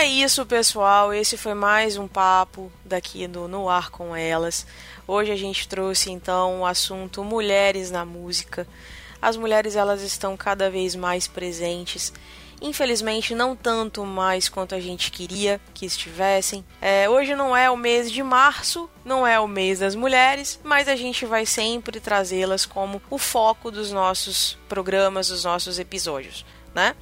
É 0.03 0.07
isso, 0.07 0.45
pessoal. 0.45 1.15
Esse 1.15 1.37
foi 1.37 1.55
mais 1.55 1.97
um 1.97 2.09
papo 2.09 2.73
daqui 2.85 3.29
do 3.29 3.47
No 3.47 3.69
Ar 3.69 3.89
com 3.89 4.17
Elas. 4.17 4.67
Hoje 5.07 5.31
a 5.31 5.37
gente 5.37 5.69
trouxe 5.69 6.11
então 6.11 6.63
o 6.63 6.67
assunto 6.67 7.23
mulheres 7.23 7.89
na 7.89 8.05
música. 8.05 8.67
As 9.21 9.37
mulheres 9.37 9.77
elas 9.77 10.03
estão 10.03 10.37
cada 10.37 10.69
vez 10.69 10.97
mais 10.97 11.29
presentes. 11.29 12.13
Infelizmente, 12.61 13.33
não 13.33 13.55
tanto 13.55 14.05
mais 14.05 14.49
quanto 14.49 14.75
a 14.75 14.81
gente 14.81 15.13
queria 15.13 15.61
que 15.73 15.87
estivessem. 15.87 16.65
É, 16.81 17.09
hoje 17.09 17.37
não 17.37 17.57
é 17.57 17.71
o 17.71 17.77
mês 17.77 18.11
de 18.11 18.25
março, 18.25 18.91
não 19.05 19.25
é 19.25 19.39
o 19.39 19.47
mês 19.47 19.79
das 19.79 19.95
mulheres, 19.95 20.59
mas 20.65 20.89
a 20.89 20.97
gente 20.97 21.25
vai 21.25 21.47
sempre 21.47 22.01
trazê-las 22.01 22.67
como 22.67 23.01
o 23.09 23.19
foco 23.19 23.71
dos 23.71 23.93
nossos 23.93 24.59
programas, 24.69 25.29
dos 25.29 25.45
nossos 25.45 25.79
episódios 25.79 26.45
né? 26.75 26.95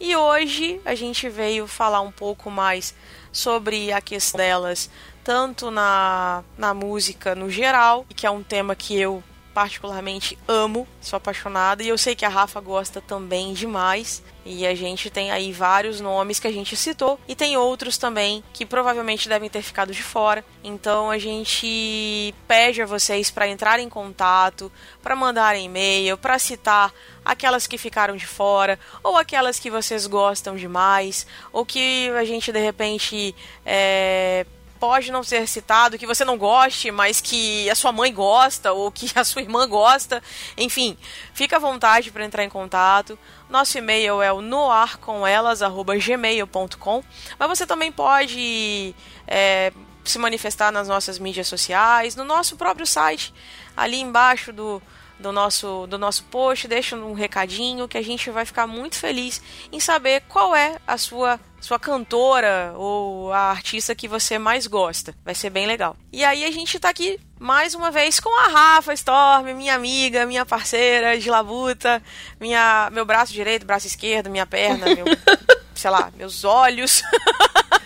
E 0.00 0.14
hoje 0.16 0.80
a 0.84 0.94
gente 0.94 1.28
veio 1.28 1.66
falar 1.66 2.00
um 2.00 2.10
pouco 2.10 2.50
mais 2.50 2.94
sobre 3.32 3.92
a 3.92 4.00
questão 4.00 4.38
delas, 4.38 4.90
tanto 5.22 5.70
na, 5.70 6.42
na 6.56 6.72
música 6.72 7.34
no 7.34 7.50
geral, 7.50 8.06
que 8.14 8.26
é 8.26 8.30
um 8.30 8.42
tema 8.42 8.74
que 8.74 8.98
eu 8.98 9.22
particularmente 9.58 10.38
amo, 10.46 10.86
sou 11.00 11.16
apaixonada, 11.16 11.82
e 11.82 11.88
eu 11.88 11.98
sei 11.98 12.14
que 12.14 12.24
a 12.24 12.28
Rafa 12.28 12.60
gosta 12.60 13.00
também 13.00 13.52
demais. 13.52 14.22
E 14.46 14.64
a 14.64 14.72
gente 14.72 15.10
tem 15.10 15.32
aí 15.32 15.50
vários 15.52 16.00
nomes 16.00 16.38
que 16.38 16.46
a 16.46 16.52
gente 16.52 16.76
citou, 16.76 17.18
e 17.26 17.34
tem 17.34 17.56
outros 17.56 17.98
também 17.98 18.44
que 18.52 18.64
provavelmente 18.64 19.28
devem 19.28 19.50
ter 19.50 19.60
ficado 19.62 19.92
de 19.92 20.00
fora. 20.00 20.44
Então 20.62 21.10
a 21.10 21.18
gente 21.18 22.32
pede 22.46 22.80
a 22.82 22.86
vocês 22.86 23.32
para 23.32 23.48
entrar 23.48 23.80
em 23.80 23.88
contato, 23.88 24.70
para 25.02 25.16
mandar 25.16 25.58
e-mail, 25.58 26.16
para 26.16 26.38
citar 26.38 26.94
aquelas 27.24 27.66
que 27.66 27.76
ficaram 27.76 28.16
de 28.16 28.28
fora, 28.28 28.78
ou 29.02 29.16
aquelas 29.16 29.58
que 29.58 29.72
vocês 29.72 30.06
gostam 30.06 30.54
demais, 30.54 31.26
ou 31.52 31.66
que 31.66 32.08
a 32.10 32.24
gente 32.24 32.52
de 32.52 32.60
repente 32.60 33.34
é, 33.66 34.46
pode 34.78 35.12
não 35.12 35.22
ser 35.22 35.46
citado, 35.48 35.98
que 35.98 36.06
você 36.06 36.24
não 36.24 36.38
goste, 36.38 36.90
mas 36.90 37.20
que 37.20 37.68
a 37.70 37.74
sua 37.74 37.92
mãe 37.92 38.10
gosta 38.12 38.72
ou 38.72 38.90
que 38.90 39.10
a 39.14 39.22
sua 39.24 39.42
irmã 39.42 39.68
gosta. 39.68 40.22
Enfim, 40.56 40.96
fica 41.34 41.56
à 41.56 41.58
vontade 41.58 42.10
para 42.10 42.24
entrar 42.24 42.42
em 42.44 42.48
contato. 42.48 43.18
Nosso 43.48 43.76
e-mail 43.78 44.22
é 44.22 44.32
o 44.32 44.40
noarcomelas@gmail.com, 44.40 47.04
mas 47.38 47.48
você 47.48 47.66
também 47.66 47.90
pode 47.90 48.94
é, 49.26 49.72
se 50.04 50.18
manifestar 50.18 50.70
nas 50.72 50.88
nossas 50.88 51.18
mídias 51.18 51.48
sociais, 51.48 52.16
no 52.16 52.24
nosso 52.24 52.56
próprio 52.56 52.86
site, 52.86 53.34
ali 53.76 54.00
embaixo 54.00 54.52
do 54.52 54.82
do 55.18 55.32
nosso, 55.32 55.86
do 55.86 55.98
nosso 55.98 56.24
post, 56.24 56.68
deixa 56.68 56.96
um 56.96 57.12
recadinho 57.12 57.88
que 57.88 57.98
a 57.98 58.02
gente 58.02 58.30
vai 58.30 58.44
ficar 58.44 58.66
muito 58.66 58.96
feliz 58.96 59.42
em 59.72 59.80
saber 59.80 60.22
qual 60.28 60.54
é 60.54 60.76
a 60.86 60.96
sua 60.96 61.40
sua 61.60 61.78
cantora 61.78 62.72
ou 62.76 63.32
a 63.32 63.50
artista 63.50 63.94
que 63.94 64.06
você 64.06 64.38
mais 64.38 64.66
gosta. 64.66 65.12
Vai 65.24 65.34
ser 65.34 65.50
bem 65.50 65.66
legal. 65.66 65.96
E 66.12 66.24
aí 66.24 66.44
a 66.44 66.50
gente 66.52 66.78
tá 66.78 66.88
aqui 66.88 67.18
mais 67.38 67.74
uma 67.74 67.90
vez 67.90 68.20
com 68.20 68.30
a 68.40 68.48
Rafa 68.48 68.92
Storm, 68.94 69.52
minha 69.54 69.74
amiga, 69.74 70.24
minha 70.24 70.46
parceira 70.46 71.18
de 71.18 71.28
labuta, 71.28 72.02
minha 72.40 72.88
meu 72.92 73.04
braço 73.04 73.32
direito, 73.32 73.66
braço 73.66 73.86
esquerdo, 73.86 74.30
minha 74.30 74.46
perna, 74.46 74.86
meu, 74.86 75.04
sei 75.74 75.90
lá, 75.90 76.12
meus 76.16 76.44
olhos. 76.44 77.02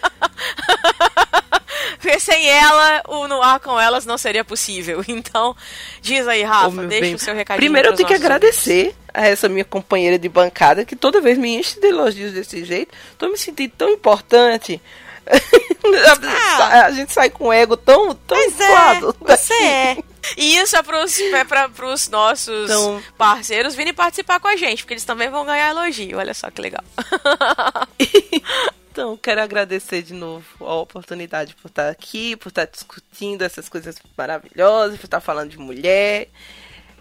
Porque 2.02 2.18
sem 2.18 2.50
ela, 2.50 3.00
o 3.06 3.28
no 3.28 3.40
ar 3.40 3.60
com 3.60 3.78
elas 3.78 4.04
não 4.04 4.18
seria 4.18 4.44
possível. 4.44 5.02
Então, 5.12 5.54
diz 6.00 6.26
aí, 6.26 6.42
Rafa, 6.42 6.68
oh, 6.68 6.86
deixa 6.86 7.00
bem. 7.00 7.14
o 7.14 7.18
seu 7.18 7.34
recadinho. 7.34 7.60
Primeiro 7.60 7.88
eu 7.88 7.94
tenho 7.94 8.08
que 8.08 8.14
agradecer 8.14 8.80
amigos. 8.80 8.96
a 9.14 9.28
essa 9.28 9.48
minha 9.48 9.64
companheira 9.64 10.18
de 10.18 10.28
bancada, 10.28 10.84
que 10.84 10.96
toda 10.96 11.20
vez 11.20 11.38
me 11.38 11.54
enche 11.54 11.78
de 11.78 11.86
elogios 11.86 12.32
desse 12.32 12.64
jeito. 12.64 12.92
Tô 13.18 13.28
me 13.28 13.36
sentindo 13.36 13.72
tão 13.76 13.88
importante. 13.90 14.80
Ah, 15.84 16.86
a 16.86 16.90
gente 16.92 17.12
sai 17.12 17.28
com 17.28 17.48
o 17.48 17.52
ego 17.52 17.76
tão, 17.76 18.14
tão 18.14 18.38
pois 18.38 18.54
inflado. 18.54 19.16
É, 19.26 19.36
você 19.36 19.54
é. 19.54 19.96
E 20.36 20.56
isso 20.56 20.76
é 20.76 20.82
pros, 20.82 21.18
é 21.18 21.44
pra, 21.44 21.68
pros 21.68 22.08
nossos 22.08 22.70
então, 22.70 23.02
parceiros 23.18 23.74
virem 23.74 23.92
participar 23.92 24.38
com 24.38 24.46
a 24.46 24.56
gente, 24.56 24.82
porque 24.82 24.94
eles 24.94 25.04
também 25.04 25.28
vão 25.28 25.44
ganhar 25.44 25.70
elogio. 25.70 26.18
Olha 26.18 26.34
só 26.34 26.50
que 26.50 26.60
legal. 26.60 26.84
Então, 28.92 29.16
quero 29.16 29.40
agradecer 29.40 30.02
de 30.02 30.12
novo 30.12 30.44
a 30.60 30.74
oportunidade 30.74 31.54
por 31.54 31.68
estar 31.68 31.88
aqui, 31.88 32.36
por 32.36 32.48
estar 32.50 32.66
discutindo 32.66 33.40
essas 33.40 33.66
coisas 33.66 33.96
maravilhosas, 34.14 34.98
por 34.98 35.06
estar 35.06 35.20
falando 35.22 35.48
de 35.48 35.58
mulher. 35.58 36.28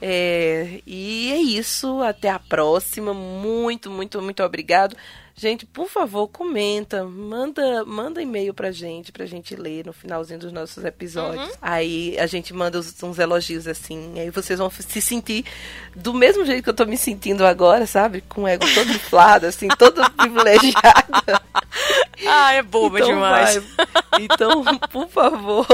É, 0.01 0.79
e 0.87 1.33
é 1.33 1.35
isso, 1.35 2.01
até 2.01 2.29
a 2.29 2.39
próxima. 2.39 3.13
Muito, 3.13 3.91
muito, 3.91 4.21
muito 4.21 4.41
obrigado. 4.41 4.95
Gente, 5.35 5.65
por 5.65 5.87
favor, 5.87 6.27
comenta, 6.27 7.03
manda, 7.03 7.85
manda 7.85 8.21
e-mail 8.21 8.53
pra 8.53 8.71
gente, 8.71 9.11
pra 9.11 9.25
gente 9.25 9.55
ler 9.55 9.85
no 9.85 9.93
finalzinho 9.93 10.39
dos 10.39 10.51
nossos 10.51 10.83
episódios. 10.83 11.47
Uhum. 11.47 11.55
Aí 11.61 12.17
a 12.19 12.27
gente 12.27 12.53
manda 12.53 12.77
uns, 12.77 13.01
uns, 13.01 13.17
elogios 13.17 13.67
assim, 13.67 14.19
aí 14.19 14.29
vocês 14.29 14.59
vão 14.59 14.69
se 14.69 15.01
sentir 15.01 15.45
do 15.95 16.13
mesmo 16.13 16.45
jeito 16.45 16.63
que 16.63 16.69
eu 16.69 16.73
tô 16.73 16.85
me 16.85 16.97
sentindo 16.97 17.45
agora, 17.45 17.87
sabe? 17.87 18.21
Com 18.21 18.43
o 18.43 18.47
ego 18.47 18.65
todo 18.73 18.91
inflado, 18.91 19.45
assim, 19.45 19.67
todo 19.69 20.09
privilegiado. 20.11 20.81
Ah, 22.23 22.53
é 22.53 22.61
boba 22.61 22.99
então 22.99 23.13
demais. 23.15 23.55
Vai. 23.55 23.87
Então, 24.19 24.63
por 24.91 25.09
favor, 25.09 25.65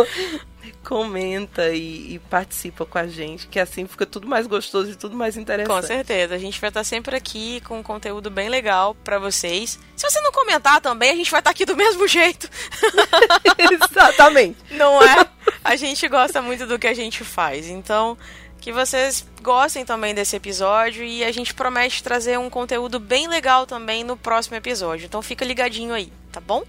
comenta 0.88 1.70
e, 1.74 2.14
e, 2.14 2.20
participa 2.30 2.86
com 2.86 2.98
a 2.98 3.06
gente, 3.06 3.46
que 3.48 3.60
assim 3.60 3.86
fica 3.86 4.06
tudo 4.06 4.26
mais 4.26 4.48
gostoso 4.48 4.92
e 4.92 4.96
tudo 4.96 5.18
mais 5.18 5.36
interessante. 5.36 5.82
Com 5.82 5.86
certeza, 5.86 6.34
a 6.34 6.38
gente 6.38 6.62
vai 6.62 6.70
estar 6.70 6.86
sempre 6.86 7.14
aqui 7.14 7.60
com 7.68 7.80
um 7.80 7.84
conteúdo 7.84 8.32
bem 8.32 8.48
legal 8.48 8.96
para 9.04 9.20
vocês. 9.20 9.78
Se 9.98 10.10
você 10.10 10.22
não 10.22 10.32
comentar 10.32 10.80
também, 10.80 11.12
a 11.12 11.16
gente 11.18 11.30
vai 11.30 11.42
estar 11.42 11.52
aqui 11.52 11.66
do 11.66 11.76
mesmo 11.76 12.08
jeito. 12.08 12.50
Exatamente. 13.70 14.58
Não 14.72 15.04
é? 15.04 15.28
A 15.62 15.76
gente 15.76 16.08
gosta 16.08 16.42
muito 16.42 16.66
do 16.66 16.80
que 16.80 16.88
a 16.88 16.94
gente 16.94 17.22
faz, 17.26 17.68
então 17.68 18.18
que 18.62 18.72
vocês 18.72 19.28
gostem 19.42 19.84
também 19.84 20.16
desse 20.16 20.38
episódio 20.38 21.04
e 21.04 21.22
a 21.22 21.34
gente 21.34 21.54
promete 21.54 22.02
trazer 22.02 22.40
um 22.40 22.50
conteúdo 22.50 22.98
bem 22.98 23.28
legal 23.28 23.68
também 23.68 24.06
no 24.06 24.16
próximo 24.16 24.56
episódio. 24.56 25.06
Então 25.06 25.22
fica 25.22 25.44
ligadinho 25.44 25.94
aí, 25.94 26.14
tá 26.32 26.40
bom? 26.40 26.64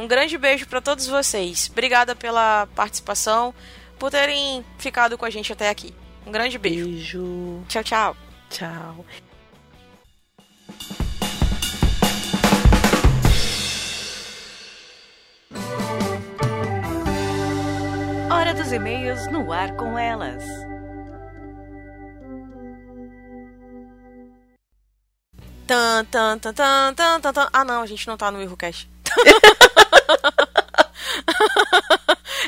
Um 0.00 0.08
grande 0.08 0.38
beijo 0.38 0.66
para 0.66 0.80
todos 0.80 1.06
vocês. 1.06 1.68
Obrigada 1.70 2.16
pela 2.16 2.66
participação, 2.74 3.54
por 3.98 4.10
terem 4.10 4.64
ficado 4.78 5.18
com 5.18 5.26
a 5.26 5.30
gente 5.30 5.52
até 5.52 5.68
aqui. 5.68 5.94
Um 6.26 6.32
grande 6.32 6.56
beijo. 6.56 6.86
Beijo. 6.86 7.64
Tchau, 7.68 7.84
tchau. 7.84 8.16
Tchau. 8.48 9.04
Hora 18.32 18.54
dos 18.54 18.72
e-mails 18.72 19.30
no 19.30 19.52
ar 19.52 19.76
com 19.76 19.98
elas. 19.98 20.42
Tan, 25.66 26.06
tan, 26.06 26.38
tan, 26.38 26.54
tan, 26.54 26.94
tan, 26.94 27.20
tan, 27.20 27.32
tan. 27.34 27.48
Ah, 27.52 27.64
não, 27.66 27.82
a 27.82 27.86
gente 27.86 28.06
não 28.06 28.16
tá 28.16 28.30
no 28.30 28.40
ErroCast. 28.40 28.88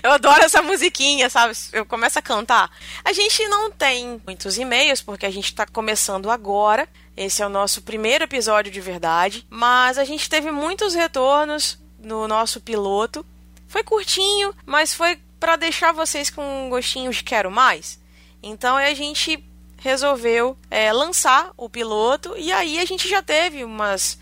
Eu 0.03 0.11
adoro 0.11 0.43
essa 0.43 0.61
musiquinha, 0.61 1.31
sabe? 1.31 1.55
Eu 1.73 1.87
começo 1.87 2.19
a 2.19 2.23
cantar. 2.23 2.69
A 3.05 3.13
gente 3.13 3.47
não 3.47 3.71
tem 3.71 4.21
muitos 4.27 4.59
e-mails, 4.59 5.01
porque 5.01 5.25
a 5.25 5.31
gente 5.31 5.45
está 5.45 5.65
começando 5.65 6.29
agora. 6.29 6.89
Esse 7.17 7.41
é 7.41 7.47
o 7.47 7.51
nosso 7.51 7.83
primeiro 7.83 8.25
episódio 8.25 8.73
de 8.73 8.81
verdade. 8.81 9.47
Mas 9.49 9.99
a 9.99 10.05
gente 10.05 10.29
teve 10.29 10.51
muitos 10.51 10.95
retornos 10.95 11.79
no 12.01 12.27
nosso 12.27 12.61
piloto. 12.61 13.25
Foi 13.69 13.85
curtinho, 13.85 14.53
mas 14.67 14.93
foi 14.93 15.21
para 15.39 15.57
deixar 15.57 15.93
vocês 15.93 16.31
com 16.31 16.67
um 16.67 16.69
gostinho 16.69 17.13
de 17.13 17.23
quero 17.23 17.51
mais. 17.51 18.01
Então 18.43 18.77
a 18.77 18.95
gente 18.95 19.43
resolveu 19.79 20.57
é, 20.71 20.93
lançar 20.93 21.53
o 21.57 21.69
piloto 21.69 22.35
e 22.37 22.53
aí 22.53 22.79
a 22.79 22.85
gente 22.85 23.09
já 23.09 23.21
teve 23.23 23.65
umas 23.65 24.19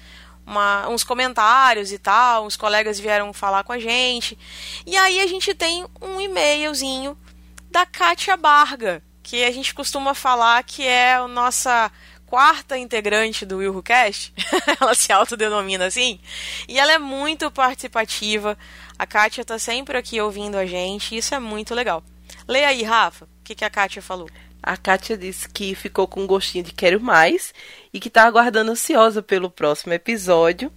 uma, 0.46 0.88
uns 0.88 1.04
comentários 1.04 1.92
e 1.92 1.98
tal, 1.98 2.46
uns 2.46 2.56
colegas 2.56 2.98
vieram 2.98 3.32
falar 3.32 3.64
com 3.64 3.72
a 3.72 3.78
gente. 3.78 4.38
E 4.86 4.96
aí 4.96 5.20
a 5.20 5.26
gente 5.26 5.54
tem 5.54 5.86
um 6.00 6.20
e-mailzinho 6.20 7.16
da 7.70 7.86
Kátia 7.86 8.36
Barga, 8.36 9.02
que 9.22 9.44
a 9.44 9.50
gente 9.50 9.72
costuma 9.74 10.14
falar 10.14 10.62
que 10.64 10.86
é 10.86 11.14
a 11.14 11.28
nossa 11.28 11.90
quarta 12.26 12.78
integrante 12.78 13.44
do 13.44 13.56
WilhoCast, 13.56 14.32
ela 14.80 14.94
se 14.94 15.12
autodenomina 15.12 15.86
assim, 15.86 16.20
e 16.68 16.78
ela 16.78 16.92
é 16.92 16.98
muito 16.98 17.50
participativa. 17.50 18.56
A 18.96 19.06
Kátia 19.06 19.44
tá 19.44 19.58
sempre 19.58 19.98
aqui 19.98 20.20
ouvindo 20.20 20.56
a 20.56 20.64
gente, 20.64 21.16
isso 21.16 21.34
é 21.34 21.40
muito 21.40 21.74
legal. 21.74 22.04
Leia 22.46 22.68
aí, 22.68 22.82
Rafa, 22.82 23.24
o 23.24 23.28
que, 23.42 23.54
que 23.54 23.64
a 23.64 23.70
Kátia 23.70 24.00
falou. 24.00 24.28
A 24.62 24.76
Kátia 24.76 25.16
disse 25.16 25.48
que 25.48 25.74
ficou 25.74 26.06
com 26.06 26.22
um 26.22 26.26
gostinho 26.26 26.64
de 26.64 26.72
quero 26.72 27.00
mais 27.00 27.54
e 27.92 28.00
que 28.00 28.08
está 28.08 28.24
aguardando 28.24 28.72
ansiosa 28.72 29.22
pelo 29.22 29.50
próximo 29.50 29.92
episódio. 29.92 30.70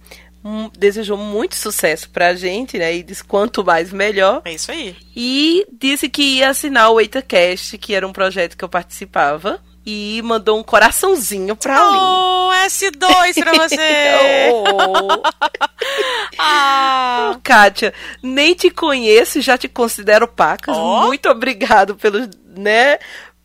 Um, 0.44 0.68
desejou 0.76 1.16
muito 1.16 1.54
sucesso 1.54 2.10
pra 2.10 2.34
gente, 2.34 2.76
né? 2.76 2.94
E 2.94 3.02
disse 3.02 3.24
quanto 3.24 3.64
mais 3.64 3.92
melhor. 3.92 4.42
É 4.44 4.52
isso 4.52 4.70
aí. 4.70 4.94
E 5.16 5.66
disse 5.72 6.06
que 6.08 6.22
ia 6.36 6.50
assinar 6.50 6.90
o 6.90 7.00
EitaCast, 7.00 7.78
que 7.78 7.94
era 7.94 8.06
um 8.06 8.12
projeto 8.12 8.56
que 8.56 8.64
eu 8.64 8.68
participava. 8.68 9.58
E 9.86 10.22
mandou 10.24 10.58
um 10.58 10.62
coraçãozinho 10.62 11.54
pra 11.56 11.78
oh, 11.78 11.92
mim. 11.92 12.56
S2 12.66 13.34
pra 13.38 13.52
você! 13.68 14.50
oh. 14.50 15.22
ah. 16.38 17.32
Oh, 17.34 17.40
Kátia, 17.42 17.92
nem 18.22 18.54
te 18.54 18.70
conheço 18.70 19.38
e 19.38 19.42
já 19.42 19.58
te 19.58 19.68
considero 19.68 20.26
pacas. 20.26 20.76
Oh. 20.76 21.02
Muito 21.06 21.28
obrigado 21.28 21.96
pelo, 21.96 22.28
né, 22.56 22.98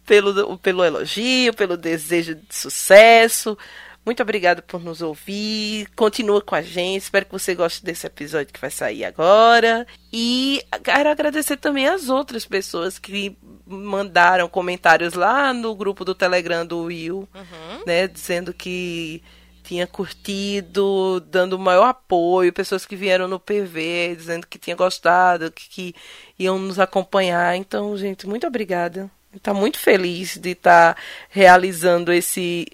pelo, 0.09 0.57
pelo 0.57 0.83
elogio, 0.83 1.53
pelo 1.53 1.77
desejo 1.77 2.33
de 2.33 2.55
sucesso. 2.55 3.55
Muito 4.03 4.23
obrigada 4.23 4.59
por 4.59 4.83
nos 4.83 5.03
ouvir. 5.03 5.87
Continua 5.95 6.41
com 6.41 6.55
a 6.55 6.63
gente. 6.63 7.03
Espero 7.03 7.27
que 7.27 7.31
você 7.31 7.53
goste 7.53 7.85
desse 7.85 8.07
episódio 8.07 8.51
que 8.51 8.59
vai 8.59 8.71
sair 8.71 9.05
agora. 9.05 9.85
E 10.11 10.63
quero 10.83 11.09
agradecer 11.09 11.57
também 11.57 11.87
as 11.87 12.09
outras 12.09 12.43
pessoas 12.43 12.97
que 12.97 13.37
mandaram 13.67 14.49
comentários 14.49 15.13
lá 15.13 15.53
no 15.53 15.75
grupo 15.75 16.03
do 16.03 16.15
Telegram 16.15 16.65
do 16.65 16.85
Will, 16.85 17.29
uhum. 17.35 17.83
né, 17.85 18.07
dizendo 18.07 18.51
que 18.51 19.21
tinha 19.61 19.85
curtido, 19.85 21.19
dando 21.19 21.53
o 21.53 21.59
maior 21.59 21.85
apoio, 21.89 22.51
pessoas 22.51 22.83
que 22.83 22.95
vieram 22.95 23.27
no 23.27 23.39
PV 23.39 24.15
dizendo 24.17 24.47
que 24.47 24.57
tinha 24.57 24.75
gostado, 24.75 25.51
que, 25.51 25.69
que 25.69 25.95
iam 26.39 26.57
nos 26.57 26.79
acompanhar. 26.79 27.55
Então, 27.55 27.95
gente, 27.95 28.25
muito 28.25 28.47
obrigada 28.47 29.11
está 29.35 29.53
muito 29.53 29.79
feliz 29.79 30.37
de 30.37 30.51
estar 30.51 30.95
tá 30.95 31.01
realizando 31.29 32.11
esse, 32.11 32.67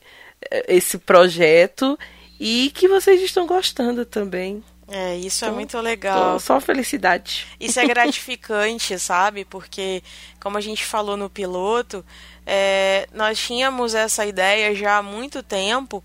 esse 0.68 0.98
projeto 0.98 1.98
e 2.40 2.72
que 2.73 2.88
vocês 2.88 3.22
estão 3.22 3.45
gostando 3.45 4.06
também. 4.06 4.64
É, 4.88 5.18
isso 5.18 5.44
é 5.44 5.48
então, 5.48 5.56
é 5.56 5.60
muito 5.60 5.80
legal. 5.80 6.40
Só 6.40 6.60
felicidade. 6.61 7.48
Isso 7.60 7.80
é 7.80 7.88
gratificante, 7.88 8.98
sabe? 8.99 9.44
Porque, 9.44 10.03
como 10.40 10.57
a 10.57 10.61
gente 10.61 10.86
falou 10.86 11.18
no 11.18 11.30
piloto, 11.30 12.06
é, 12.45 13.07
nós 13.11 13.40
tínhamos 13.40 13.95
essa 13.95 14.26
ideia 14.26 14.76
já 14.76 14.98
há 14.98 15.03
muito 15.03 15.41
tempo 15.41 16.03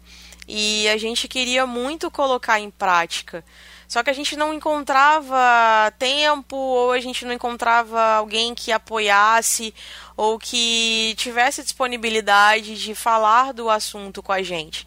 e 0.48 0.88
a 0.88 0.96
gente 0.96 1.28
queria 1.28 1.66
muito 1.66 2.10
colocar 2.10 2.58
em 2.58 2.70
prática. 2.70 3.44
Só 3.90 4.04
que 4.04 4.10
a 4.10 4.12
gente 4.12 4.36
não 4.36 4.54
encontrava 4.54 5.92
tempo, 5.98 6.54
ou 6.54 6.92
a 6.92 7.00
gente 7.00 7.24
não 7.24 7.32
encontrava 7.32 8.00
alguém 8.00 8.54
que 8.54 8.70
apoiasse, 8.70 9.74
ou 10.16 10.38
que 10.38 11.12
tivesse 11.16 11.60
disponibilidade 11.60 12.78
de 12.80 12.94
falar 12.94 13.52
do 13.52 13.68
assunto 13.68 14.22
com 14.22 14.30
a 14.30 14.44
gente. 14.44 14.86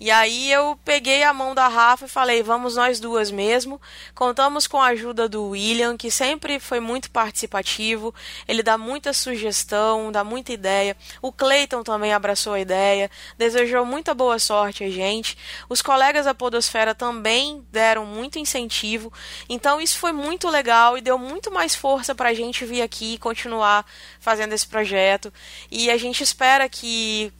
E 0.00 0.10
aí 0.10 0.50
eu 0.50 0.80
peguei 0.82 1.22
a 1.22 1.34
mão 1.34 1.54
da 1.54 1.68
Rafa 1.68 2.06
e 2.06 2.08
falei, 2.08 2.42
vamos 2.42 2.74
nós 2.74 2.98
duas 2.98 3.30
mesmo. 3.30 3.78
Contamos 4.14 4.66
com 4.66 4.80
a 4.80 4.86
ajuda 4.86 5.28
do 5.28 5.50
William, 5.50 5.94
que 5.94 6.10
sempre 6.10 6.58
foi 6.58 6.80
muito 6.80 7.10
participativo. 7.10 8.14
Ele 8.48 8.62
dá 8.62 8.78
muita 8.78 9.12
sugestão, 9.12 10.10
dá 10.10 10.24
muita 10.24 10.54
ideia. 10.54 10.96
O 11.20 11.30
Clayton 11.30 11.82
também 11.82 12.14
abraçou 12.14 12.54
a 12.54 12.60
ideia, 12.60 13.10
desejou 13.36 13.84
muita 13.84 14.14
boa 14.14 14.38
sorte 14.38 14.84
a 14.84 14.90
gente. 14.90 15.36
Os 15.68 15.82
colegas 15.82 16.24
da 16.24 16.34
Podosfera 16.34 16.94
também 16.94 17.62
deram 17.70 18.06
muito 18.06 18.38
incentivo. 18.38 19.12
Então 19.50 19.78
isso 19.82 19.98
foi 19.98 20.12
muito 20.12 20.48
legal 20.48 20.96
e 20.96 21.02
deu 21.02 21.18
muito 21.18 21.50
mais 21.50 21.74
força 21.74 22.14
para 22.14 22.30
a 22.30 22.34
gente 22.34 22.64
vir 22.64 22.80
aqui 22.80 23.14
e 23.14 23.18
continuar 23.18 23.84
fazendo 24.18 24.54
esse 24.54 24.66
projeto. 24.66 25.30
E 25.70 25.90
a 25.90 25.98
gente 25.98 26.22
espera 26.22 26.66
que 26.70 27.30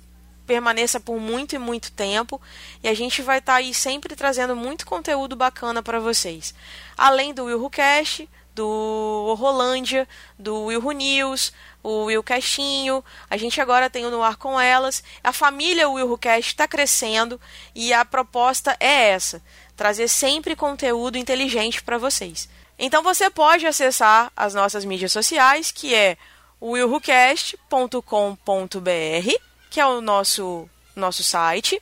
permaneça 0.50 0.98
por 0.98 1.20
muito 1.20 1.54
e 1.54 1.60
muito 1.60 1.92
tempo 1.92 2.42
e 2.82 2.88
a 2.88 2.94
gente 2.94 3.22
vai 3.22 3.38
estar 3.38 3.52
tá 3.52 3.58
aí 3.58 3.72
sempre 3.72 4.16
trazendo 4.16 4.56
muito 4.56 4.84
conteúdo 4.84 5.36
bacana 5.36 5.80
para 5.80 6.00
vocês. 6.00 6.52
Além 6.98 7.32
do 7.32 7.44
Will 7.44 7.70
Cast, 7.70 8.28
do 8.52 9.36
Rolândia, 9.38 10.08
do 10.36 10.64
Will 10.64 10.90
News, 10.90 11.52
o 11.84 12.06
Will 12.06 12.24
Castinho, 12.24 13.04
a 13.30 13.36
gente 13.36 13.60
agora 13.60 13.88
tem 13.88 14.04
o 14.04 14.10
No 14.10 14.24
Ar 14.24 14.34
com 14.34 14.60
Elas. 14.60 15.04
A 15.22 15.32
família 15.32 15.88
Will 15.88 16.18
Cast 16.18 16.50
está 16.50 16.66
crescendo 16.66 17.40
e 17.72 17.92
a 17.92 18.04
proposta 18.04 18.76
é 18.80 19.10
essa: 19.10 19.40
trazer 19.76 20.08
sempre 20.08 20.56
conteúdo 20.56 21.16
inteligente 21.16 21.80
para 21.80 21.96
vocês. 21.96 22.48
Então 22.76 23.04
você 23.04 23.30
pode 23.30 23.68
acessar 23.68 24.32
as 24.36 24.52
nossas 24.52 24.84
mídias 24.84 25.12
sociais, 25.12 25.70
que 25.70 25.94
é 25.94 26.16
willcast.com.br 26.60 29.49
que 29.70 29.80
é 29.80 29.86
o 29.86 30.00
nosso, 30.00 30.68
nosso 30.94 31.22
site. 31.22 31.80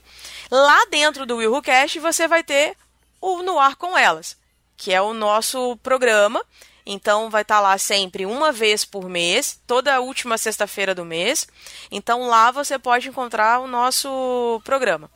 Lá 0.49 0.85
dentro 0.85 1.25
do 1.25 1.37
WillWhoCast 1.37 1.99
você 1.99 2.27
vai 2.27 2.43
ter 2.43 2.77
o 3.19 3.41
No 3.41 3.59
Ar 3.59 3.75
com 3.75 3.97
Elas, 3.97 4.37
que 4.77 4.93
é 4.93 5.01
o 5.01 5.13
nosso 5.13 5.75
programa. 5.77 6.41
Então 6.85 7.29
vai 7.29 7.41
estar 7.41 7.55
tá 7.55 7.61
lá 7.61 7.77
sempre 7.77 8.25
uma 8.25 8.51
vez 8.51 8.85
por 8.85 9.09
mês, 9.09 9.59
toda 9.67 9.99
última 9.99 10.37
sexta-feira 10.37 10.95
do 10.95 11.03
mês. 11.03 11.47
Então 11.91 12.27
lá 12.27 12.51
você 12.51 12.79
pode 12.79 13.09
encontrar 13.09 13.59
o 13.59 13.67
nosso 13.67 14.61
programa. 14.63 15.09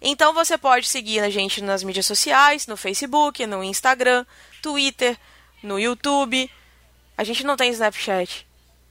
Então 0.00 0.32
você 0.32 0.56
pode 0.56 0.86
seguir 0.88 1.20
a 1.20 1.30
gente 1.30 1.60
nas 1.60 1.82
mídias 1.82 2.06
sociais, 2.06 2.66
no 2.66 2.76
Facebook, 2.76 3.44
no 3.46 3.64
Instagram, 3.64 4.24
Twitter, 4.62 5.18
no 5.62 5.78
YouTube. 5.78 6.50
A 7.16 7.24
gente 7.24 7.44
não 7.44 7.56
tem 7.56 7.70
Snapchat. 7.70 8.47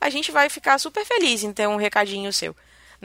A 0.00 0.10
gente 0.10 0.32
vai 0.32 0.48
ficar 0.48 0.78
super 0.78 1.04
feliz 1.04 1.42
em 1.42 1.52
ter 1.52 1.66
um 1.66 1.76
recadinho 1.76 2.32
seu. 2.32 2.54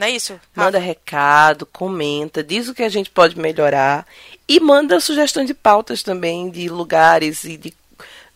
Não 0.00 0.06
é 0.06 0.12
isso? 0.12 0.32
Rafa? 0.32 0.48
Manda 0.54 0.78
recado, 0.78 1.66
comenta, 1.66 2.42
diz 2.42 2.68
o 2.68 2.74
que 2.74 2.82
a 2.82 2.88
gente 2.88 3.10
pode 3.10 3.38
melhorar 3.38 4.06
e 4.48 4.58
manda 4.58 4.98
sugestão 4.98 5.44
de 5.44 5.52
pautas 5.52 6.02
também, 6.02 6.48
de 6.48 6.70
lugares 6.70 7.44
e 7.44 7.58
de, 7.58 7.74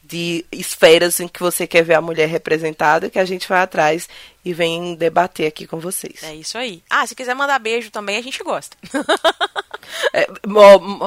de 0.03 0.45
esferas 0.53 1.21
em 1.21 1.27
que 1.27 1.41
você 1.41 1.67
quer 1.67 1.83
ver 1.83 1.95
a 1.95 2.03
mulher 2.03 2.29
representada, 2.29 3.09
que 3.09 3.19
a 3.19 3.25
gente 3.25 3.49
vai 3.49 3.63
atrás 3.63 4.07
e 4.45 4.53
vem 4.53 4.95
debater 4.95 5.47
aqui 5.47 5.67
com 5.67 5.79
vocês. 5.79 6.23
É 6.23 6.35
isso 6.35 6.59
aí. 6.59 6.83
Ah, 6.91 7.07
se 7.07 7.15
quiser 7.15 7.35
mandar 7.35 7.59
beijo 7.59 7.91
também, 7.91 8.17
a 8.17 8.23
gente 8.23 8.43
gosta. 8.43 8.77
É, 10.13 10.23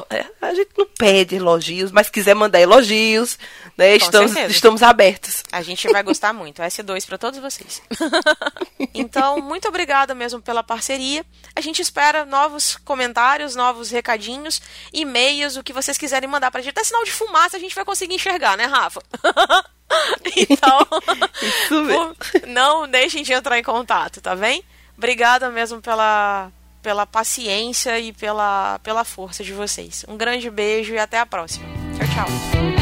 é, 0.09 0.25
a 0.41 0.53
gente 0.53 0.69
não 0.77 0.85
pede 0.85 1.35
elogios, 1.35 1.91
mas 1.91 2.09
quiser 2.09 2.35
mandar 2.35 2.59
elogios, 2.59 3.37
né, 3.77 3.95
estamos, 3.95 4.31
certeza. 4.31 4.53
estamos 4.53 4.83
abertos. 4.83 5.43
A 5.51 5.61
gente 5.61 5.87
vai 5.89 6.03
gostar 6.03 6.33
muito. 6.33 6.61
S2 6.61 7.05
para 7.05 7.17
todos 7.17 7.39
vocês. 7.39 7.81
então, 8.93 9.39
muito 9.41 9.67
obrigada 9.67 10.13
mesmo 10.13 10.41
pela 10.41 10.63
parceria. 10.63 11.25
A 11.55 11.61
gente 11.61 11.81
espera 11.81 12.25
novos 12.25 12.75
comentários, 12.77 13.55
novos 13.55 13.89
recadinhos, 13.91 14.61
e-mails, 14.93 15.55
o 15.55 15.63
que 15.63 15.73
vocês 15.73 15.97
quiserem 15.97 16.29
mandar 16.29 16.51
pra 16.51 16.61
gente. 16.61 16.71
Até 16.71 16.83
sinal 16.83 17.03
de 17.03 17.11
fumaça 17.11 17.57
a 17.57 17.59
gente 17.59 17.75
vai 17.75 17.85
conseguir 17.85 18.15
enxergar, 18.15 18.57
né, 18.57 18.65
Rafa? 18.65 19.01
então, 20.35 20.87
Isso 21.41 21.83
mesmo. 21.83 22.15
não 22.47 22.87
deixem 22.87 23.23
de 23.23 23.33
entrar 23.33 23.57
em 23.57 23.63
contato, 23.63 24.21
tá 24.21 24.35
bem? 24.35 24.63
Obrigada 24.97 25.49
mesmo 25.49 25.81
pela, 25.81 26.51
pela 26.81 27.05
paciência 27.05 27.99
e 27.99 28.11
pela, 28.11 28.79
pela 28.79 29.03
força 29.03 29.43
de 29.43 29.53
vocês. 29.53 30.05
Um 30.07 30.17
grande 30.17 30.49
beijo 30.49 30.93
e 30.93 30.99
até 30.99 31.19
a 31.19 31.25
próxima. 31.25 31.65
Tchau, 31.97 32.07
tchau. 32.25 32.76